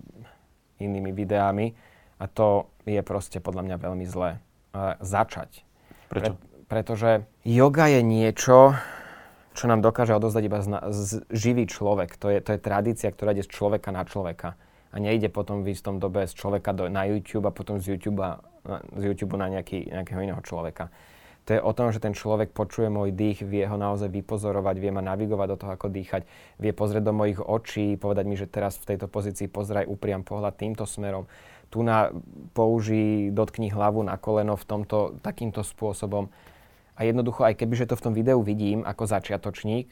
inými 0.79 1.11
videami. 1.11 1.75
A 2.17 2.25
to 2.25 2.71
je 2.87 3.03
proste 3.03 3.37
podľa 3.43 3.67
mňa 3.67 3.75
veľmi 3.77 4.05
zlé 4.07 4.39
začať. 5.03 5.67
Prečo? 6.07 6.33
Pre, 6.33 6.65
pretože 6.67 7.27
yoga 7.43 7.87
je 7.91 8.01
niečo, 8.03 8.75
čo 9.57 9.65
nám 9.65 9.81
dokáže 9.81 10.13
odozdať 10.13 10.43
iba 10.45 10.59
zna, 10.61 10.79
z, 10.93 11.25
živý 11.33 11.65
človek. 11.65 12.13
To 12.21 12.29
je, 12.29 12.39
to 12.45 12.55
je 12.55 12.59
tradícia, 12.61 13.09
ktorá 13.09 13.33
ide 13.33 13.43
z 13.43 13.51
človeka 13.51 13.89
na 13.89 14.05
človeka. 14.05 14.53
A 14.93 15.01
nejde 15.01 15.27
potom 15.27 15.65
v 15.65 15.73
istom 15.75 15.99
dobe 15.99 16.29
z 16.29 16.33
človeka 16.37 16.71
do, 16.71 16.87
na 16.87 17.03
YouTube 17.09 17.49
a 17.49 17.51
potom 17.51 17.81
z 17.81 17.97
YouTube, 17.97 18.23
z 18.95 19.03
YouTube 19.03 19.35
na 19.35 19.49
nejaký, 19.51 19.91
nejakého 19.91 20.23
iného 20.23 20.41
človeka. 20.45 20.93
To 21.47 21.55
je 21.55 21.63
o 21.63 21.71
tom, 21.71 21.95
že 21.95 22.03
ten 22.03 22.11
človek 22.11 22.51
počuje 22.51 22.91
môj 22.91 23.15
dých, 23.15 23.39
vie 23.47 23.63
ho 23.63 23.79
naozaj 23.79 24.11
vypozorovať, 24.11 24.75
vie 24.83 24.91
ma 24.91 24.99
navigovať 24.99 25.47
do 25.47 25.57
toho, 25.63 25.71
ako 25.79 25.87
dýchať, 25.87 26.27
vie 26.59 26.75
pozrieť 26.75 27.07
do 27.07 27.15
mojich 27.15 27.39
očí, 27.39 27.95
povedať 27.95 28.25
mi, 28.27 28.35
že 28.35 28.51
teraz 28.51 28.75
v 28.83 28.91
tejto 28.91 29.07
pozícii 29.07 29.47
pozeraj 29.47 29.87
upriam 29.87 30.27
pohľad 30.27 30.59
týmto 30.59 30.83
smerom 30.83 31.23
tu 31.69 31.83
na 31.83 32.11
použij, 32.55 33.31
dotkni 33.35 33.71
hlavu 33.71 34.03
na 34.03 34.15
koleno 34.15 34.55
v 34.55 34.65
tomto, 34.65 35.19
takýmto 35.19 35.63
spôsobom. 35.63 36.31
A 36.97 37.05
jednoducho, 37.05 37.45
aj 37.45 37.59
keby, 37.59 37.73
že 37.77 37.87
to 37.91 37.99
v 37.99 38.03
tom 38.09 38.13
videu 38.15 38.39
vidím 38.41 38.81
ako 38.87 39.03
začiatočník, 39.05 39.87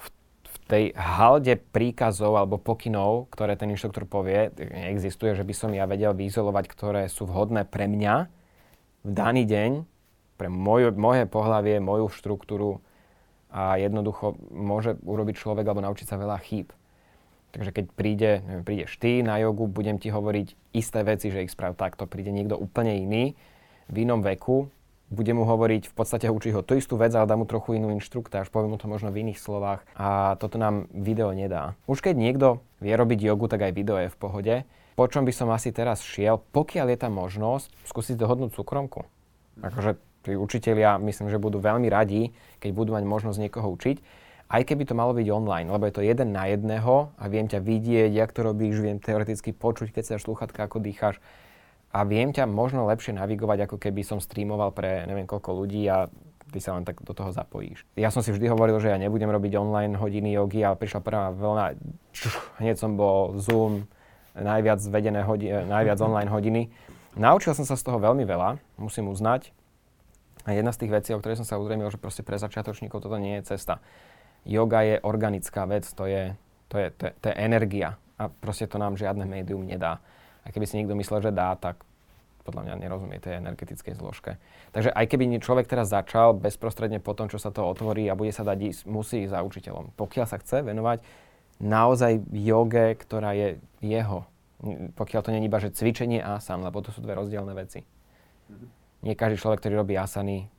v, 0.00 0.56
tej 0.70 0.84
halde 0.94 1.58
príkazov 1.58 2.38
alebo 2.38 2.54
pokynov, 2.54 3.26
ktoré 3.34 3.58
ten 3.58 3.74
inštruktor 3.74 4.06
povie, 4.06 4.54
neexistuje, 4.54 5.34
že 5.34 5.42
by 5.42 5.54
som 5.54 5.70
ja 5.74 5.82
vedel 5.84 6.14
vyizolovať, 6.14 6.64
ktoré 6.70 7.02
sú 7.10 7.26
vhodné 7.26 7.66
pre 7.66 7.90
mňa 7.90 8.30
v 9.02 9.10
daný 9.10 9.44
deň, 9.50 9.70
pre 10.40 10.48
moje, 10.48 10.88
moje 10.96 11.28
pohlavie, 11.28 11.76
moju 11.84 12.08
štruktúru 12.08 12.80
a 13.52 13.76
jednoducho 13.76 14.40
môže 14.48 14.96
urobiť 15.04 15.36
človek 15.36 15.68
alebo 15.68 15.84
naučiť 15.84 16.08
sa 16.08 16.16
veľa 16.16 16.40
chýb. 16.40 16.72
Takže 17.52 17.76
keď 17.76 17.84
príde, 17.92 18.30
neviem, 18.48 18.64
prídeš 18.64 18.96
ty 18.96 19.20
na 19.20 19.36
jogu, 19.36 19.68
budem 19.68 20.00
ti 20.00 20.08
hovoriť 20.08 20.72
isté 20.72 21.04
veci, 21.04 21.28
že 21.28 21.44
ich 21.44 21.52
sprav 21.52 21.76
takto. 21.76 22.08
Príde 22.08 22.32
niekto 22.32 22.56
úplne 22.56 22.96
iný, 22.96 23.36
v 23.90 24.06
inom 24.06 24.22
veku, 24.22 24.70
budem 25.10 25.42
mu 25.42 25.44
hovoriť, 25.44 25.90
v 25.90 25.94
podstate 25.98 26.30
učiť 26.30 26.54
ho 26.54 26.62
tú 26.62 26.78
istú 26.78 26.94
vec, 26.94 27.10
ale 27.10 27.26
dám 27.26 27.42
mu 27.42 27.46
trochu 27.50 27.74
inú 27.74 27.90
inštruktáž, 27.90 28.48
poviem 28.54 28.72
mu 28.72 28.78
to 28.78 28.86
možno 28.86 29.10
v 29.10 29.26
iných 29.26 29.42
slovách 29.42 29.82
a 29.98 30.38
toto 30.38 30.56
nám 30.62 30.86
video 30.94 31.34
nedá. 31.34 31.74
Už 31.90 31.98
keď 31.98 32.14
niekto 32.14 32.46
vie 32.78 32.94
robiť 32.94 33.18
jogu, 33.18 33.50
tak 33.50 33.66
aj 33.66 33.74
video 33.74 33.98
je 33.98 34.08
v 34.08 34.16
pohode. 34.16 34.54
Po 34.94 35.10
čom 35.10 35.26
by 35.26 35.32
som 35.34 35.50
asi 35.50 35.74
teraz 35.74 36.06
šiel, 36.06 36.38
pokiaľ 36.54 36.94
je 36.94 36.98
tam 37.02 37.18
možnosť, 37.18 37.66
skúsiť 37.90 38.14
dohodnúť 38.14 38.54
súkromku. 38.54 39.02
Akože 39.58 39.98
tí 40.24 40.36
učitelia 40.36 41.00
myslím, 41.00 41.28
že 41.32 41.40
budú 41.40 41.60
veľmi 41.60 41.88
radi, 41.88 42.32
keď 42.60 42.70
budú 42.72 42.96
mať 42.96 43.04
možnosť 43.04 43.38
niekoho 43.40 43.68
učiť 43.72 44.28
aj 44.50 44.66
keby 44.66 44.82
to 44.82 44.98
malo 44.98 45.14
byť 45.14 45.30
online, 45.30 45.70
lebo 45.70 45.86
je 45.86 45.94
to 45.94 46.02
jeden 46.02 46.34
na 46.34 46.50
jedného 46.50 47.14
a 47.14 47.24
viem 47.30 47.46
ťa 47.46 47.62
vidieť, 47.62 48.10
jak 48.10 48.34
to 48.34 48.42
robíš, 48.42 48.82
viem 48.82 48.98
teoreticky 48.98 49.54
počuť, 49.54 49.94
keď 49.94 50.02
sa 50.02 50.18
sluchatka, 50.18 50.66
ako 50.66 50.82
dýcháš 50.82 51.22
a 51.94 52.02
viem 52.02 52.34
ťa 52.34 52.50
možno 52.50 52.82
lepšie 52.90 53.14
navigovať, 53.14 53.70
ako 53.70 53.78
keby 53.78 54.02
som 54.02 54.18
streamoval 54.18 54.74
pre 54.74 55.06
neviem 55.06 55.26
koľko 55.30 55.54
ľudí 55.54 55.86
a 55.86 56.10
ty 56.50 56.58
sa 56.58 56.74
len 56.74 56.82
tak 56.82 56.98
do 56.98 57.14
toho 57.14 57.30
zapojíš. 57.30 57.86
Ja 57.94 58.10
som 58.10 58.26
si 58.26 58.34
vždy 58.34 58.50
hovoril, 58.50 58.82
že 58.82 58.90
ja 58.90 58.98
nebudem 58.98 59.30
robiť 59.30 59.54
online 59.54 59.94
hodiny 59.94 60.34
jogy, 60.34 60.66
ale 60.66 60.74
prišla 60.74 60.98
prvá 60.98 61.30
vlna, 61.30 61.78
hneď 62.58 62.74
som 62.74 62.98
bol 62.98 63.38
Zoom, 63.38 63.86
najviac 64.34 64.82
vedené 64.90 65.22
hodiny, 65.22 65.62
najviac 65.70 65.98
online 66.02 66.30
hodiny. 66.30 66.62
Naučil 67.14 67.54
som 67.54 67.62
sa 67.62 67.78
z 67.78 67.86
toho 67.86 68.02
veľmi 68.02 68.26
veľa, 68.26 68.58
musím 68.82 69.14
uznať. 69.14 69.54
A 70.50 70.58
jedna 70.58 70.74
z 70.74 70.82
tých 70.82 70.90
vecí, 70.90 71.14
o 71.14 71.22
ktorej 71.22 71.38
som 71.38 71.46
sa 71.46 71.62
uzrejmil, 71.62 71.86
že 71.94 72.02
proste 72.02 72.26
pre 72.26 72.34
začiatočníkov 72.34 72.98
toto 72.98 73.14
nie 73.22 73.38
je 73.38 73.54
cesta 73.54 73.78
yoga 74.44 74.80
je 74.82 74.96
organická 75.00 75.66
vec, 75.68 75.84
to 75.92 76.06
je, 76.06 76.36
to 76.68 76.76
je, 76.78 76.88
to 76.96 77.02
je, 77.08 77.12
to 77.20 77.24
je 77.28 77.34
energia 77.36 78.00
a 78.20 78.28
proste 78.28 78.68
to 78.68 78.76
nám 78.76 78.96
žiadne 78.96 79.24
médium 79.24 79.64
nedá. 79.64 80.00
A 80.44 80.52
keby 80.52 80.64
si 80.64 80.80
niekto 80.80 80.96
myslel, 80.96 81.20
že 81.20 81.32
dá, 81.32 81.56
tak 81.56 81.80
podľa 82.44 82.72
mňa 82.72 82.74
nerozumie 82.80 83.20
tej 83.20 83.36
energetickej 83.44 84.00
zložke. 84.00 84.40
Takže 84.72 84.88
aj 84.96 85.04
keby 85.12 85.28
človek 85.44 85.68
teraz 85.68 85.92
začal 85.92 86.32
bezprostredne 86.32 86.96
po 86.96 87.12
tom, 87.12 87.28
čo 87.28 87.36
sa 87.36 87.52
to 87.52 87.60
otvorí 87.60 88.08
a 88.08 88.16
bude 88.16 88.32
sa 88.32 88.44
dať 88.44 88.58
ísť, 88.72 88.80
musí 88.88 89.28
ísť 89.28 89.36
za 89.36 89.44
učiteľom. 89.44 89.92
Pokiaľ 89.96 90.26
sa 90.26 90.40
chce 90.40 90.64
venovať 90.64 91.04
naozaj 91.60 92.24
joge, 92.32 92.96
ktorá 92.96 93.36
je 93.36 93.60
jeho. 93.84 94.24
Pokiaľ 94.96 95.20
to 95.20 95.32
není 95.36 95.52
iba, 95.52 95.60
že 95.60 95.72
cvičenie 95.72 96.24
asan, 96.24 96.64
lebo 96.64 96.80
to 96.80 96.92
sú 96.92 97.04
dve 97.04 97.12
rozdielne 97.16 97.52
veci. 97.52 97.84
Mm-hmm. 97.84 98.79
Nie 99.00 99.16
každý 99.16 99.40
človek, 99.40 99.64
ktorý 99.64 99.80
robí 99.80 99.94
asany, 99.96 100.52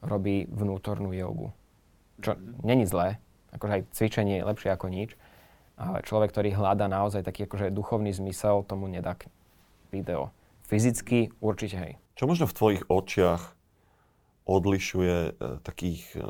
robí 0.00 0.48
vnútornú 0.48 1.12
jogu. 1.12 1.52
Čo 2.20 2.36
není 2.64 2.88
zlé, 2.88 3.20
akože 3.52 3.72
aj 3.72 3.82
cvičenie 3.92 4.40
je 4.40 4.48
lepšie 4.48 4.70
ako 4.72 4.86
nič, 4.88 5.14
ale 5.76 6.04
človek, 6.04 6.32
ktorý 6.32 6.56
hľadá 6.56 6.88
naozaj 6.88 7.24
taký 7.24 7.44
akože 7.44 7.72
duchovný 7.72 8.12
zmysel, 8.12 8.64
tomu 8.64 8.88
nedá 8.88 9.16
video. 9.92 10.32
Fyzicky 10.64 11.32
určite 11.44 11.76
hej. 11.76 11.92
Čo 12.16 12.24
možno 12.28 12.48
v 12.48 12.56
tvojich 12.56 12.82
očiach 12.88 13.56
odlišuje 14.48 15.16
e, 15.28 15.30
takých 15.60 16.02
e, 16.16 16.20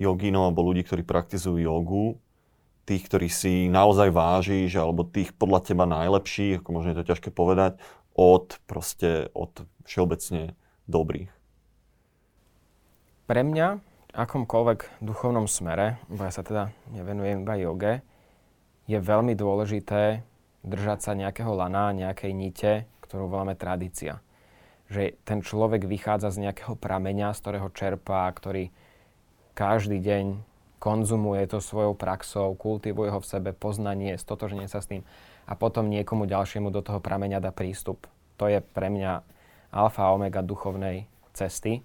jogínov 0.00 0.50
alebo 0.50 0.64
ľudí, 0.64 0.82
ktorí 0.82 1.04
praktizujú 1.04 1.60
jogu, 1.60 2.16
tých, 2.82 3.06
ktorí 3.06 3.28
si 3.30 3.70
naozaj 3.70 4.10
vážiš, 4.10 4.74
alebo 4.74 5.06
tých 5.06 5.30
podľa 5.36 5.62
teba 5.62 5.86
najlepších, 5.86 6.58
ako 6.58 6.68
možno 6.74 6.88
je 6.92 6.98
to 6.98 7.08
ťažké 7.14 7.30
povedať, 7.30 7.78
od 8.14 8.60
proste, 8.68 9.32
od 9.32 9.64
všeobecne 9.84 10.54
dobrých? 10.88 11.32
Pre 13.26 13.42
mňa 13.42 13.80
akomkoľvek 14.12 15.00
duchovnom 15.00 15.48
smere, 15.48 15.96
bo 16.12 16.28
ja 16.28 16.32
sa 16.32 16.44
teda 16.44 16.68
nevenujem 16.92 17.48
iba 17.48 17.56
joge, 17.56 17.94
je 18.84 18.98
veľmi 19.00 19.32
dôležité 19.32 20.20
držať 20.62 20.98
sa 21.00 21.12
nejakého 21.16 21.54
lana, 21.56 21.96
nejakej 21.96 22.32
nite, 22.36 22.72
ktorú 23.08 23.32
voláme 23.32 23.56
tradícia. 23.56 24.20
Že 24.92 25.16
ten 25.24 25.40
človek 25.40 25.88
vychádza 25.88 26.28
z 26.34 26.48
nejakého 26.48 26.76
prameňa, 26.76 27.32
z 27.32 27.40
ktorého 27.40 27.68
čerpá, 27.72 28.28
ktorý 28.28 28.68
každý 29.56 30.02
deň 30.02 30.44
konzumuje 30.82 31.46
to 31.46 31.62
svojou 31.62 31.94
praxou, 31.94 32.58
kultivuje 32.58 33.08
ho 33.14 33.22
v 33.22 33.30
sebe, 33.30 33.50
poznanie, 33.54 34.18
stotoženie 34.18 34.66
sa 34.66 34.82
s 34.82 34.90
tým 34.90 35.06
a 35.46 35.52
potom 35.58 35.90
niekomu 35.90 36.26
ďalšiemu 36.26 36.70
do 36.70 36.80
toho 36.84 36.98
prameňa 37.02 37.42
dá 37.42 37.50
prístup. 37.50 38.06
To 38.38 38.46
je 38.46 38.62
pre 38.62 38.88
mňa 38.88 39.22
alfa 39.72 40.08
a 40.08 40.12
omega 40.14 40.44
duchovnej 40.44 41.08
cesty 41.32 41.82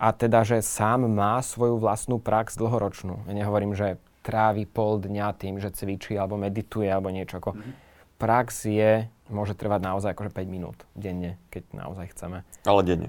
a 0.00 0.16
teda, 0.16 0.48
že 0.48 0.64
sám 0.64 1.04
má 1.12 1.36
svoju 1.44 1.76
vlastnú 1.76 2.16
prax 2.16 2.56
dlhoročnú. 2.56 3.28
Ja 3.28 3.32
nehovorím, 3.36 3.76
že 3.76 4.00
trávi 4.24 4.64
pol 4.64 4.96
dňa 4.96 5.36
tým, 5.36 5.60
že 5.60 5.68
cvičí 5.68 6.16
alebo 6.16 6.40
medituje 6.40 6.88
alebo 6.88 7.12
niečo. 7.12 7.36
Ako 7.36 7.52
mm-hmm. 7.52 7.88
Prax 8.16 8.68
je, 8.68 9.08
môže 9.32 9.56
trvať 9.56 9.80
naozaj 9.80 10.12
akože 10.12 10.32
5 10.32 10.44
minút 10.48 10.76
denne, 10.92 11.40
keď 11.52 11.72
naozaj 11.72 12.12
chceme. 12.16 12.44
Ale 12.68 12.80
denne. 12.84 13.08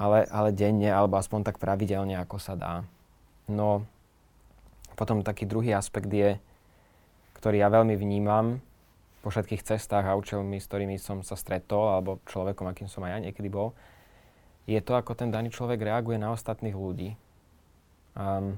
Ale, 0.00 0.24
ale 0.28 0.52
denne, 0.52 0.88
alebo 0.88 1.20
aspoň 1.20 1.44
tak 1.48 1.60
pravidelne, 1.60 2.16
ako 2.20 2.36
sa 2.40 2.56
dá. 2.56 2.84
No, 3.48 3.84
potom 4.96 5.24
taký 5.24 5.44
druhý 5.44 5.76
aspekt 5.76 6.08
je, 6.12 6.40
ktorý 7.36 7.60
ja 7.60 7.72
veľmi 7.72 7.96
vnímam 7.96 8.60
po 9.20 9.28
všetkých 9.28 9.64
cestách 9.64 10.08
a 10.08 10.16
učiteľmi, 10.16 10.56
s 10.56 10.68
ktorými 10.68 10.96
som 10.96 11.20
sa 11.20 11.36
stretol, 11.36 11.92
alebo 11.92 12.24
človekom, 12.24 12.64
akým 12.68 12.88
som 12.88 13.04
aj 13.04 13.16
ja 13.16 13.18
niekedy 13.28 13.52
bol, 13.52 13.76
je 14.64 14.80
to, 14.80 14.96
ako 14.96 15.12
ten 15.16 15.28
daný 15.28 15.52
človek 15.52 15.80
reaguje 15.80 16.16
na 16.16 16.32
ostatných 16.32 16.76
ľudí. 16.76 17.16
Um, 18.16 18.56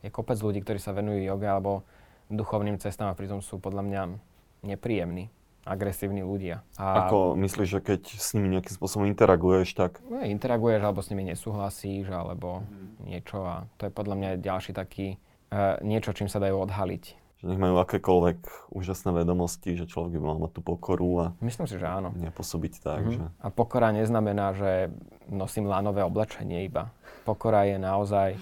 je 0.00 0.08
kopec 0.12 0.36
ľudí, 0.40 0.60
ktorí 0.64 0.80
sa 0.80 0.92
venujú 0.96 1.20
joge 1.24 1.48
alebo 1.48 1.84
duchovným 2.28 2.80
cestám 2.80 3.12
a 3.12 3.18
pritom 3.18 3.44
sú 3.44 3.60
podľa 3.60 3.82
mňa 3.84 4.02
nepríjemní, 4.64 5.28
agresívni 5.64 6.24
ľudia. 6.24 6.64
A 6.80 7.08
Ako 7.08 7.36
myslíš, 7.36 7.68
že 7.68 7.80
keď 7.80 8.00
s 8.08 8.32
nimi 8.36 8.52
nejakým 8.52 8.72
spôsobom 8.72 9.08
interaguješ, 9.08 9.76
tak... 9.76 10.00
No, 10.08 10.20
interaguješ, 10.24 10.80
alebo 10.80 11.00
s 11.00 11.08
nimi 11.12 11.24
nesúhlasíš, 11.28 12.08
alebo 12.08 12.64
mm. 12.64 13.08
niečo 13.08 13.44
a 13.44 13.68
to 13.80 13.88
je 13.88 13.92
podľa 13.92 14.16
mňa 14.16 14.28
ďalší 14.44 14.72
taký 14.76 15.16
uh, 15.52 15.80
niečo, 15.80 16.12
čím 16.16 16.28
sa 16.28 16.40
dajú 16.40 16.56
odhaliť 16.68 17.23
že 17.44 17.52
nech 17.52 17.60
majú 17.60 17.76
akékoľvek 17.76 18.72
úžasné 18.72 19.12
vedomosti, 19.12 19.76
že 19.76 19.84
človek 19.84 20.16
by 20.16 20.20
mal 20.24 20.40
mať 20.40 20.56
tú 20.56 20.60
pokoru 20.64 21.08
a 21.20 21.26
Myslím 21.44 21.68
si, 21.68 21.76
že 21.76 21.84
áno. 21.84 22.08
nepôsobiť 22.16 22.80
tak. 22.80 23.04
Mm-hmm. 23.04 23.20
Že... 23.20 23.24
A 23.44 23.48
pokora 23.52 23.92
neznamená, 23.92 24.56
že 24.56 24.88
nosím 25.28 25.68
lánové 25.68 26.00
oblečenie 26.00 26.64
iba. 26.64 26.88
Pokora 27.28 27.68
je 27.68 27.76
naozaj 27.76 28.40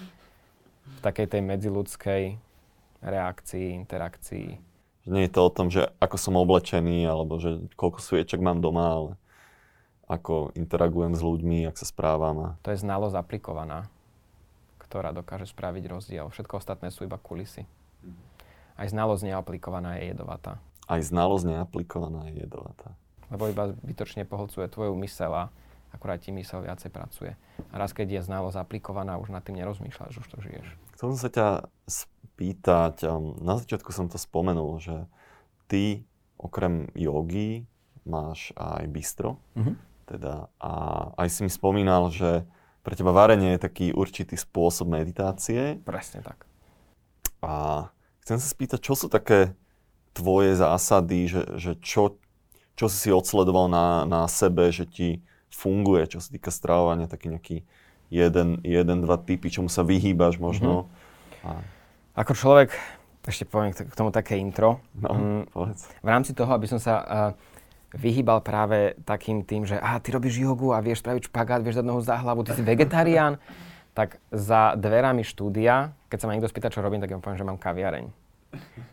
v 0.86 0.98
takej 1.02 1.34
tej 1.34 1.42
medziludskej 1.42 2.22
reakcii, 3.02 3.74
interakcii. 3.74 4.48
Že 5.02 5.10
nie 5.10 5.26
je 5.26 5.34
to 5.34 5.40
o 5.42 5.50
tom, 5.50 5.66
že 5.66 5.90
ako 5.98 6.14
som 6.14 6.38
oblečený, 6.38 7.02
alebo 7.02 7.42
že 7.42 7.58
koľko 7.74 7.98
sviečok 7.98 8.38
mám 8.38 8.62
doma, 8.62 8.86
ale 8.86 9.10
ako 10.06 10.54
interagujem 10.54 11.18
s 11.18 11.26
ľuďmi, 11.26 11.66
ak 11.66 11.74
sa 11.74 11.90
správam. 11.90 12.36
A... 12.38 12.48
To 12.62 12.70
je 12.70 12.78
znalosť 12.78 13.18
aplikovaná, 13.18 13.90
ktorá 14.78 15.10
dokáže 15.10 15.50
spraviť 15.50 15.90
rozdiel. 15.90 16.30
Všetko 16.30 16.62
ostatné 16.62 16.94
sú 16.94 17.02
iba 17.02 17.18
kulisy. 17.18 17.66
Aj 18.76 18.88
znalosť 18.88 19.32
neaplikovaná 19.32 20.00
je 20.00 20.14
jedovatá. 20.14 20.58
Aj 20.88 21.00
znalosť 21.00 21.44
neaplikovaná 21.56 22.28
je 22.32 22.44
jedovatá. 22.44 22.96
Lebo 23.32 23.48
iba 23.48 23.72
zbytočne 23.72 24.28
poholcuje 24.28 24.68
tvoju 24.68 24.92
mysel 25.00 25.32
a 25.32 25.44
akurát 25.92 26.20
ti 26.20 26.32
mysel 26.32 26.64
viacej 26.64 26.90
pracuje. 26.92 27.32
A 27.72 27.74
raz, 27.76 27.92
keď 27.92 28.20
je 28.20 28.26
znalosť 28.28 28.60
aplikovaná, 28.60 29.20
už 29.20 29.32
nad 29.32 29.44
tým 29.44 29.60
nerozmýšľaš, 29.60 30.20
už 30.24 30.28
to 30.28 30.38
žiješ. 30.40 30.66
Chcel 30.96 31.06
som 31.16 31.20
sa 31.20 31.30
ťa 31.32 31.48
spýtať, 31.88 33.08
um, 33.08 33.36
na 33.40 33.60
začiatku 33.60 33.92
som 33.92 34.08
to 34.08 34.16
spomenul, 34.16 34.80
že 34.80 35.04
ty 35.68 36.04
okrem 36.40 36.90
jogy 36.96 37.64
máš 38.02 38.50
aj 38.58 38.84
bistro. 38.90 39.38
Mm-hmm. 39.54 39.76
Teda, 40.08 40.50
a 40.58 40.72
aj 41.16 41.28
si 41.30 41.40
mi 41.46 41.50
spomínal, 41.52 42.10
že 42.10 42.44
pre 42.82 42.98
teba 42.98 43.14
varenie 43.14 43.54
je 43.54 43.64
taký 43.64 43.86
určitý 43.94 44.34
spôsob 44.34 44.90
meditácie. 44.90 45.78
Presne 45.86 46.26
tak. 46.26 46.44
A 47.38 47.86
Chcem 48.22 48.38
sa 48.38 48.48
spýtať, 48.48 48.78
čo 48.78 48.94
sú 48.94 49.06
také 49.10 49.58
tvoje 50.14 50.54
zásady, 50.54 51.26
že, 51.26 51.42
že 51.58 51.72
čo, 51.82 52.16
čo 52.78 52.86
si 52.86 52.96
si 52.96 53.10
odsledoval 53.10 53.66
na, 53.66 54.06
na 54.06 54.30
sebe, 54.30 54.70
že 54.70 54.86
ti 54.86 55.24
funguje, 55.50 56.06
čo 56.06 56.22
sa 56.22 56.30
týka 56.30 56.54
stravovania, 56.54 57.10
taký 57.10 57.34
nejaký 57.34 57.56
jeden, 58.12 58.60
jeden, 58.62 58.98
dva 59.02 59.16
typy, 59.18 59.48
čomu 59.48 59.72
sa 59.72 59.82
vyhýbaš 59.82 60.36
možno. 60.38 60.86
Mm-hmm. 61.42 61.48
A... 61.48 61.50
Ako 62.22 62.36
človek, 62.36 62.76
ešte 63.24 63.48
poviem 63.48 63.72
k 63.72 63.94
tomu 63.96 64.12
také 64.12 64.36
intro. 64.36 64.84
No, 64.94 65.10
mm, 65.16 65.42
povedz. 65.50 65.88
V 66.04 66.08
rámci 66.08 66.36
toho, 66.36 66.52
aby 66.52 66.68
som 66.68 66.76
sa 66.76 66.94
uh, 67.00 67.08
vyhýbal 67.96 68.44
práve 68.44 68.96
takým 69.04 69.44
tým, 69.44 69.64
že 69.64 69.80
ah, 69.80 70.00
ty 70.00 70.12
robíš 70.12 70.40
jogu 70.40 70.76
a 70.76 70.84
vieš 70.84 71.04
spraviť 71.04 71.28
špagát, 71.28 71.60
vieš 71.64 71.80
dať 71.80 71.86
nohu 71.88 72.00
za 72.04 72.20
hlavu, 72.20 72.44
ty 72.44 72.52
si 72.56 72.62
vegetarián 72.64 73.40
tak 73.92 74.16
za 74.32 74.72
dverami 74.76 75.20
štúdia, 75.20 75.92
keď 76.12 76.18
sa 76.20 76.26
ma 76.28 76.36
niekto 76.36 76.52
spýta, 76.52 76.68
čo 76.68 76.84
robím, 76.84 77.00
tak 77.00 77.08
ja 77.08 77.16
poviem, 77.16 77.40
že 77.40 77.48
mám 77.48 77.56
kaviareň. 77.56 78.12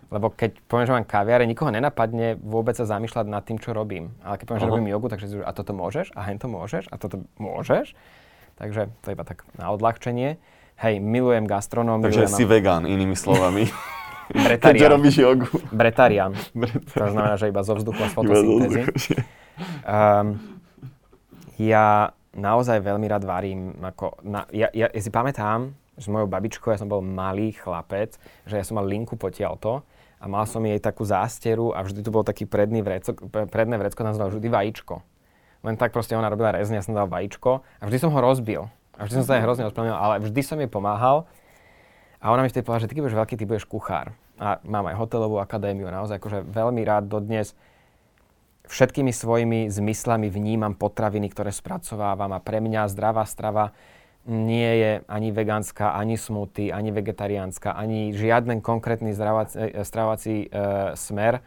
Lebo 0.08 0.32
keď 0.32 0.56
poviem, 0.72 0.88
že 0.88 0.96
mám 0.96 1.04
kaviareň, 1.04 1.48
nikoho 1.52 1.68
nenapadne 1.68 2.40
vôbec 2.40 2.80
sa 2.80 2.88
zamýšľať 2.88 3.28
nad 3.28 3.44
tým, 3.44 3.60
čo 3.60 3.76
robím. 3.76 4.16
Ale 4.24 4.40
keď 4.40 4.46
poviem, 4.48 4.62
že 4.64 4.72
robím 4.72 4.88
jogu, 4.88 5.12
takže 5.12 5.28
si 5.28 5.36
a 5.44 5.52
toto 5.52 5.76
môžeš, 5.76 6.16
a 6.16 6.32
hen 6.32 6.40
to 6.40 6.48
môžeš, 6.48 6.88
a 6.88 6.96
toto 6.96 7.28
môžeš. 7.36 7.92
Takže 8.56 8.88
to 9.04 9.06
je 9.12 9.14
iba 9.20 9.26
tak 9.28 9.44
na 9.60 9.68
odľahčenie. 9.76 10.40
Hej, 10.80 11.04
milujem 11.04 11.44
gastronómiu. 11.44 12.08
Takže 12.08 12.32
si 12.32 12.48
mám... 12.48 12.52
vegán, 12.56 12.84
inými 12.88 13.20
slovami. 13.20 13.68
Bretarian. 14.30 14.78
Keďže 14.80 14.88
robíš 14.88 15.16
jogu. 15.20 15.48
Bretarian. 15.76 16.32
Bretarian. 16.56 16.96
To 16.96 17.12
znamená, 17.12 17.36
že 17.36 17.52
iba 17.52 17.62
zo 17.66 17.74
vzduchu 17.76 18.00
a 18.00 18.08
z 18.08 18.14
fotosyntézy. 18.16 18.82
Um, 19.84 20.40
ja 21.60 22.16
naozaj 22.32 22.80
veľmi 22.80 23.10
rád 23.10 23.28
varím. 23.28 23.76
Ako 23.82 24.22
na, 24.24 24.46
ja, 24.54 24.70
ja, 24.72 24.88
ja 24.88 25.02
si 25.02 25.12
pamätám, 25.12 25.76
s 26.00 26.08
mojou 26.08 26.32
babičkou, 26.32 26.72
ja 26.72 26.80
som 26.80 26.88
bol 26.88 27.04
malý 27.04 27.52
chlapec, 27.52 28.16
že 28.48 28.56
ja 28.56 28.64
som 28.64 28.80
mal 28.80 28.88
linku 28.88 29.20
potiaľto 29.20 29.84
a 30.20 30.26
mal 30.26 30.48
som 30.48 30.64
jej 30.64 30.80
takú 30.80 31.04
zásteru 31.04 31.76
a 31.76 31.84
vždy 31.84 32.00
tu 32.00 32.10
bol 32.10 32.24
taký 32.24 32.48
predný 32.48 32.80
vrecko, 32.80 33.16
predné 33.30 33.76
vrecko, 33.76 34.08
nazval 34.08 34.32
vždy 34.32 34.48
vajíčko. 34.48 35.04
Len 35.68 35.76
tak 35.76 35.92
proste 35.92 36.16
ona 36.16 36.32
robila 36.32 36.56
rezne, 36.56 36.80
ja 36.80 36.84
som 36.84 36.96
dal 36.96 37.12
vajíčko 37.12 37.62
a 37.62 37.84
vždy 37.84 37.98
som 38.00 38.12
ho 38.16 38.20
rozbil. 38.24 38.72
A 38.96 39.08
vždy 39.08 39.24
som 39.24 39.26
sa 39.28 39.40
jej 39.40 39.44
hrozne 39.44 39.68
ospravedlnil, 39.68 39.96
ale 39.96 40.24
vždy 40.24 40.42
som 40.44 40.60
jej 40.60 40.72
pomáhal. 40.72 41.28
A 42.20 42.32
ona 42.36 42.44
mi 42.44 42.52
vtedy 42.52 42.68
povedala, 42.68 42.84
že 42.84 42.92
ty 42.92 43.00
budeš 43.00 43.16
veľký, 43.16 43.36
ty 43.40 43.48
budeš 43.48 43.64
kuchár. 43.64 44.12
A 44.40 44.60
mám 44.64 44.88
aj 44.92 44.96
hotelovú 45.00 45.40
akadémiu, 45.40 45.88
naozaj 45.88 46.20
akože 46.20 46.48
veľmi 46.48 46.84
rád 46.84 47.08
dodnes 47.08 47.56
všetkými 48.70 49.10
svojimi 49.10 49.60
zmyslami 49.68 50.30
vnímam 50.30 50.78
potraviny, 50.78 51.28
ktoré 51.34 51.50
spracovávam 51.50 52.30
a 52.38 52.40
pre 52.40 52.62
mňa 52.62 52.92
zdravá 52.94 53.26
strava 53.26 53.74
nie 54.28 54.72
je 54.80 54.92
ani 55.08 55.30
vegánska, 55.32 55.96
ani 55.96 56.20
smoothie, 56.20 56.76
ani 56.76 56.92
vegetariánska, 56.92 57.72
ani 57.72 58.12
žiaden 58.12 58.60
konkrétny 58.60 59.16
zdravací, 59.16 59.56
e, 59.58 59.84
stravací 59.86 60.36
e, 60.44 60.48
smer, 60.94 61.40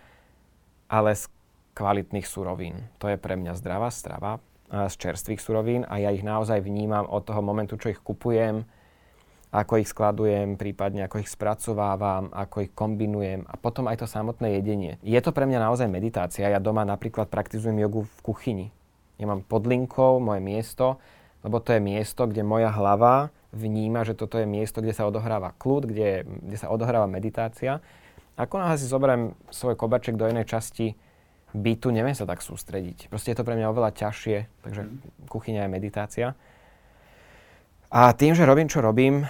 ale 0.88 1.10
z 1.12 1.28
kvalitných 1.76 2.26
surovín. 2.26 2.88
To 3.00 3.08
je 3.08 3.20
pre 3.20 3.36
mňa 3.36 3.52
zdravá 3.60 3.92
strava 3.92 4.40
e, 4.68 4.88
z 4.88 4.94
čerstvých 4.96 5.40
surovín 5.40 5.82
a 5.84 6.00
ja 6.00 6.10
ich 6.10 6.24
naozaj 6.24 6.64
vnímam 6.64 7.04
od 7.04 7.28
toho 7.28 7.44
momentu, 7.44 7.76
čo 7.76 7.92
ich 7.92 8.00
kupujem, 8.00 8.64
ako 9.52 9.84
ich 9.84 9.92
skladujem, 9.92 10.56
prípadne 10.56 11.04
ako 11.04 11.20
ich 11.20 11.28
spracovávam, 11.28 12.32
ako 12.32 12.64
ich 12.64 12.72
kombinujem 12.72 13.44
a 13.44 13.60
potom 13.60 13.84
aj 13.84 14.00
to 14.00 14.06
samotné 14.08 14.56
jedenie. 14.58 14.96
Je 15.04 15.20
to 15.20 15.28
pre 15.28 15.44
mňa 15.44 15.68
naozaj 15.68 15.92
meditácia. 15.92 16.48
Ja 16.48 16.56
doma 16.56 16.88
napríklad 16.88 17.28
praktizujem 17.28 17.76
jogu 17.76 18.08
v 18.08 18.18
kuchyni. 18.24 18.66
Ja 19.20 19.28
mám 19.28 19.44
pod 19.44 19.68
moje 19.68 20.40
miesto, 20.40 20.96
lebo 21.42 21.58
to 21.58 21.74
je 21.74 21.80
miesto, 21.82 22.26
kde 22.26 22.46
moja 22.46 22.70
hlava 22.70 23.34
vníma, 23.52 24.06
že 24.06 24.16
toto 24.16 24.40
je 24.40 24.48
miesto, 24.48 24.80
kde 24.80 24.96
sa 24.96 25.04
odohráva 25.04 25.52
kľud, 25.58 25.90
kde, 25.90 26.24
kde 26.24 26.56
sa 26.56 26.72
odohráva 26.72 27.04
meditácia. 27.10 27.84
Ako 28.40 28.56
náhle 28.56 28.80
si 28.80 28.88
zoberiem 28.88 29.36
svoj 29.52 29.76
koberček 29.76 30.16
do 30.16 30.24
inej 30.24 30.48
časti 30.48 30.96
bytu, 31.52 31.92
neviem 31.92 32.16
sa 32.16 32.24
tak 32.24 32.40
sústrediť. 32.40 33.12
Proste 33.12 33.36
je 33.36 33.38
to 33.38 33.44
pre 33.44 33.60
mňa 33.60 33.68
oveľa 33.68 33.92
ťažšie, 33.92 34.36
takže 34.64 34.82
mhm. 34.88 35.28
kuchyňa 35.28 35.68
je 35.68 35.70
meditácia. 35.70 36.28
A 37.92 38.16
tým, 38.16 38.32
že 38.32 38.48
robím, 38.48 38.72
čo 38.72 38.80
robím, 38.80 39.28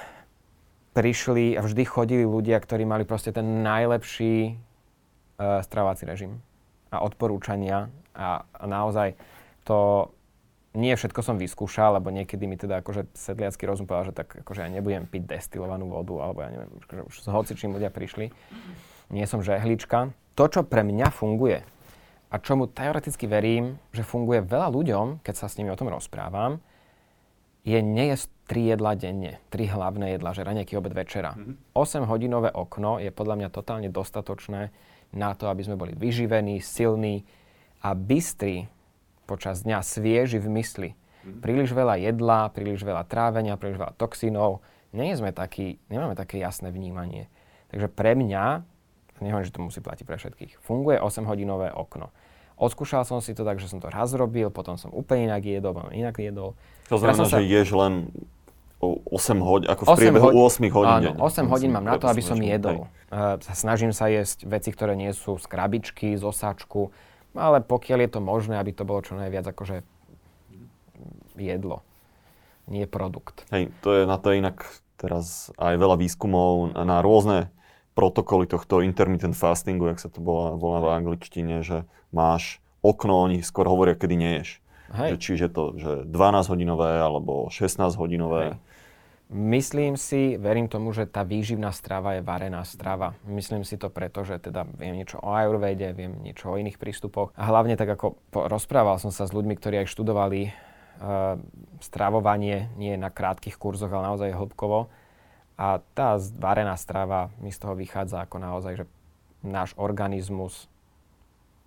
prišli 0.95 1.59
a 1.59 1.65
vždy 1.67 1.83
chodili 1.83 2.23
ľudia, 2.23 2.61
ktorí 2.63 2.87
mali 2.87 3.03
proste 3.03 3.35
ten 3.35 3.65
najlepší 3.65 4.55
uh, 4.55 5.59
stravovací 5.65 6.07
režim 6.07 6.39
a 6.93 7.01
odporúčania 7.03 7.89
a, 8.13 8.45
a 8.45 8.65
naozaj 8.69 9.17
to 9.65 10.13
nie 10.73 10.97
všetko 10.97 11.21
som 11.21 11.37
vyskúšal, 11.37 12.01
lebo 12.01 12.09
niekedy 12.09 12.49
mi 12.49 12.57
teda 12.57 12.81
akože 12.81 13.13
sedliacký 13.13 13.69
rozum 13.69 13.85
povedal, 13.85 14.13
že 14.13 14.17
tak 14.17 14.29
akože 14.41 14.65
ja 14.65 14.69
nebudem 14.73 15.05
piť 15.05 15.29
destilovanú 15.29 15.93
vodu, 15.93 16.17
alebo 16.25 16.41
ja 16.41 16.49
neviem, 16.49 16.71
akože 16.81 17.03
už 17.13 17.15
s 17.21 17.27
hocičím 17.29 17.77
ľudia 17.77 17.93
prišli. 17.93 18.33
Nie 19.13 19.29
som 19.29 19.45
žehlička. 19.45 20.17
To, 20.33 20.45
čo 20.49 20.65
pre 20.65 20.81
mňa 20.81 21.13
funguje 21.13 21.61
a 22.33 22.35
čomu 22.41 22.65
teoreticky 22.73 23.29
verím, 23.29 23.77
že 23.93 24.01
funguje 24.01 24.41
veľa 24.41 24.73
ľuďom, 24.73 25.21
keď 25.21 25.35
sa 25.37 25.47
s 25.53 25.61
nimi 25.61 25.69
o 25.69 25.77
tom 25.77 25.93
rozprávam, 25.93 26.65
je 27.63 27.79
nejesť 27.79 28.33
tri 28.49 28.73
jedla 28.73 28.97
denne, 28.97 29.39
tri 29.53 29.69
hlavné 29.69 30.17
jedla, 30.17 30.35
že 30.35 30.43
raňajky, 30.43 30.73
obed, 30.75 30.97
večera. 30.97 31.37
Mm-hmm. 31.37 31.77
8-hodinové 31.77 32.51
okno 32.51 32.99
je 32.99 33.13
podľa 33.13 33.37
mňa 33.39 33.49
totálne 33.55 33.89
dostatočné 33.93 34.73
na 35.13 35.31
to, 35.37 35.47
aby 35.47 35.63
sme 35.63 35.77
boli 35.77 35.93
vyživení, 35.95 36.59
silní 36.59 37.23
a 37.85 37.93
bystrí 37.93 38.67
počas 39.25 39.63
dňa, 39.63 39.81
svieži 39.85 40.39
v 40.43 40.49
mysli. 40.61 40.91
Príliš 41.23 41.71
veľa 41.71 42.03
jedla, 42.03 42.51
príliš 42.51 42.83
veľa 42.83 43.07
trávenia, 43.07 43.55
príliš 43.55 43.79
veľa 43.79 43.95
toxínov. 43.95 44.59
Nie 44.91 45.15
sme 45.15 45.31
taký, 45.31 45.79
nemáme 45.87 46.19
také 46.19 46.43
jasné 46.43 46.75
vnímanie. 46.75 47.31
Takže 47.71 47.89
pre 47.89 48.19
mňa, 48.19 48.67
nehovorím, 49.23 49.47
že 49.47 49.55
to 49.55 49.63
musí 49.63 49.81
platiť 49.81 50.05
pre 50.05 50.19
všetkých, 50.19 50.53
funguje 50.61 50.99
8-hodinové 50.99 51.71
okno. 51.73 52.11
Odskúšal 52.59 53.07
som 53.09 53.23
si 53.25 53.33
to 53.33 53.47
tak, 53.47 53.63
že 53.63 53.71
som 53.71 53.81
to 53.81 53.89
raz 53.89 54.13
robil, 54.13 54.53
potom 54.53 54.77
som 54.77 54.93
úplne 54.93 55.31
inak 55.31 55.43
jedol, 55.47 55.73
potom 55.73 55.91
inak 55.95 56.15
jedol. 56.21 56.59
To 56.93 57.01
znamená, 57.01 57.25
sa... 57.25 57.41
že 57.41 57.49
ješ 57.49 57.73
len 57.73 58.13
8 58.83 59.39
hodín, 59.39 59.71
ako 59.71 59.83
v 59.87 59.89
priebehu 59.95 60.27
hod... 60.35 60.59
8 60.59 60.75
hodín. 60.75 61.15
Áno, 61.15 61.23
8 61.23 61.47
hodín 61.47 61.71
mám 61.71 61.87
na 61.87 61.97
to, 62.03 62.11
aby 62.11 62.19
som 62.19 62.35
jedol. 62.43 62.91
Uh, 63.15 63.39
snažím 63.55 63.95
sa 63.95 64.11
jesť 64.11 64.43
veci, 64.51 64.75
ktoré 64.75 64.99
nie 64.99 65.15
sú 65.15 65.39
z 65.39 65.47
krabičky, 65.47 66.19
z 66.19 66.23
osáčku, 66.27 66.91
ale 67.37 67.65
pokiaľ 67.65 67.99
je 68.07 68.11
to 68.13 68.21
možné, 68.21 68.61
aby 68.61 68.73
to 68.73 68.85
bolo 68.85 69.01
čo 69.01 69.17
najviac 69.17 69.49
akože 69.49 69.85
jedlo, 71.37 71.81
nie 72.69 72.85
produkt. 72.87 73.49
Hej, 73.51 73.73
to 73.81 73.89
je 73.97 74.03
na 74.05 74.17
to 74.21 74.37
inak 74.37 74.63
teraz 75.01 75.51
aj 75.59 75.75
veľa 75.75 75.99
výskumov 75.99 76.79
na 76.79 77.03
rôzne 77.03 77.51
protokoly 77.93 78.49
tohto 78.49 78.81
intermittent 78.81 79.37
fastingu, 79.37 79.91
jak 79.93 80.01
sa 80.01 80.09
to 80.09 80.23
volá, 80.23 80.57
volá 80.57 80.79
v 80.81 80.93
angličtine, 81.03 81.61
že 81.61 81.85
máš 82.15 82.63
okno, 82.81 83.29
oni 83.29 83.45
skôr 83.45 83.69
hovoria, 83.69 83.99
kedy 83.99 84.15
neješ. 84.17 84.49
Hej. 84.93 85.17
Že, 85.17 85.17
čiže 85.21 85.47
to, 85.49 85.63
že 85.77 85.93
12 86.09 86.53
hodinové 86.53 87.01
alebo 87.01 87.49
16 87.49 87.97
hodinové. 87.97 88.57
Hej. 88.57 88.72
Myslím 89.33 89.97
si, 89.97 90.37
verím 90.37 90.69
tomu, 90.69 90.93
že 90.93 91.09
tá 91.09 91.23
výživná 91.25 91.73
strava 91.73 92.19
je 92.19 92.27
varená 92.27 92.65
strava. 92.69 93.17
Myslím 93.25 93.65
si 93.65 93.81
to 93.81 93.89
preto, 93.89 94.27
že 94.27 94.43
teda 94.43 94.69
viem 94.77 94.99
niečo 94.99 95.23
o 95.23 95.33
ajurvede, 95.33 95.95
viem 95.97 96.21
niečo 96.21 96.53
o 96.53 96.59
iných 96.59 96.77
prístupoch. 96.77 97.33
A 97.39 97.49
hlavne 97.49 97.79
tak 97.79 97.97
ako 97.97 98.21
rozprával 98.35 99.01
som 99.01 99.09
sa 99.09 99.25
s 99.25 99.33
ľuďmi, 99.33 99.57
ktorí 99.57 99.81
aj 99.81 99.89
študovali 99.89 100.53
uh, 100.53 101.41
stravovanie, 101.81 102.69
nie 102.77 102.93
na 103.01 103.09
krátkých 103.09 103.57
kurzoch, 103.57 103.89
ale 103.89 104.13
naozaj 104.13 104.37
hĺbkovo 104.37 104.93
a 105.63 105.79
tá 105.95 106.17
varená 106.41 106.75
strava 106.75 107.29
mi 107.39 107.53
z 107.53 107.61
toho 107.61 107.77
vychádza 107.77 108.25
ako 108.25 108.37
naozaj, 108.41 108.83
že 108.83 108.85
náš 109.45 109.77
organizmus 109.77 110.67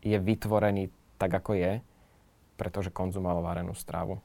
je 0.01 0.17
vytvorený 0.17 0.89
tak, 1.15 1.31
ako 1.31 1.55
je, 1.55 1.73
pretože 2.59 2.91
konzumoval 2.91 3.39
varenú 3.39 3.71
stravu. 3.71 4.19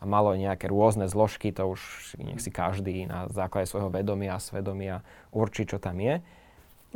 A 0.00 0.08
malo 0.08 0.32
nejaké 0.32 0.64
rôzne 0.64 1.12
zložky, 1.12 1.52
to 1.52 1.76
už 1.76 1.80
nech 2.16 2.40
si 2.40 2.48
každý 2.48 3.04
na 3.04 3.28
základe 3.28 3.68
svojho 3.68 3.92
vedomia 3.92 4.36
a 4.36 4.40
svedomia 4.40 5.04
určí, 5.28 5.68
čo 5.68 5.76
tam 5.76 6.00
je. 6.00 6.24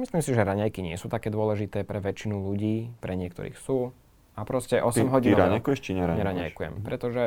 Myslím 0.01 0.25
si, 0.25 0.33
že 0.33 0.43
raňajky 0.43 0.81
nie 0.81 0.97
sú 0.97 1.13
také 1.13 1.29
dôležité 1.29 1.85
pre 1.85 2.01
väčšinu 2.01 2.41
ľudí, 2.41 2.91
pre 3.05 3.15
niektorých 3.15 3.61
sú. 3.61 3.93
A 4.35 4.43
proste 4.43 4.83
8 4.83 5.07
hodín... 5.13 5.37
Ty 5.37 5.47
raňajkuješ 5.47 5.79
či 5.85 5.95
neraňajkuješ? 5.95 6.25
Neraňajkujem, 6.25 6.75
pretože 6.83 7.23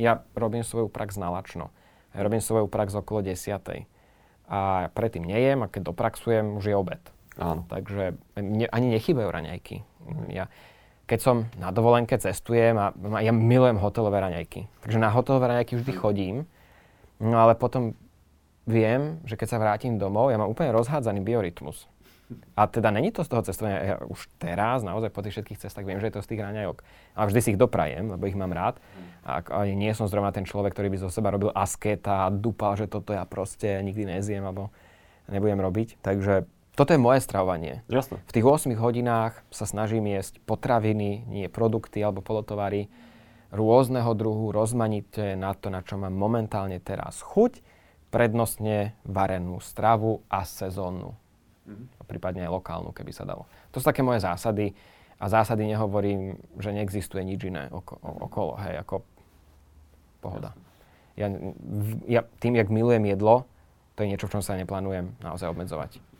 ja 0.00 0.24
robím 0.34 0.64
svoju 0.64 0.88
prax 0.90 1.20
nalačno. 1.20 1.70
Ja 2.16 2.24
robím 2.24 2.42
svoju 2.42 2.66
prax 2.66 2.96
okolo 2.96 3.22
10 3.22 3.86
a 4.48 4.90
predtým 4.96 5.22
nejem 5.22 5.62
a 5.62 5.70
keď 5.70 5.94
dopraxujem, 5.94 6.58
už 6.58 6.64
je 6.72 6.74
obed. 6.74 7.00
Áno. 7.38 7.64
Takže 7.68 8.18
mne, 8.36 8.66
ani 8.68 8.86
nechybajú 8.92 9.28
raňajky. 9.28 9.86
Ja, 10.28 10.50
keď 11.12 11.20
som 11.20 11.44
na 11.60 11.68
dovolenke 11.68 12.16
cestujem 12.16 12.72
a 12.80 12.88
ja 13.20 13.36
milujem 13.36 13.76
hotelové 13.76 14.24
raňajky. 14.24 14.64
Takže 14.80 14.96
na 14.96 15.12
hotelové 15.12 15.52
raňajky 15.52 15.76
vždy 15.76 15.92
chodím, 15.92 16.36
no 17.20 17.36
ale 17.36 17.52
potom 17.52 17.92
viem, 18.64 19.20
že 19.28 19.36
keď 19.36 19.48
sa 19.52 19.60
vrátim 19.60 20.00
domov, 20.00 20.32
ja 20.32 20.40
mám 20.40 20.48
úplne 20.48 20.72
rozhádzaný 20.72 21.20
biorytmus. 21.20 21.84
A 22.56 22.64
teda 22.64 22.88
není 22.88 23.12
to 23.12 23.20
z 23.20 23.28
toho 23.28 23.44
cestovania, 23.44 23.84
ja 23.84 23.96
už 24.08 24.24
teraz 24.40 24.80
naozaj 24.80 25.12
po 25.12 25.20
tých 25.20 25.36
všetkých 25.36 25.60
cestách 25.68 25.84
viem, 25.84 26.00
že 26.00 26.08
je 26.08 26.16
to 26.16 26.24
z 26.24 26.32
tých 26.32 26.48
raňajok. 26.48 26.80
A 27.12 27.28
vždy 27.28 27.40
si 27.44 27.50
ich 27.52 27.60
doprajem, 27.60 28.16
lebo 28.16 28.24
ich 28.24 28.32
mám 28.32 28.56
rád. 28.56 28.80
A, 29.20 29.44
a 29.44 29.68
nie 29.68 29.92
som 29.92 30.08
zrovna 30.08 30.32
ten 30.32 30.48
človek, 30.48 30.72
ktorý 30.72 30.96
by 30.96 30.98
zo 31.04 31.12
seba 31.12 31.28
robil 31.28 31.52
asketa 31.52 32.24
a 32.24 32.32
dupal, 32.32 32.80
že 32.80 32.88
toto 32.88 33.12
ja 33.12 33.28
proste 33.28 33.84
nikdy 33.84 34.16
nezjem 34.16 34.40
alebo 34.40 34.72
nebudem 35.28 35.60
robiť. 35.60 36.00
Takže 36.00 36.48
toto 36.72 36.96
je 36.96 37.00
moje 37.00 37.20
stravovanie. 37.20 37.84
Jasne. 37.92 38.20
V 38.24 38.32
tých 38.32 38.46
8 38.48 38.72
hodinách 38.80 39.44
sa 39.52 39.68
snažím 39.68 40.08
jesť 40.08 40.40
potraviny, 40.48 41.28
nie 41.28 41.46
produkty 41.52 42.00
alebo 42.00 42.24
polotovary 42.24 42.88
rôzneho 43.52 44.16
druhu, 44.16 44.48
rozmanité 44.48 45.36
na 45.36 45.52
to, 45.52 45.68
na 45.68 45.84
čo 45.84 46.00
mám 46.00 46.16
momentálne 46.16 46.80
teraz 46.80 47.20
chuť, 47.20 47.60
prednostne 48.08 48.96
varenú 49.04 49.60
stravu 49.60 50.24
a 50.32 50.44
sezónnu 50.48 51.12
mm-hmm. 51.68 52.08
prípadne 52.08 52.44
aj 52.46 52.52
lokálnu, 52.52 52.90
keby 52.90 53.12
sa 53.14 53.28
dalo. 53.28 53.46
To 53.72 53.78
sú 53.80 53.84
také 53.86 54.02
moje 54.02 54.24
zásady 54.24 54.74
a 55.22 55.30
zásady 55.30 55.70
nehovorím, 55.70 56.40
že 56.58 56.74
neexistuje 56.74 57.22
nič 57.22 57.40
iné 57.46 57.70
oko, 57.70 57.94
okolo, 58.02 58.58
hej, 58.58 58.82
ako 58.82 59.06
pohoda. 60.18 60.50
Ja, 61.14 61.28
ja 62.08 62.24
tým, 62.40 62.56
jak 62.56 62.72
milujem 62.72 63.04
jedlo, 63.06 63.46
to 63.94 64.02
je 64.02 64.10
niečo, 64.16 64.26
v 64.26 64.38
čom 64.38 64.42
sa 64.42 64.56
neplánujem 64.56 65.12
naozaj 65.20 65.52
obmedzovať. 65.52 66.11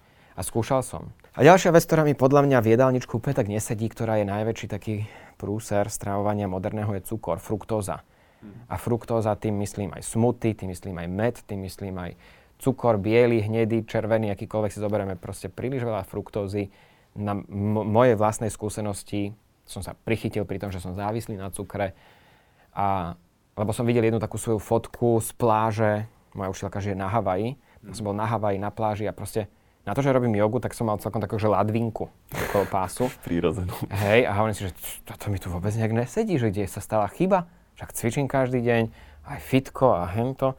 A 0.42 0.46
skúšal 0.46 0.82
som. 0.82 1.14
A 1.38 1.46
ďalšia 1.46 1.70
vec, 1.70 1.86
ktorá 1.86 2.02
mi 2.02 2.18
podľa 2.18 2.42
mňa 2.50 2.58
v 2.66 2.74
jedálničku 2.74 3.22
úplne 3.22 3.38
tak 3.38 3.46
nesedí, 3.46 3.86
ktorá 3.86 4.18
je 4.18 4.26
najväčší 4.26 4.66
taký 4.66 5.06
prúser 5.38 5.86
stravovania 5.86 6.50
moderného, 6.50 6.90
je 6.98 7.06
cukor, 7.06 7.38
fruktóza. 7.38 8.02
Mhm. 8.42 8.66
A 8.66 8.74
fruktóza, 8.74 9.38
tým 9.38 9.54
myslím 9.62 9.94
aj 9.94 10.02
smuty, 10.02 10.58
tým 10.58 10.74
myslím 10.74 10.98
aj 10.98 11.08
med, 11.14 11.34
tým 11.46 11.62
myslím 11.62 11.94
aj 11.94 12.18
cukor, 12.58 12.98
biely, 12.98 13.46
hnedý, 13.46 13.86
červený, 13.86 14.34
akýkoľvek 14.34 14.74
si 14.74 14.82
zoberieme, 14.82 15.14
proste 15.14 15.46
príliš 15.46 15.86
veľa 15.86 16.02
fruktózy. 16.02 16.74
Na 17.14 17.38
m- 17.38 17.86
mojej 17.86 18.18
vlastnej 18.18 18.50
skúsenosti 18.50 19.30
som 19.62 19.78
sa 19.78 19.94
prichytil 19.94 20.42
pri 20.42 20.58
tom, 20.58 20.74
že 20.74 20.82
som 20.82 20.98
závislý 20.98 21.38
na 21.38 21.54
cukre 21.54 21.94
a 22.74 23.14
lebo 23.52 23.70
som 23.70 23.84
videl 23.84 24.08
jednu 24.08 24.18
takú 24.18 24.40
svoju 24.40 24.56
fotku 24.56 25.20
z 25.20 25.30
pláže, 25.36 25.92
moja 26.32 26.48
učiteľka 26.48 26.80
žije 26.80 26.96
na 26.96 27.12
Havaji, 27.12 27.60
mm. 27.84 27.92
som 27.92 28.08
bol 28.08 28.16
na 28.16 28.24
Havaji, 28.24 28.56
na 28.56 28.72
pláži 28.72 29.04
a 29.04 29.12
proste 29.12 29.44
na 29.82 29.92
to, 29.98 30.00
že 30.00 30.14
robím 30.14 30.38
jogu, 30.38 30.62
tak 30.62 30.78
som 30.78 30.86
mal 30.86 31.02
celkom 31.02 31.18
takú, 31.18 31.42
že 31.42 31.50
ladvinku 31.50 32.06
okolo 32.30 32.64
pásu. 32.70 33.10
Prírodzenú. 33.26 33.74
Hej, 33.90 34.30
a 34.30 34.38
hovorím 34.38 34.54
si, 34.54 34.66
že 34.70 34.72
toto 35.02 35.26
mi 35.28 35.42
tu 35.42 35.50
vôbec 35.50 35.74
nejak 35.74 35.90
nesedí, 35.90 36.38
že 36.38 36.54
kde 36.54 36.70
sa 36.70 36.78
stala 36.78 37.10
chyba, 37.10 37.50
však 37.74 37.90
cvičím 37.90 38.26
každý 38.30 38.62
deň, 38.62 38.82
aj 39.26 39.38
fitko 39.42 39.98
a 39.98 40.06
hento. 40.06 40.54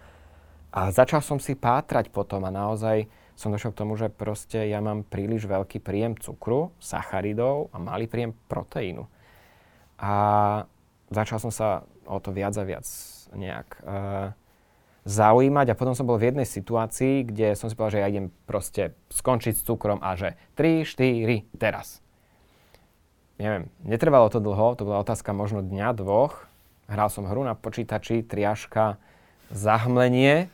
A 0.73 0.89
začal 0.89 1.21
som 1.21 1.37
si 1.37 1.55
pátrať 1.55 2.09
potom 2.09 2.43
a 2.43 2.51
naozaj 2.51 3.07
som 3.37 3.53
došiel 3.53 3.73
k 3.73 3.79
tomu, 3.79 3.93
že 3.97 4.09
proste 4.11 4.69
ja 4.69 4.81
mám 4.81 5.05
príliš 5.05 5.45
veľký 5.45 5.81
príjem 5.81 6.17
cukru, 6.17 6.73
sacharidov 6.77 7.73
a 7.73 7.77
malý 7.81 8.05
príjem 8.09 8.33
proteínu. 8.49 9.05
A 10.01 10.13
začal 11.09 11.39
som 11.39 11.53
sa 11.53 11.85
o 12.05 12.17
to 12.19 12.33
viac 12.35 12.53
a 12.57 12.65
viac 12.65 12.85
nejak 13.33 13.67
uh, 13.85 14.35
zaujímať 15.03 15.71
a 15.71 15.77
potom 15.77 15.91
som 15.91 16.07
bol 16.07 16.15
v 16.15 16.31
jednej 16.31 16.47
situácii, 16.47 17.27
kde 17.27 17.59
som 17.59 17.67
si 17.67 17.75
povedal, 17.75 17.99
že 17.99 18.01
ja 18.03 18.11
idem 18.11 18.27
proste 18.47 18.95
skončiť 19.11 19.53
s 19.59 19.65
cukrom 19.67 19.99
a 19.99 20.15
že 20.15 20.39
3, 20.55 20.87
4, 20.87 21.59
teraz. 21.59 21.99
Neviem, 23.35 23.67
netrvalo 23.83 24.31
to 24.31 24.39
dlho, 24.39 24.79
to 24.79 24.87
bola 24.87 25.03
otázka 25.03 25.35
možno 25.35 25.59
dňa, 25.59 25.99
dvoch. 25.99 26.47
Hral 26.87 27.11
som 27.11 27.27
hru 27.27 27.43
na 27.43 27.57
počítači, 27.57 28.23
triaška, 28.23 28.95
zahmlenie 29.51 30.47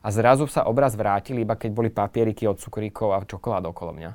a 0.00 0.08
zrazu 0.08 0.48
sa 0.48 0.64
obraz 0.64 0.96
vrátil, 0.96 1.40
iba 1.40 1.56
keď 1.56 1.70
boli 1.72 1.90
papieriky 1.92 2.48
od 2.48 2.56
cukríkov 2.56 3.12
a 3.12 3.24
čokolád 3.24 3.68
okolo 3.68 3.92
mňa. 3.96 4.10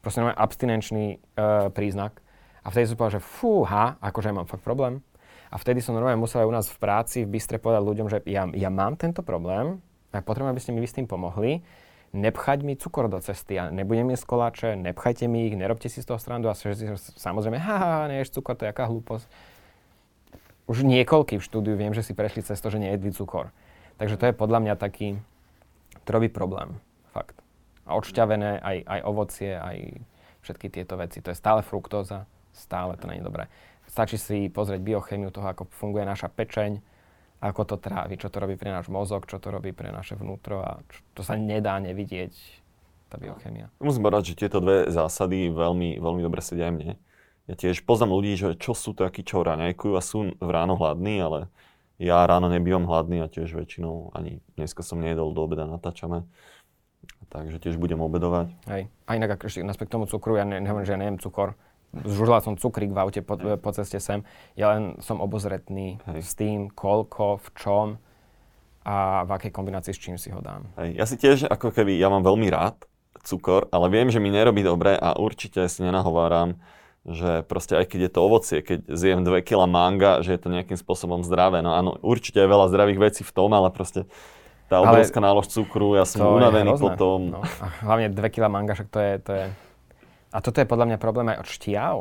Proste 0.00 0.24
abstinenčný 0.24 1.18
uh, 1.18 1.68
príznak. 1.68 2.22
A 2.64 2.72
vtedy 2.72 2.88
som 2.88 2.96
povedal, 2.96 3.20
že 3.20 3.26
fúha, 3.26 4.00
akože 4.00 4.32
mám 4.32 4.48
fakt 4.48 4.64
problém. 4.64 5.04
A 5.48 5.56
vtedy 5.56 5.80
som 5.80 5.96
normálne 5.96 6.20
musel 6.20 6.44
aj 6.44 6.48
u 6.48 6.54
nás 6.54 6.66
v 6.68 6.78
práci 6.80 7.18
v 7.24 7.32
Bystre 7.36 7.56
povedať 7.56 7.82
ľuďom, 7.84 8.06
že 8.12 8.18
ja, 8.28 8.44
ja 8.52 8.68
mám 8.68 9.00
tento 9.00 9.24
problém 9.24 9.80
a 10.12 10.20
potrebujem, 10.20 10.52
aby 10.52 10.62
ste 10.62 10.72
mi 10.76 10.84
vy 10.84 10.88
s 10.88 10.96
tým 10.96 11.08
pomohli. 11.08 11.64
Nepchať 12.08 12.64
mi 12.64 12.72
cukor 12.72 13.12
do 13.12 13.20
cesty 13.20 13.60
a 13.60 13.68
nebudem 13.68 14.08
jesť 14.08 14.24
koláče, 14.24 14.68
nepchajte 14.80 15.28
mi 15.28 15.48
ich, 15.48 15.56
nerobte 15.56 15.92
si 15.92 16.00
z 16.00 16.08
toho 16.08 16.16
strandu 16.16 16.48
a 16.48 16.56
samozrejme, 17.20 17.60
haha, 17.60 18.08
neješ 18.08 18.32
cukor, 18.32 18.56
to 18.56 18.64
je 18.64 18.72
aká 18.72 18.88
hlúposť. 18.88 19.28
Už 20.68 20.84
niekoľký 20.84 21.36
v 21.36 21.44
štúdiu 21.44 21.76
viem, 21.76 21.92
že 21.92 22.04
si 22.04 22.16
prešli 22.16 22.44
cez 22.44 22.60
to, 22.60 22.72
že 22.72 22.80
nejedli 22.80 23.12
cukor. 23.12 23.52
Takže 24.00 24.16
to 24.16 24.24
je 24.28 24.36
podľa 24.36 24.60
mňa 24.64 24.74
taký 24.80 25.20
trobý 26.08 26.32
problém, 26.32 26.80
fakt. 27.12 27.36
A 27.84 27.96
odšťavené 27.96 28.60
aj, 28.60 28.76
aj 28.84 29.00
ovocie, 29.04 29.52
aj 29.56 30.00
všetky 30.44 30.72
tieto 30.72 30.96
veci. 30.96 31.20
To 31.20 31.28
je 31.28 31.36
stále 31.36 31.60
fruktóza, 31.60 32.24
stále 32.56 32.96
to 32.96 33.04
je 33.08 33.20
dobré. 33.20 33.52
Stačí 33.88 34.20
si 34.20 34.52
pozrieť 34.52 34.84
biochemiu 34.84 35.32
toho, 35.32 35.48
ako 35.48 35.72
funguje 35.72 36.04
naša 36.04 36.28
pečeň, 36.28 36.78
ako 37.40 37.60
to 37.64 37.76
trávi, 37.80 38.20
čo 38.20 38.28
to 38.28 38.36
robí 38.38 38.60
pre 38.60 38.68
náš 38.68 38.92
mozog, 38.92 39.24
čo 39.24 39.40
to 39.40 39.48
robí 39.48 39.72
pre 39.72 39.88
naše 39.88 40.18
vnútro 40.18 40.60
a 40.60 40.84
čo, 40.90 41.00
to 41.16 41.22
sa 41.24 41.38
nedá 41.40 41.80
nevidieť, 41.80 42.34
tá 43.08 43.16
biochemia. 43.16 43.72
Musím 43.80 44.04
povedať, 44.04 44.34
že 44.34 44.44
tieto 44.44 44.60
dve 44.60 44.92
zásady 44.92 45.48
veľmi, 45.48 45.96
veľmi 45.96 46.20
dobre 46.20 46.44
sedia 46.44 46.68
aj 46.68 46.74
mne. 46.76 46.92
Ja 47.48 47.54
tiež 47.56 47.88
poznám 47.88 48.12
ľudí, 48.12 48.36
že 48.36 48.48
čo 48.60 48.76
sú 48.76 48.92
takí, 48.92 49.24
čo 49.24 49.40
raňajkujú 49.40 49.92
a 49.96 50.04
sú 50.04 50.36
v 50.36 50.50
ráno 50.52 50.76
hladní, 50.76 51.16
ale 51.16 51.48
ja 51.96 52.20
ráno 52.28 52.52
nebývam 52.52 52.84
hladný 52.84 53.24
a 53.24 53.32
tiež 53.32 53.56
väčšinou 53.56 54.12
ani 54.12 54.44
dneska 54.60 54.84
som 54.84 55.00
nejedol 55.00 55.32
do 55.32 55.40
obeda, 55.48 55.64
natáčame. 55.64 56.28
Takže 57.32 57.56
tiež 57.56 57.80
budem 57.80 58.04
obedovať. 58.04 58.52
Hej. 58.68 58.92
A 59.08 59.10
inak 59.16 59.40
ešte 59.40 59.64
naspäť 59.64 59.88
k 59.88 59.94
tomu 59.96 60.04
cukru, 60.04 60.36
ja 60.36 60.44
ne, 60.44 60.60
nehovorím, 60.60 60.86
že 60.86 60.94
ja 60.94 61.00
nejem 61.00 61.18
cukor, 61.20 61.56
Zžužľal 61.88 62.44
som 62.44 62.54
cukrík 62.60 62.92
v 62.92 63.00
aute 63.00 63.20
po, 63.24 63.40
po 63.40 63.70
ceste 63.72 63.96
sem. 63.96 64.20
Ja 64.60 64.76
len 64.76 65.00
som 65.00 65.24
obozretný 65.24 65.96
Hej. 66.04 66.20
s 66.20 66.32
tým, 66.36 66.68
koľko, 66.68 67.40
v 67.40 67.48
čom 67.56 67.86
a 68.84 69.24
v 69.24 69.30
akej 69.36 69.52
kombinácii 69.52 69.96
s 69.96 70.00
čím 70.00 70.16
si 70.20 70.28
ho 70.28 70.40
dám. 70.44 70.68
Hej. 70.76 71.00
Ja 71.00 71.04
si 71.08 71.16
tiež, 71.16 71.48
ako 71.48 71.72
keby, 71.72 71.96
ja 71.96 72.12
mám 72.12 72.24
veľmi 72.24 72.48
rád 72.52 72.76
cukor, 73.24 73.72
ale 73.72 73.88
viem, 73.88 74.12
že 74.12 74.20
mi 74.20 74.28
nerobí 74.28 74.60
dobre 74.60 74.96
a 74.96 75.16
určite 75.16 75.64
si 75.68 75.80
nenahováram, 75.80 76.60
že 77.08 77.40
proste 77.48 77.72
aj 77.72 77.88
keď 77.88 78.00
je 78.04 78.12
to 78.12 78.20
ovocie, 78.20 78.58
keď 78.60 78.78
zjem 78.92 79.24
2 79.24 79.40
kg 79.40 79.64
manga, 79.64 80.20
že 80.20 80.36
je 80.36 80.40
to 80.44 80.52
nejakým 80.52 80.76
spôsobom 80.76 81.24
zdravé. 81.24 81.64
No 81.64 81.72
áno, 81.72 81.96
určite 82.04 82.40
je 82.40 82.52
veľa 82.52 82.68
zdravých 82.68 83.00
vecí 83.00 83.22
v 83.24 83.32
tom, 83.32 83.48
ale 83.56 83.72
proste 83.72 84.04
tá 84.68 84.84
obrovská 84.84 85.24
nálož 85.24 85.48
cukru, 85.48 85.96
ja 85.96 86.04
som 86.04 86.36
unavený 86.36 86.76
potom. 86.76 87.32
No. 87.32 87.40
A 87.64 87.66
hlavne 87.80 88.12
2 88.12 88.20
kg 88.28 88.52
manga, 88.52 88.76
však 88.76 88.92
to 88.92 89.00
je, 89.00 89.12
to 89.24 89.32
je 89.32 89.44
a 90.32 90.38
toto 90.44 90.60
je 90.60 90.66
podľa 90.68 90.86
mňa 90.94 90.98
problém 91.00 91.26
aj 91.32 91.38
od 91.42 91.48
šťav. 91.48 91.96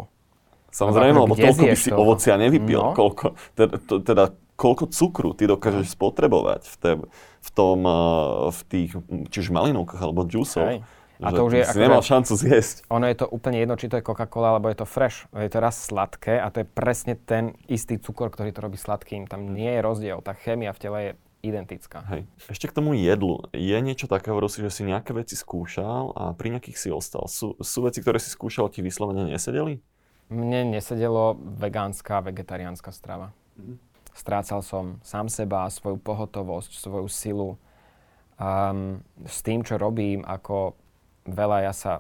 Samozrejme, 0.68 1.18
lebo 1.24 1.36
toľko 1.36 1.64
by 1.64 1.78
si 1.80 1.92
ovocia 1.96 2.36
nevypil. 2.36 2.82
No. 2.82 2.94
Koľko, 2.94 3.34
teda, 3.56 3.76
teda 4.04 4.24
koľko 4.60 4.84
cukru 4.92 5.32
ty 5.32 5.48
dokážeš 5.48 5.96
spotrebovať 5.96 6.62
v, 6.68 6.76
te, 6.76 6.92
v 7.42 7.50
tom, 7.56 7.88
uh, 7.88 8.52
v 8.52 8.62
tých, 8.68 8.92
či 9.32 9.38
už 9.48 9.50
malinovkách 9.54 10.02
alebo 10.02 10.28
džusoch. 10.28 10.84
A 11.18 11.34
to 11.34 11.50
už 11.50 11.54
je 11.58 11.64
si 11.66 11.82
nemal 11.82 12.06
šancu 12.06 12.38
zjesť. 12.38 12.86
Ono 12.94 13.02
je 13.10 13.18
to 13.18 13.26
úplne 13.26 13.58
jedno, 13.58 13.74
či 13.74 13.90
to 13.90 13.98
je 13.98 14.06
Coca-Cola, 14.06 14.54
alebo 14.54 14.70
je 14.70 14.78
to 14.78 14.86
fresh. 14.86 15.26
Je 15.34 15.50
to 15.50 15.58
raz 15.58 15.90
sladké 15.90 16.38
a 16.38 16.54
to 16.54 16.62
je 16.62 16.68
presne 16.70 17.18
ten 17.18 17.58
istý 17.66 17.98
cukor, 17.98 18.30
ktorý 18.30 18.54
to 18.54 18.62
robí 18.62 18.78
sladkým. 18.78 19.26
Tam 19.26 19.50
nie 19.50 19.72
je 19.78 19.82
rozdiel. 19.82 20.22
Tá 20.22 20.38
chémia 20.38 20.78
v 20.78 20.82
tele 20.82 20.98
je 21.02 21.12
identická. 21.48 22.04
Hej. 22.12 22.22
Ešte 22.52 22.68
k 22.68 22.76
tomu 22.76 22.94
jedlu. 22.94 23.48
Je 23.56 23.78
niečo 23.80 24.06
také, 24.06 24.30
si, 24.52 24.60
že 24.62 24.72
si 24.72 24.84
nejaké 24.84 25.16
veci 25.16 25.34
skúšal 25.40 26.14
a 26.14 26.24
pri 26.36 26.58
nejakých 26.58 26.78
si 26.78 26.90
ostal. 26.92 27.26
Sú, 27.32 27.56
sú 27.60 27.80
veci, 27.88 28.04
ktoré 28.04 28.20
si 28.20 28.30
skúšal, 28.30 28.70
ti 28.70 28.84
vyslovene 28.84 29.32
nesedeli? 29.32 29.80
Mne 30.28 30.76
nesedelo 30.76 31.40
vegánska, 31.40 32.20
vegetariánska 32.20 32.92
strava. 32.92 33.32
Mhm. 33.56 33.80
Strácal 34.18 34.66
som 34.66 34.98
sám 35.06 35.30
seba, 35.30 35.70
svoju 35.70 36.02
pohotovosť, 36.02 36.72
svoju 36.74 37.06
silu. 37.06 37.50
Um, 38.42 39.06
s 39.26 39.46
tým, 39.46 39.62
čo 39.62 39.78
robím, 39.78 40.26
ako 40.26 40.74
veľa 41.30 41.70
ja 41.70 41.74
sa 41.74 41.94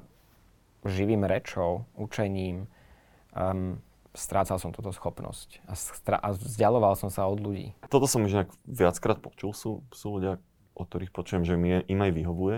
živým 0.82 1.26
rečou, 1.30 1.86
učením, 1.94 2.66
um, 3.38 3.78
strácal 4.18 4.58
som 4.58 4.74
túto 4.74 4.90
schopnosť 4.90 5.62
a, 5.70 5.78
stra- 5.78 6.20
a 6.20 6.34
vzdialoval 6.34 6.98
som 6.98 7.14
sa 7.14 7.30
od 7.30 7.38
ľudí. 7.38 7.78
Toto 7.88 8.10
som 8.10 8.26
už 8.26 8.50
viackrát 8.66 9.22
počul. 9.22 9.54
Sú, 9.54 9.86
sú 9.94 10.18
ľudia, 10.18 10.42
o 10.74 10.84
ktorých 10.84 11.14
počujem, 11.14 11.46
že 11.46 11.54
mi, 11.54 11.86
im 11.86 12.00
aj 12.02 12.12
vyhovuje. 12.12 12.58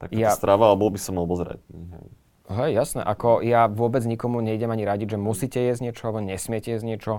Tak 0.00 0.12
ja... 0.12 0.32
strava, 0.36 0.68
ale 0.68 0.76
bol 0.76 0.92
by 0.92 1.00
som 1.00 1.16
obozretný. 1.16 1.88
Hej. 1.96 2.06
Hej, 2.50 2.70
jasné. 2.74 3.00
Ako 3.06 3.46
ja 3.46 3.70
vôbec 3.70 4.02
nikomu 4.02 4.42
nejdem 4.42 4.74
ani 4.74 4.82
radiť, 4.82 5.14
že 5.14 5.18
musíte 5.22 5.62
jesť 5.62 5.86
niečo, 5.86 6.02
alebo 6.10 6.18
nesmiete 6.18 6.74
jesť 6.74 6.86
niečo. 6.86 7.12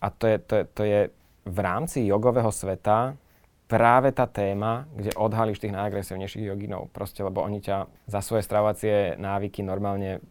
A 0.00 0.08
to 0.08 0.24
je, 0.24 0.36
to, 0.40 0.52
je, 0.56 0.64
to 0.72 0.82
je 0.84 1.00
v 1.44 1.58
rámci 1.60 2.08
jogového 2.08 2.48
sveta 2.48 3.20
práve 3.68 4.14
tá 4.14 4.24
téma, 4.24 4.88
kde 4.94 5.12
odhalíš 5.12 5.60
tých 5.60 5.74
najagresívnejších 5.74 6.48
joginov. 6.48 6.88
Proste, 6.94 7.20
lebo 7.20 7.44
oni 7.44 7.60
ťa 7.60 7.84
za 8.08 8.20
svoje 8.24 8.46
stravovacie 8.46 9.20
návyky 9.20 9.60
normálne 9.60 10.24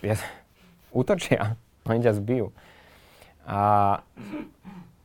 je, 0.00 0.16
útočia. 1.00 1.60
Oni 1.86 2.02
ťa 2.02 2.18
zbijú. 2.18 2.50
A 3.46 3.60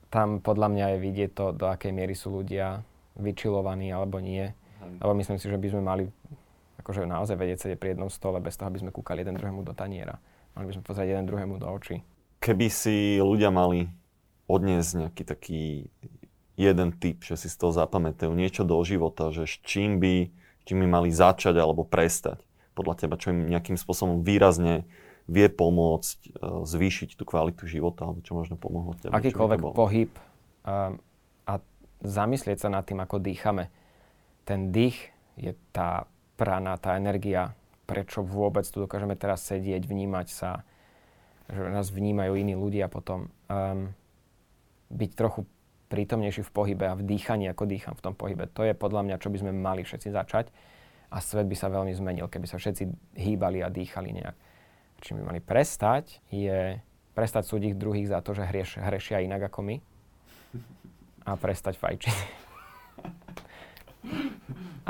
tam 0.10 0.42
podľa 0.42 0.68
mňa 0.74 0.86
je 0.96 0.98
vidieť 0.98 1.30
to, 1.32 1.46
do 1.54 1.66
akej 1.70 1.94
miery 1.94 2.18
sú 2.18 2.34
ľudia 2.34 2.82
vyčilovaní 3.16 3.94
alebo 3.94 4.18
nie. 4.20 4.50
Lebo 4.82 5.14
myslím 5.14 5.38
si, 5.38 5.46
že 5.48 5.62
by 5.62 5.68
sme 5.70 5.82
mali 5.86 6.04
akože 6.82 7.06
naozaj 7.06 7.38
vedieť 7.38 7.70
sedieť 7.70 7.80
pri 7.80 7.90
jednom 7.94 8.10
stole 8.10 8.42
bez 8.42 8.58
toho, 8.58 8.68
aby 8.74 8.82
sme 8.82 8.92
kúkali 8.92 9.22
jeden 9.22 9.38
druhému 9.38 9.62
do 9.62 9.78
taniera. 9.78 10.18
Mali 10.58 10.68
by 10.68 10.74
sme 10.76 10.84
pozrieť 10.84 11.08
jeden 11.16 11.26
druhému 11.30 11.62
do 11.62 11.70
očí. 11.70 12.02
Keby 12.42 12.68
si 12.74 13.22
ľudia 13.22 13.54
mali 13.54 13.86
odniesť 14.50 14.92
nejaký 15.06 15.24
taký 15.24 15.64
jeden 16.58 16.90
typ, 16.98 17.22
že 17.22 17.38
si 17.38 17.48
z 17.48 17.56
toho 17.56 17.72
zapamätajú 17.72 18.34
niečo 18.34 18.66
do 18.66 18.76
života, 18.82 19.30
že 19.30 19.46
s 19.46 19.62
čím 19.62 20.02
by, 20.02 20.34
čím 20.66 20.84
by 20.84 20.88
mali 20.90 21.10
začať 21.14 21.56
alebo 21.56 21.86
prestať 21.86 22.42
podľa 22.74 23.06
teba, 23.06 23.16
čo 23.16 23.32
im 23.32 23.48
nejakým 23.48 23.78
spôsobom 23.78 24.26
výrazne 24.26 24.84
vie 25.30 25.48
pomôcť 25.50 26.18
uh, 26.34 26.64
zvýšiť 26.66 27.18
tú 27.18 27.24
kvalitu 27.26 27.70
života, 27.70 28.08
alebo 28.08 28.22
čo 28.26 28.34
možno 28.34 28.58
pomohlo 28.58 28.98
tebe? 28.98 29.14
Akýkoľvek 29.14 29.62
pohyb 29.74 30.12
um, 30.66 30.98
a 31.46 31.54
zamyslieť 32.02 32.66
sa 32.66 32.70
nad 32.74 32.86
tým, 32.86 33.02
ako 33.02 33.22
dýchame. 33.22 33.70
Ten 34.48 34.74
dých 34.74 35.14
je 35.38 35.54
tá 35.70 36.10
prana, 36.36 36.78
tá 36.82 36.98
energia, 36.98 37.54
prečo 37.86 38.26
vôbec 38.26 38.66
tu 38.66 38.82
dokážeme 38.82 39.14
teraz 39.14 39.46
sedieť, 39.46 39.86
vnímať 39.86 40.28
sa, 40.34 40.66
že 41.52 41.62
nás 41.70 41.94
vnímajú 41.94 42.34
iní 42.40 42.58
ľudia 42.58 42.90
potom. 42.90 43.30
Um, 43.52 43.94
byť 44.92 45.12
trochu 45.16 45.48
prítomnejší 45.88 46.44
v 46.48 46.52
pohybe 46.52 46.86
a 46.88 46.96
v 46.96 47.04
dýchaní, 47.04 47.48
ako 47.52 47.64
dýcham 47.68 47.96
v 47.96 48.04
tom 48.04 48.14
pohybe. 48.16 48.48
To 48.56 48.64
je 48.64 48.76
podľa 48.76 49.08
mňa, 49.08 49.22
čo 49.24 49.32
by 49.32 49.38
sme 49.44 49.52
mali 49.56 49.84
všetci 49.84 50.12
začať 50.12 50.52
a 51.12 51.20
svet 51.20 51.48
by 51.48 51.56
sa 51.56 51.68
veľmi 51.68 51.92
zmenil, 51.92 52.32
keby 52.32 52.48
sa 52.48 52.56
všetci 52.56 53.16
hýbali 53.20 53.60
a 53.60 53.68
dýchali 53.68 54.16
nejak 54.16 54.36
čím 55.02 55.18
by 55.22 55.34
mali 55.34 55.42
prestať, 55.42 56.22
je 56.30 56.78
prestať 57.12 57.44
súdiť 57.50 57.76
druhých 57.76 58.08
za 58.08 58.22
to, 58.24 58.38
že 58.38 58.48
hrieš, 58.48 58.80
hrešia 58.80 59.26
inak 59.26 59.52
ako 59.52 59.66
my 59.66 59.76
a 61.28 61.36
prestať 61.36 61.76
fajčiť. 61.82 62.18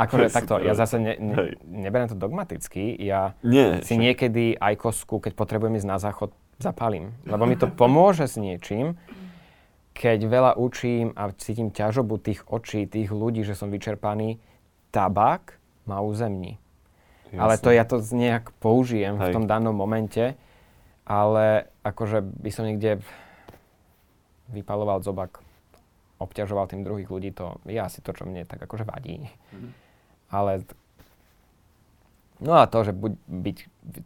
Akože 0.03 0.31
takto, 0.31 0.55
ja 0.63 0.71
zase 0.71 1.03
ne, 1.03 1.19
ne, 1.19 1.51
neberiem 1.67 2.07
to 2.07 2.15
dogmaticky, 2.15 2.95
ja 2.95 3.35
Nie, 3.43 3.83
si 3.83 3.99
niekedy 3.99 4.55
aj 4.55 4.79
kosku, 4.79 5.19
keď 5.19 5.35
potrebujem 5.35 5.75
ísť 5.75 5.89
na 5.89 5.99
záchod, 5.99 6.31
zapalím, 6.63 7.11
lebo 7.27 7.43
mi 7.43 7.59
to 7.59 7.67
pomôže 7.67 8.23
s 8.29 8.39
niečím 8.39 8.95
keď 9.91 10.19
veľa 10.25 10.51
učím 10.57 11.11
a 11.13 11.29
cítim 11.35 11.69
ťažobu 11.69 12.17
tých 12.17 12.41
očí, 12.47 12.87
tých 12.87 13.11
ľudí, 13.11 13.43
že 13.43 13.53
som 13.53 13.69
vyčerpaný, 13.69 14.39
tabák 14.89 15.59
ma 15.85 16.01
uzemní. 16.01 16.57
Jasne. 17.31 17.41
Ale 17.41 17.55
to 17.55 17.69
ja 17.71 17.83
to 17.87 17.97
nejak 18.11 18.51
použijem 18.59 19.15
Hej. 19.15 19.31
v 19.31 19.35
tom 19.35 19.45
danom 19.47 19.71
momente, 19.71 20.35
ale 21.07 21.71
akože 21.87 22.19
by 22.19 22.49
som 22.51 22.67
niekde 22.67 22.99
vypaloval 24.51 24.99
zobak, 24.99 25.39
obťažoval 26.19 26.67
tým 26.67 26.83
druhých 26.83 27.07
ľudí, 27.07 27.31
to 27.31 27.55
je 27.63 27.79
asi 27.79 28.03
to, 28.03 28.11
čo 28.11 28.27
mne 28.27 28.43
tak 28.43 28.59
akože 28.59 28.83
vadí. 28.83 29.31
Mm. 29.55 29.71
Ale 30.27 30.51
No 32.41 32.57
a 32.57 32.65
to, 32.65 32.81
že 32.81 32.89
buď 32.89 33.13
byť 33.29 33.57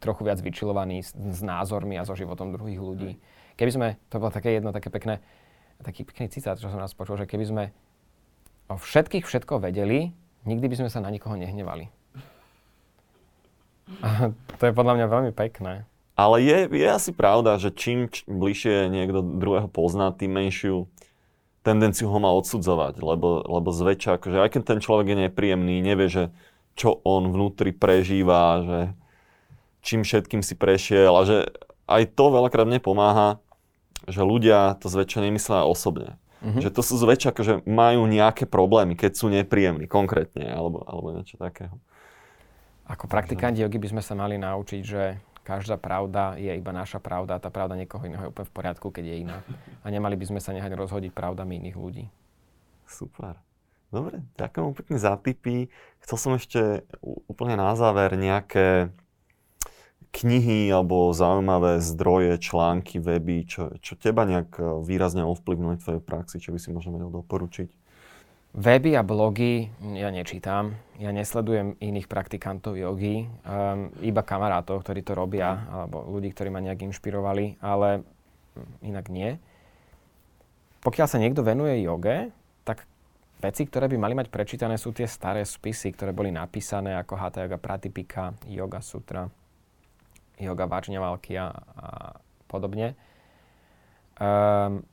trochu 0.03 0.27
viac 0.27 0.43
vyčilovaný 0.43 1.07
s, 1.07 1.15
s 1.15 1.39
názormi 1.39 1.95
a 1.95 2.03
so 2.03 2.19
životom 2.19 2.51
druhých 2.51 2.83
ľudí. 2.83 3.15
Keby 3.55 3.71
sme, 3.71 3.87
to 4.11 4.19
bolo 4.19 4.27
také 4.27 4.59
jedno, 4.59 4.75
také 4.75 4.91
pekné, 4.91 5.23
taký 5.79 6.03
pekný 6.03 6.27
citát, 6.27 6.59
čo 6.59 6.67
som 6.67 6.83
raz 6.83 6.91
počul, 6.91 7.15
že 7.15 7.31
keby 7.31 7.47
sme 7.47 7.63
o 8.67 8.75
všetkých 8.75 9.23
všetko 9.23 9.63
vedeli, 9.63 10.11
nikdy 10.43 10.67
by 10.67 10.75
sme 10.83 10.89
sa 10.91 10.99
na 10.99 11.07
nikoho 11.07 11.39
nehnevali. 11.39 11.87
To 14.59 14.63
je 14.63 14.73
podľa 14.73 14.93
mňa 14.97 15.07
veľmi 15.07 15.31
pekné. 15.35 15.85
Ale 16.15 16.39
je, 16.39 16.71
je 16.71 16.87
asi 16.87 17.11
pravda, 17.11 17.59
že 17.59 17.75
čím 17.75 18.07
č- 18.07 18.23
bližšie 18.23 18.87
niekto 18.87 19.19
druhého 19.19 19.67
pozná, 19.67 20.15
tým 20.15 20.31
menšiu 20.31 20.87
tendenciu 21.65 22.07
ho 22.07 22.19
má 22.21 22.29
odsudzovať, 22.31 23.01
lebo, 23.01 23.41
lebo 23.41 23.69
zväčša, 23.73 24.21
akože 24.21 24.37
aj 24.37 24.49
keď 24.53 24.61
ten 24.63 24.79
človek 24.79 25.11
je 25.11 25.17
nepríjemný, 25.27 25.81
nevie, 25.81 26.07
že 26.07 26.23
čo 26.77 27.01
on 27.01 27.33
vnútri 27.33 27.73
prežíva, 27.73 28.61
že 28.61 28.79
čím 29.81 30.05
všetkým 30.05 30.45
si 30.45 30.53
prešiel 30.53 31.09
a 31.09 31.25
že 31.25 31.37
aj 31.89 32.13
to 32.13 32.25
veľakrát 32.29 32.69
mne 32.69 32.79
pomáha, 32.79 33.41
že 34.05 34.21
ľudia 34.21 34.77
to 34.77 34.87
zväčša 34.87 35.25
nemyslia 35.25 35.65
osobne. 35.65 36.21
Mm-hmm. 36.45 36.61
Že 36.61 36.69
to 36.69 36.81
sú 36.85 36.95
zväčša, 37.01 37.31
že 37.41 37.53
majú 37.65 38.05
nejaké 38.05 38.45
problémy, 38.45 38.93
keď 38.93 39.11
sú 39.17 39.33
nepríjemní, 39.33 39.89
konkrétne, 39.89 40.45
alebo, 40.53 40.85
alebo 40.85 41.17
niečo 41.17 41.41
takého. 41.41 41.81
Ako 42.85 43.09
praktikanti 43.09 43.65
jogy 43.65 43.81
by 43.81 43.97
sme 43.97 44.01
sa 44.05 44.13
mali 44.13 44.37
naučiť, 44.37 44.81
že 44.85 45.17
každá 45.41 45.77
pravda 45.77 46.37
je 46.37 46.53
iba 46.53 46.73
naša 46.73 47.01
pravda 47.01 47.37
a 47.37 47.41
tá 47.41 47.53
pravda 47.53 47.77
niekoho 47.77 48.05
iného 48.05 48.25
je 48.25 48.31
úplne 48.33 48.49
v 48.49 48.55
poriadku, 48.57 48.89
keď 48.89 49.05
je 49.09 49.15
iná. 49.25 49.37
A 49.81 49.89
nemali 49.93 50.17
by 50.17 50.25
sme 50.29 50.39
sa 50.41 50.53
nehať 50.53 50.73
rozhodiť 50.73 51.13
pravdami 51.13 51.61
iných 51.61 51.77
ľudí. 51.77 52.05
Super. 52.85 53.37
Dobre, 53.93 54.25
ďakujem 54.37 54.73
pekne 54.73 54.97
za 54.97 55.13
tipy. 55.17 55.69
Chcel 56.01 56.17
som 56.17 56.31
ešte 56.33 56.85
úplne 57.29 57.57
na 57.57 57.77
záver 57.77 58.17
nejaké 58.17 58.89
knihy 60.15 60.71
alebo 60.71 61.11
zaujímavé 61.11 61.83
zdroje, 61.83 62.39
články, 62.39 62.97
weby, 63.03 63.45
čo, 63.45 63.75
čo 63.83 63.93
teba 63.99 64.23
nejak 64.23 64.57
výrazne 64.81 65.27
ovplyvnili 65.27 65.77
tvojej 65.81 66.01
praxi, 66.01 66.41
čo 66.41 66.55
by 66.55 66.59
si 66.61 66.71
možno 66.71 66.95
vedel 66.95 67.11
doporučiť? 67.11 67.84
Weby 68.55 68.95
a 68.95 69.03
blogy 69.03 69.67
ja 69.99 70.07
nečítam. 70.15 70.79
Ja 70.95 71.11
nesledujem 71.11 71.75
iných 71.83 72.07
praktikantov 72.07 72.79
jogy, 72.79 73.27
um, 73.43 73.91
iba 73.99 74.23
kamarátov, 74.23 74.79
ktorí 74.79 75.03
to 75.03 75.11
robia, 75.11 75.67
alebo 75.67 76.07
ľudí, 76.07 76.31
ktorí 76.31 76.47
ma 76.47 76.63
nejak 76.63 76.87
inšpirovali, 76.87 77.59
ale 77.59 78.07
inak 78.79 79.11
nie. 79.11 79.35
Pokiaľ 80.79 81.07
sa 81.11 81.19
niekto 81.19 81.43
venuje 81.43 81.83
joge, 81.83 82.31
tak 82.63 82.87
Veci, 83.43 83.67
ktoré 83.67 83.91
by 83.91 83.97
mali 83.99 84.15
mať 84.15 84.31
prečítané, 84.31 84.79
sú 84.79 84.95
tie 84.95 85.03
staré 85.03 85.43
spisy, 85.43 85.91
ktoré 85.91 86.15
boli 86.15 86.31
napísané 86.31 86.95
ako 86.95 87.19
Hatha 87.19 87.43
Yoga 87.43 87.59
Pratipika, 87.59 88.31
Yoga 88.47 88.79
Sutra, 88.79 89.27
Yoga 90.39 90.65
Vajnavalkya 90.65 91.43
a 91.51 92.15
podobne. 92.47 92.95
Um, 94.15 94.87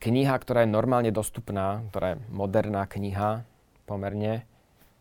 kniha, 0.00 0.34
ktorá 0.40 0.64
je 0.64 0.74
normálne 0.74 1.12
dostupná, 1.12 1.84
ktorá 1.92 2.16
je 2.16 2.22
moderná 2.32 2.88
kniha 2.88 3.44
pomerne, 3.84 4.48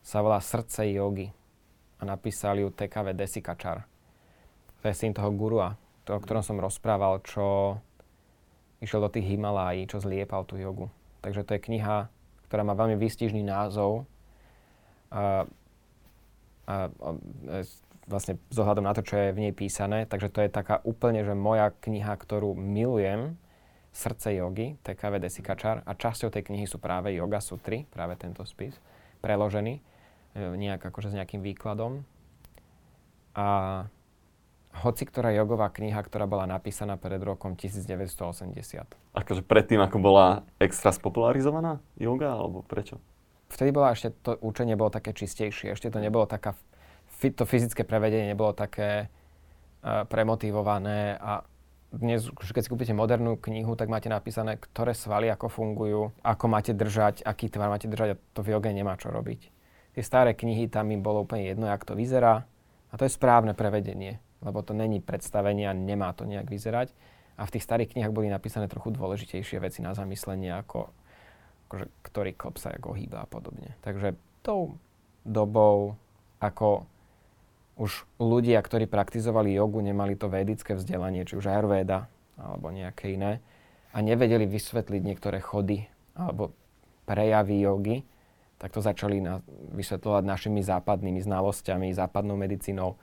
sa 0.04 0.20
volá 0.20 0.44
Srdce 0.44 0.92
jogy 0.92 1.32
a 2.00 2.08
napísal 2.08 2.60
ju 2.60 2.72
TKV 2.72 3.16
Desikačar. 3.16 3.88
To 4.80 4.84
je 4.88 4.96
syn 4.96 5.12
toho 5.12 5.32
gurua, 5.36 5.76
to, 6.08 6.16
o 6.16 6.24
ktorom 6.24 6.44
som 6.44 6.60
rozprával, 6.60 7.20
čo 7.24 7.80
išiel 8.80 9.04
do 9.04 9.12
tých 9.12 9.28
Himalají, 9.28 9.92
čo 9.92 10.00
zliepal 10.00 10.48
tú 10.48 10.56
jogu. 10.56 10.88
Takže 11.20 11.44
to 11.44 11.52
je 11.56 11.66
kniha 11.68 12.08
ktorá 12.50 12.66
má 12.66 12.74
veľmi 12.74 12.98
výstižný 12.98 13.46
názov. 13.46 14.10
A, 15.14 15.46
a, 16.66 16.76
a 16.90 17.10
vlastne 18.10 18.42
z 18.50 18.58
ohľadom 18.58 18.82
na 18.82 18.98
to, 18.98 19.06
čo 19.06 19.22
je 19.22 19.30
v 19.38 19.46
nej 19.46 19.54
písané. 19.54 20.10
Takže 20.10 20.34
to 20.34 20.42
je 20.42 20.50
taká 20.50 20.82
úplne, 20.82 21.22
že 21.22 21.38
moja 21.38 21.70
kniha, 21.70 22.18
ktorú 22.18 22.58
milujem, 22.58 23.38
Srdce 23.90 24.38
jogy, 24.38 24.78
TKV 24.86 25.18
Desikačar. 25.18 25.82
A 25.84 25.92
časťou 25.98 26.30
tej 26.30 26.46
knihy 26.46 26.70
sú 26.70 26.78
práve 26.78 27.12
Yoga 27.14 27.42
Sutry, 27.42 27.90
práve 27.90 28.16
tento 28.16 28.46
spis, 28.46 28.78
preložený 29.20 29.80
e, 29.80 29.82
nejak 30.38 30.80
akože 30.80 31.12
s 31.12 31.18
nejakým 31.18 31.42
výkladom. 31.42 32.06
A 33.34 33.48
hoci 34.70 35.04
ktorá 35.10 35.34
jogová 35.34 35.74
kniha, 35.74 35.98
ktorá 36.06 36.30
bola 36.30 36.46
napísaná 36.46 36.96
pred 36.96 37.18
rokom 37.20 37.58
1980. 37.58 38.86
Akože 39.18 39.42
predtým, 39.42 39.82
ako 39.82 39.98
bola 39.98 40.46
extra 40.62 40.94
spopularizovaná 40.94 41.82
yoga, 41.98 42.38
alebo 42.38 42.62
prečo? 42.62 43.02
Vtedy 43.50 43.74
bola 43.74 43.98
ešte, 43.98 44.14
to 44.22 44.38
učenie 44.46 44.78
bolo 44.78 44.94
také 44.94 45.10
čistejšie, 45.10 45.74
ešte 45.74 45.90
to 45.90 45.98
nebolo 45.98 46.30
taká, 46.30 46.54
to 47.18 47.44
fyzické 47.50 47.82
prevedenie 47.82 48.30
nebolo 48.30 48.54
také 48.54 49.10
uh, 49.10 50.06
premotivované 50.06 51.18
a 51.18 51.42
dnes, 51.90 52.30
keď 52.30 52.64
si 52.66 52.72
kúpite 52.72 52.94
modernú 52.94 53.38
knihu, 53.42 53.74
tak 53.74 53.90
máte 53.90 54.08
napísané, 54.08 54.62
ktoré 54.62 54.94
svaly 54.94 55.30
ako 55.34 55.50
fungujú, 55.50 56.02
ako 56.22 56.46
máte 56.46 56.72
držať, 56.78 57.26
aký 57.26 57.50
tvar 57.50 57.74
máte 57.74 57.90
držať 57.90 58.14
a 58.14 58.20
to 58.38 58.46
v 58.46 58.54
joge 58.54 58.70
nemá 58.70 58.94
čo 58.96 59.10
robiť. 59.10 59.42
Tie 59.98 60.04
staré 60.06 60.38
knihy, 60.38 60.70
tam 60.70 60.94
im 60.94 61.02
bolo 61.02 61.26
úplne 61.26 61.50
jedno, 61.50 61.66
jak 61.66 61.82
to 61.82 61.98
vyzerá 61.98 62.46
a 62.90 62.94
to 62.94 63.10
je 63.10 63.12
správne 63.14 63.58
prevedenie 63.58 64.22
lebo 64.42 64.64
to 64.64 64.72
není 64.72 65.04
predstavenie 65.04 65.68
a 65.68 65.76
nemá 65.76 66.16
to 66.16 66.24
nejak 66.24 66.48
vyzerať. 66.48 66.96
A 67.40 67.48
v 67.48 67.54
tých 67.56 67.64
starých 67.64 67.96
knihách 67.96 68.16
boli 68.16 68.28
napísané 68.28 68.68
trochu 68.68 68.92
dôležitejšie 68.92 69.64
veci 69.64 69.80
na 69.80 69.96
zamyslenie, 69.96 70.52
ako 70.52 70.92
akože, 71.70 71.86
ktorý 72.04 72.32
klop 72.36 72.60
sa 72.60 72.76
ako 72.76 72.98
hýba 72.98 73.24
a 73.24 73.28
podobne. 73.30 73.78
Takže 73.86 74.18
tou 74.44 74.76
dobou, 75.24 75.96
ako 76.42 76.84
už 77.80 78.04
ľudia, 78.20 78.60
ktorí 78.60 78.92
praktizovali 78.92 79.56
jogu, 79.56 79.80
nemali 79.80 80.20
to 80.20 80.28
védické 80.28 80.76
vzdelanie, 80.76 81.24
či 81.24 81.40
už 81.40 81.48
Ayurveda 81.48 82.12
alebo 82.36 82.76
nejaké 82.76 83.16
iné, 83.16 83.40
a 83.96 84.04
nevedeli 84.04 84.46
vysvetliť 84.46 85.02
niektoré 85.02 85.40
chody 85.40 85.88
alebo 86.14 86.54
prejavy 87.08 87.64
jogy, 87.64 87.98
tak 88.60 88.76
to 88.76 88.84
začali 88.84 89.24
na, 89.24 89.40
vysvetľovať 89.72 90.24
našimi 90.28 90.60
západnými 90.62 91.24
znalosťami, 91.24 91.96
západnou 91.96 92.36
medicínou 92.36 93.00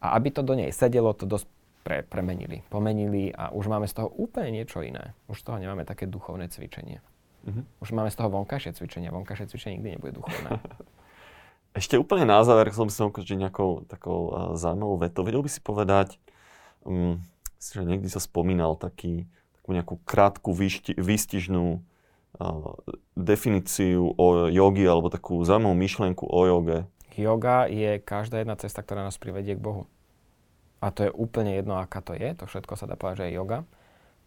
a 0.00 0.16
aby 0.16 0.32
to 0.32 0.40
do 0.40 0.56
nej 0.56 0.72
sedelo, 0.72 1.12
to 1.12 1.28
dosť 1.28 1.46
pre, 1.84 2.02
premenili, 2.02 2.66
pomenili 2.72 3.30
a 3.30 3.54
už 3.54 3.70
máme 3.70 3.86
z 3.86 4.02
toho 4.02 4.08
úplne 4.10 4.50
niečo 4.50 4.82
iné. 4.82 5.14
Už 5.30 5.44
z 5.44 5.46
toho 5.46 5.60
nemáme 5.62 5.86
také 5.86 6.10
duchovné 6.10 6.50
cvičenie. 6.50 6.98
Mm-hmm. 7.46 7.64
Už 7.78 7.94
máme 7.94 8.10
z 8.10 8.16
toho 8.18 8.32
vonkajšie 8.32 8.74
cvičenie. 8.74 9.14
Vonkajšie 9.14 9.46
cvičenie 9.46 9.78
nikdy 9.78 9.90
nebude 9.94 10.18
duchovné. 10.18 10.58
Ešte 11.76 12.00
úplne 12.00 12.24
na 12.24 12.40
záver 12.40 12.72
chcel 12.72 12.88
by 12.88 12.92
som 12.96 13.12
ukončiť 13.12 13.36
nejakou 13.36 13.84
takou 13.84 14.32
uh, 14.32 14.32
zaujímavou 14.56 14.96
vetou. 14.96 15.28
Vedel 15.28 15.44
by 15.44 15.50
si 15.52 15.60
povedať, 15.60 16.16
um, 16.88 17.20
že 17.60 17.84
niekdy 17.84 18.08
sa 18.08 18.16
spomínal 18.16 18.80
taký, 18.80 19.28
takú 19.60 19.70
nejakú 19.76 20.00
krátku, 20.08 20.56
výšti, 20.56 20.96
výstižnú 20.96 21.64
uh, 21.76 22.72
definíciu 23.12 24.08
o 24.16 24.48
jogi 24.48 24.88
alebo 24.88 25.12
takú 25.12 25.44
zaujímavú 25.44 25.76
myšlienku 25.76 26.24
o 26.24 26.40
joge. 26.48 26.88
Yoga 27.12 27.68
je 27.68 28.00
každá 28.00 28.40
jedna 28.40 28.56
cesta, 28.56 28.80
ktorá 28.80 29.04
nás 29.04 29.20
privedie 29.20 29.56
k 29.56 29.60
Bohu. 29.60 29.84
A 30.80 30.88
to 30.88 31.04
je 31.04 31.12
úplne 31.12 31.56
jedno, 31.56 31.76
aká 31.76 32.00
to 32.00 32.16
je. 32.16 32.32
To 32.40 32.48
všetko 32.48 32.76
sa 32.76 32.88
dá 32.88 32.96
povedať, 32.96 33.24
že 33.24 33.26
je 33.28 33.36
yoga. 33.36 33.68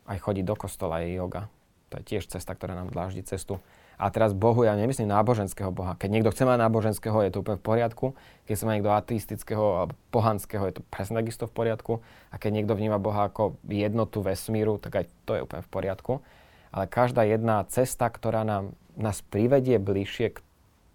Aj 0.06 0.18
chodiť 0.22 0.46
do 0.46 0.54
kostola 0.58 1.02
je 1.02 1.18
yoga. 1.18 1.50
To 1.90 1.98
je 1.98 2.14
tiež 2.14 2.30
cesta, 2.30 2.54
ktorá 2.54 2.78
nám 2.78 2.94
dláždi 2.94 3.26
cestu. 3.26 3.58
A 4.00 4.08
teraz 4.16 4.32
Bohu 4.32 4.64
ja 4.64 4.80
nemyslím 4.80 5.12
náboženského 5.12 5.76
Boha. 5.76 6.00
Keď 6.00 6.08
niekto 6.08 6.32
chce 6.32 6.48
mať 6.48 6.56
náboženského, 6.56 7.20
je 7.20 7.36
to 7.36 7.44
úplne 7.44 7.60
v 7.60 7.66
poriadku. 7.68 8.06
Keď 8.48 8.56
sa 8.56 8.64
má 8.64 8.72
niekto 8.80 8.96
ateistického 8.96 9.66
alebo 9.76 9.94
pohanského, 10.16 10.64
je 10.72 10.80
to 10.80 10.84
presne 10.88 11.20
takisto 11.20 11.52
v 11.52 11.54
poriadku. 11.54 11.94
A 12.32 12.40
keď 12.40 12.64
niekto 12.64 12.80
vníma 12.80 12.96
Boha 12.96 13.28
ako 13.28 13.60
jednotu 13.68 14.24
vesmíru, 14.24 14.80
tak 14.80 15.04
aj 15.04 15.06
to 15.28 15.36
je 15.36 15.44
úplne 15.44 15.60
v 15.60 15.70
poriadku. 15.70 16.24
Ale 16.72 16.88
každá 16.88 17.28
jedna 17.28 17.68
cesta, 17.68 18.08
ktorá 18.08 18.48
nám, 18.48 18.72
nás 18.96 19.20
privedie 19.20 19.76
bližšie 19.84 20.32
k 20.32 20.40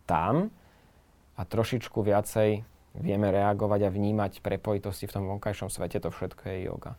tam, 0.09 0.49
a 1.35 1.43
trošičku 1.43 1.99
viacej 1.99 2.63
vieme 2.95 3.29
reagovať 3.35 3.91
a 3.91 3.95
vnímať 3.95 4.39
prepojitosti 4.39 5.11
v 5.11 5.15
tom 5.15 5.25
vonkajšom 5.27 5.67
svete, 5.67 5.99
to 5.99 6.15
všetko 6.15 6.43
je 6.47 6.59
yoga. 6.71 6.93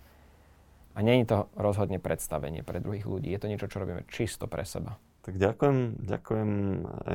A 0.96 1.04
nie 1.04 1.24
je 1.24 1.28
to 1.32 1.40
rozhodne 1.60 2.00
predstavenie 2.00 2.64
pre 2.64 2.80
druhých 2.80 3.08
ľudí. 3.08 3.32
Je 3.32 3.40
to 3.40 3.52
niečo, 3.52 3.68
čo 3.68 3.84
robíme 3.84 4.08
čisto 4.08 4.48
pre 4.48 4.64
seba. 4.64 4.96
Tak 5.26 5.42
ďakujem, 5.42 6.06
ďakujem 6.06 6.52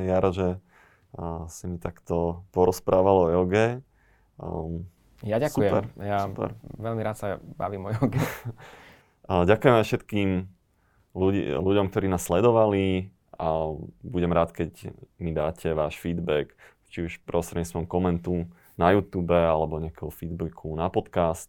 Jaro, 0.02 0.30
že 0.34 0.58
si 1.46 1.64
mi 1.70 1.78
takto 1.78 2.42
porozprával 2.50 3.16
o 3.22 3.30
joge. 3.30 3.86
Um, 4.34 4.90
ja 5.22 5.38
ďakujem. 5.38 5.70
Super, 5.70 5.84
ja 6.02 6.26
super. 6.26 6.50
veľmi 6.74 7.02
rád 7.06 7.16
sa 7.22 7.38
bavím 7.38 7.86
o 7.86 7.90
joge. 7.94 8.18
ďakujem 9.50 9.74
aj 9.78 9.86
všetkým 9.86 10.28
ľudí, 11.14 11.54
ľuďom, 11.54 11.86
ktorí 11.94 12.10
nás 12.10 12.26
sledovali 12.26 13.14
a 13.38 13.78
budem 14.02 14.34
rád, 14.34 14.58
keď 14.58 14.90
mi 15.22 15.30
dáte 15.30 15.70
váš 15.70 15.94
feedback, 16.02 16.50
či 16.90 17.06
už 17.06 17.22
prostredníctvom 17.22 17.86
komentu 17.86 18.50
na 18.74 18.90
YouTube 18.90 19.30
alebo 19.30 19.78
nejakého 19.78 20.10
feedbacku 20.10 20.66
na 20.74 20.90
podcast 20.90 21.46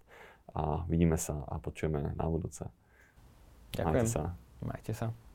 a 0.53 0.85
vidíme 0.85 1.17
sa 1.17 1.41
a 1.47 1.57
počujeme 1.57 2.13
na 2.13 2.25
budúce. 2.29 2.69
Ďakujem. 3.73 3.97
Majte 3.97 4.05
sa. 4.05 4.23
Majte 4.61 4.93
sa. 4.93 5.30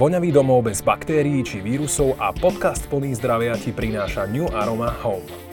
Voňavý 0.00 0.32
domov 0.32 0.64
bez 0.64 0.80
baktérií 0.80 1.44
či 1.44 1.60
vírusov 1.60 2.16
a 2.16 2.32
podcast 2.32 2.88
plný 2.88 3.12
zdravia 3.20 3.52
ti 3.60 3.68
prináša 3.68 4.32
New 4.32 4.48
Aroma 4.48 4.88
Home. 5.04 5.49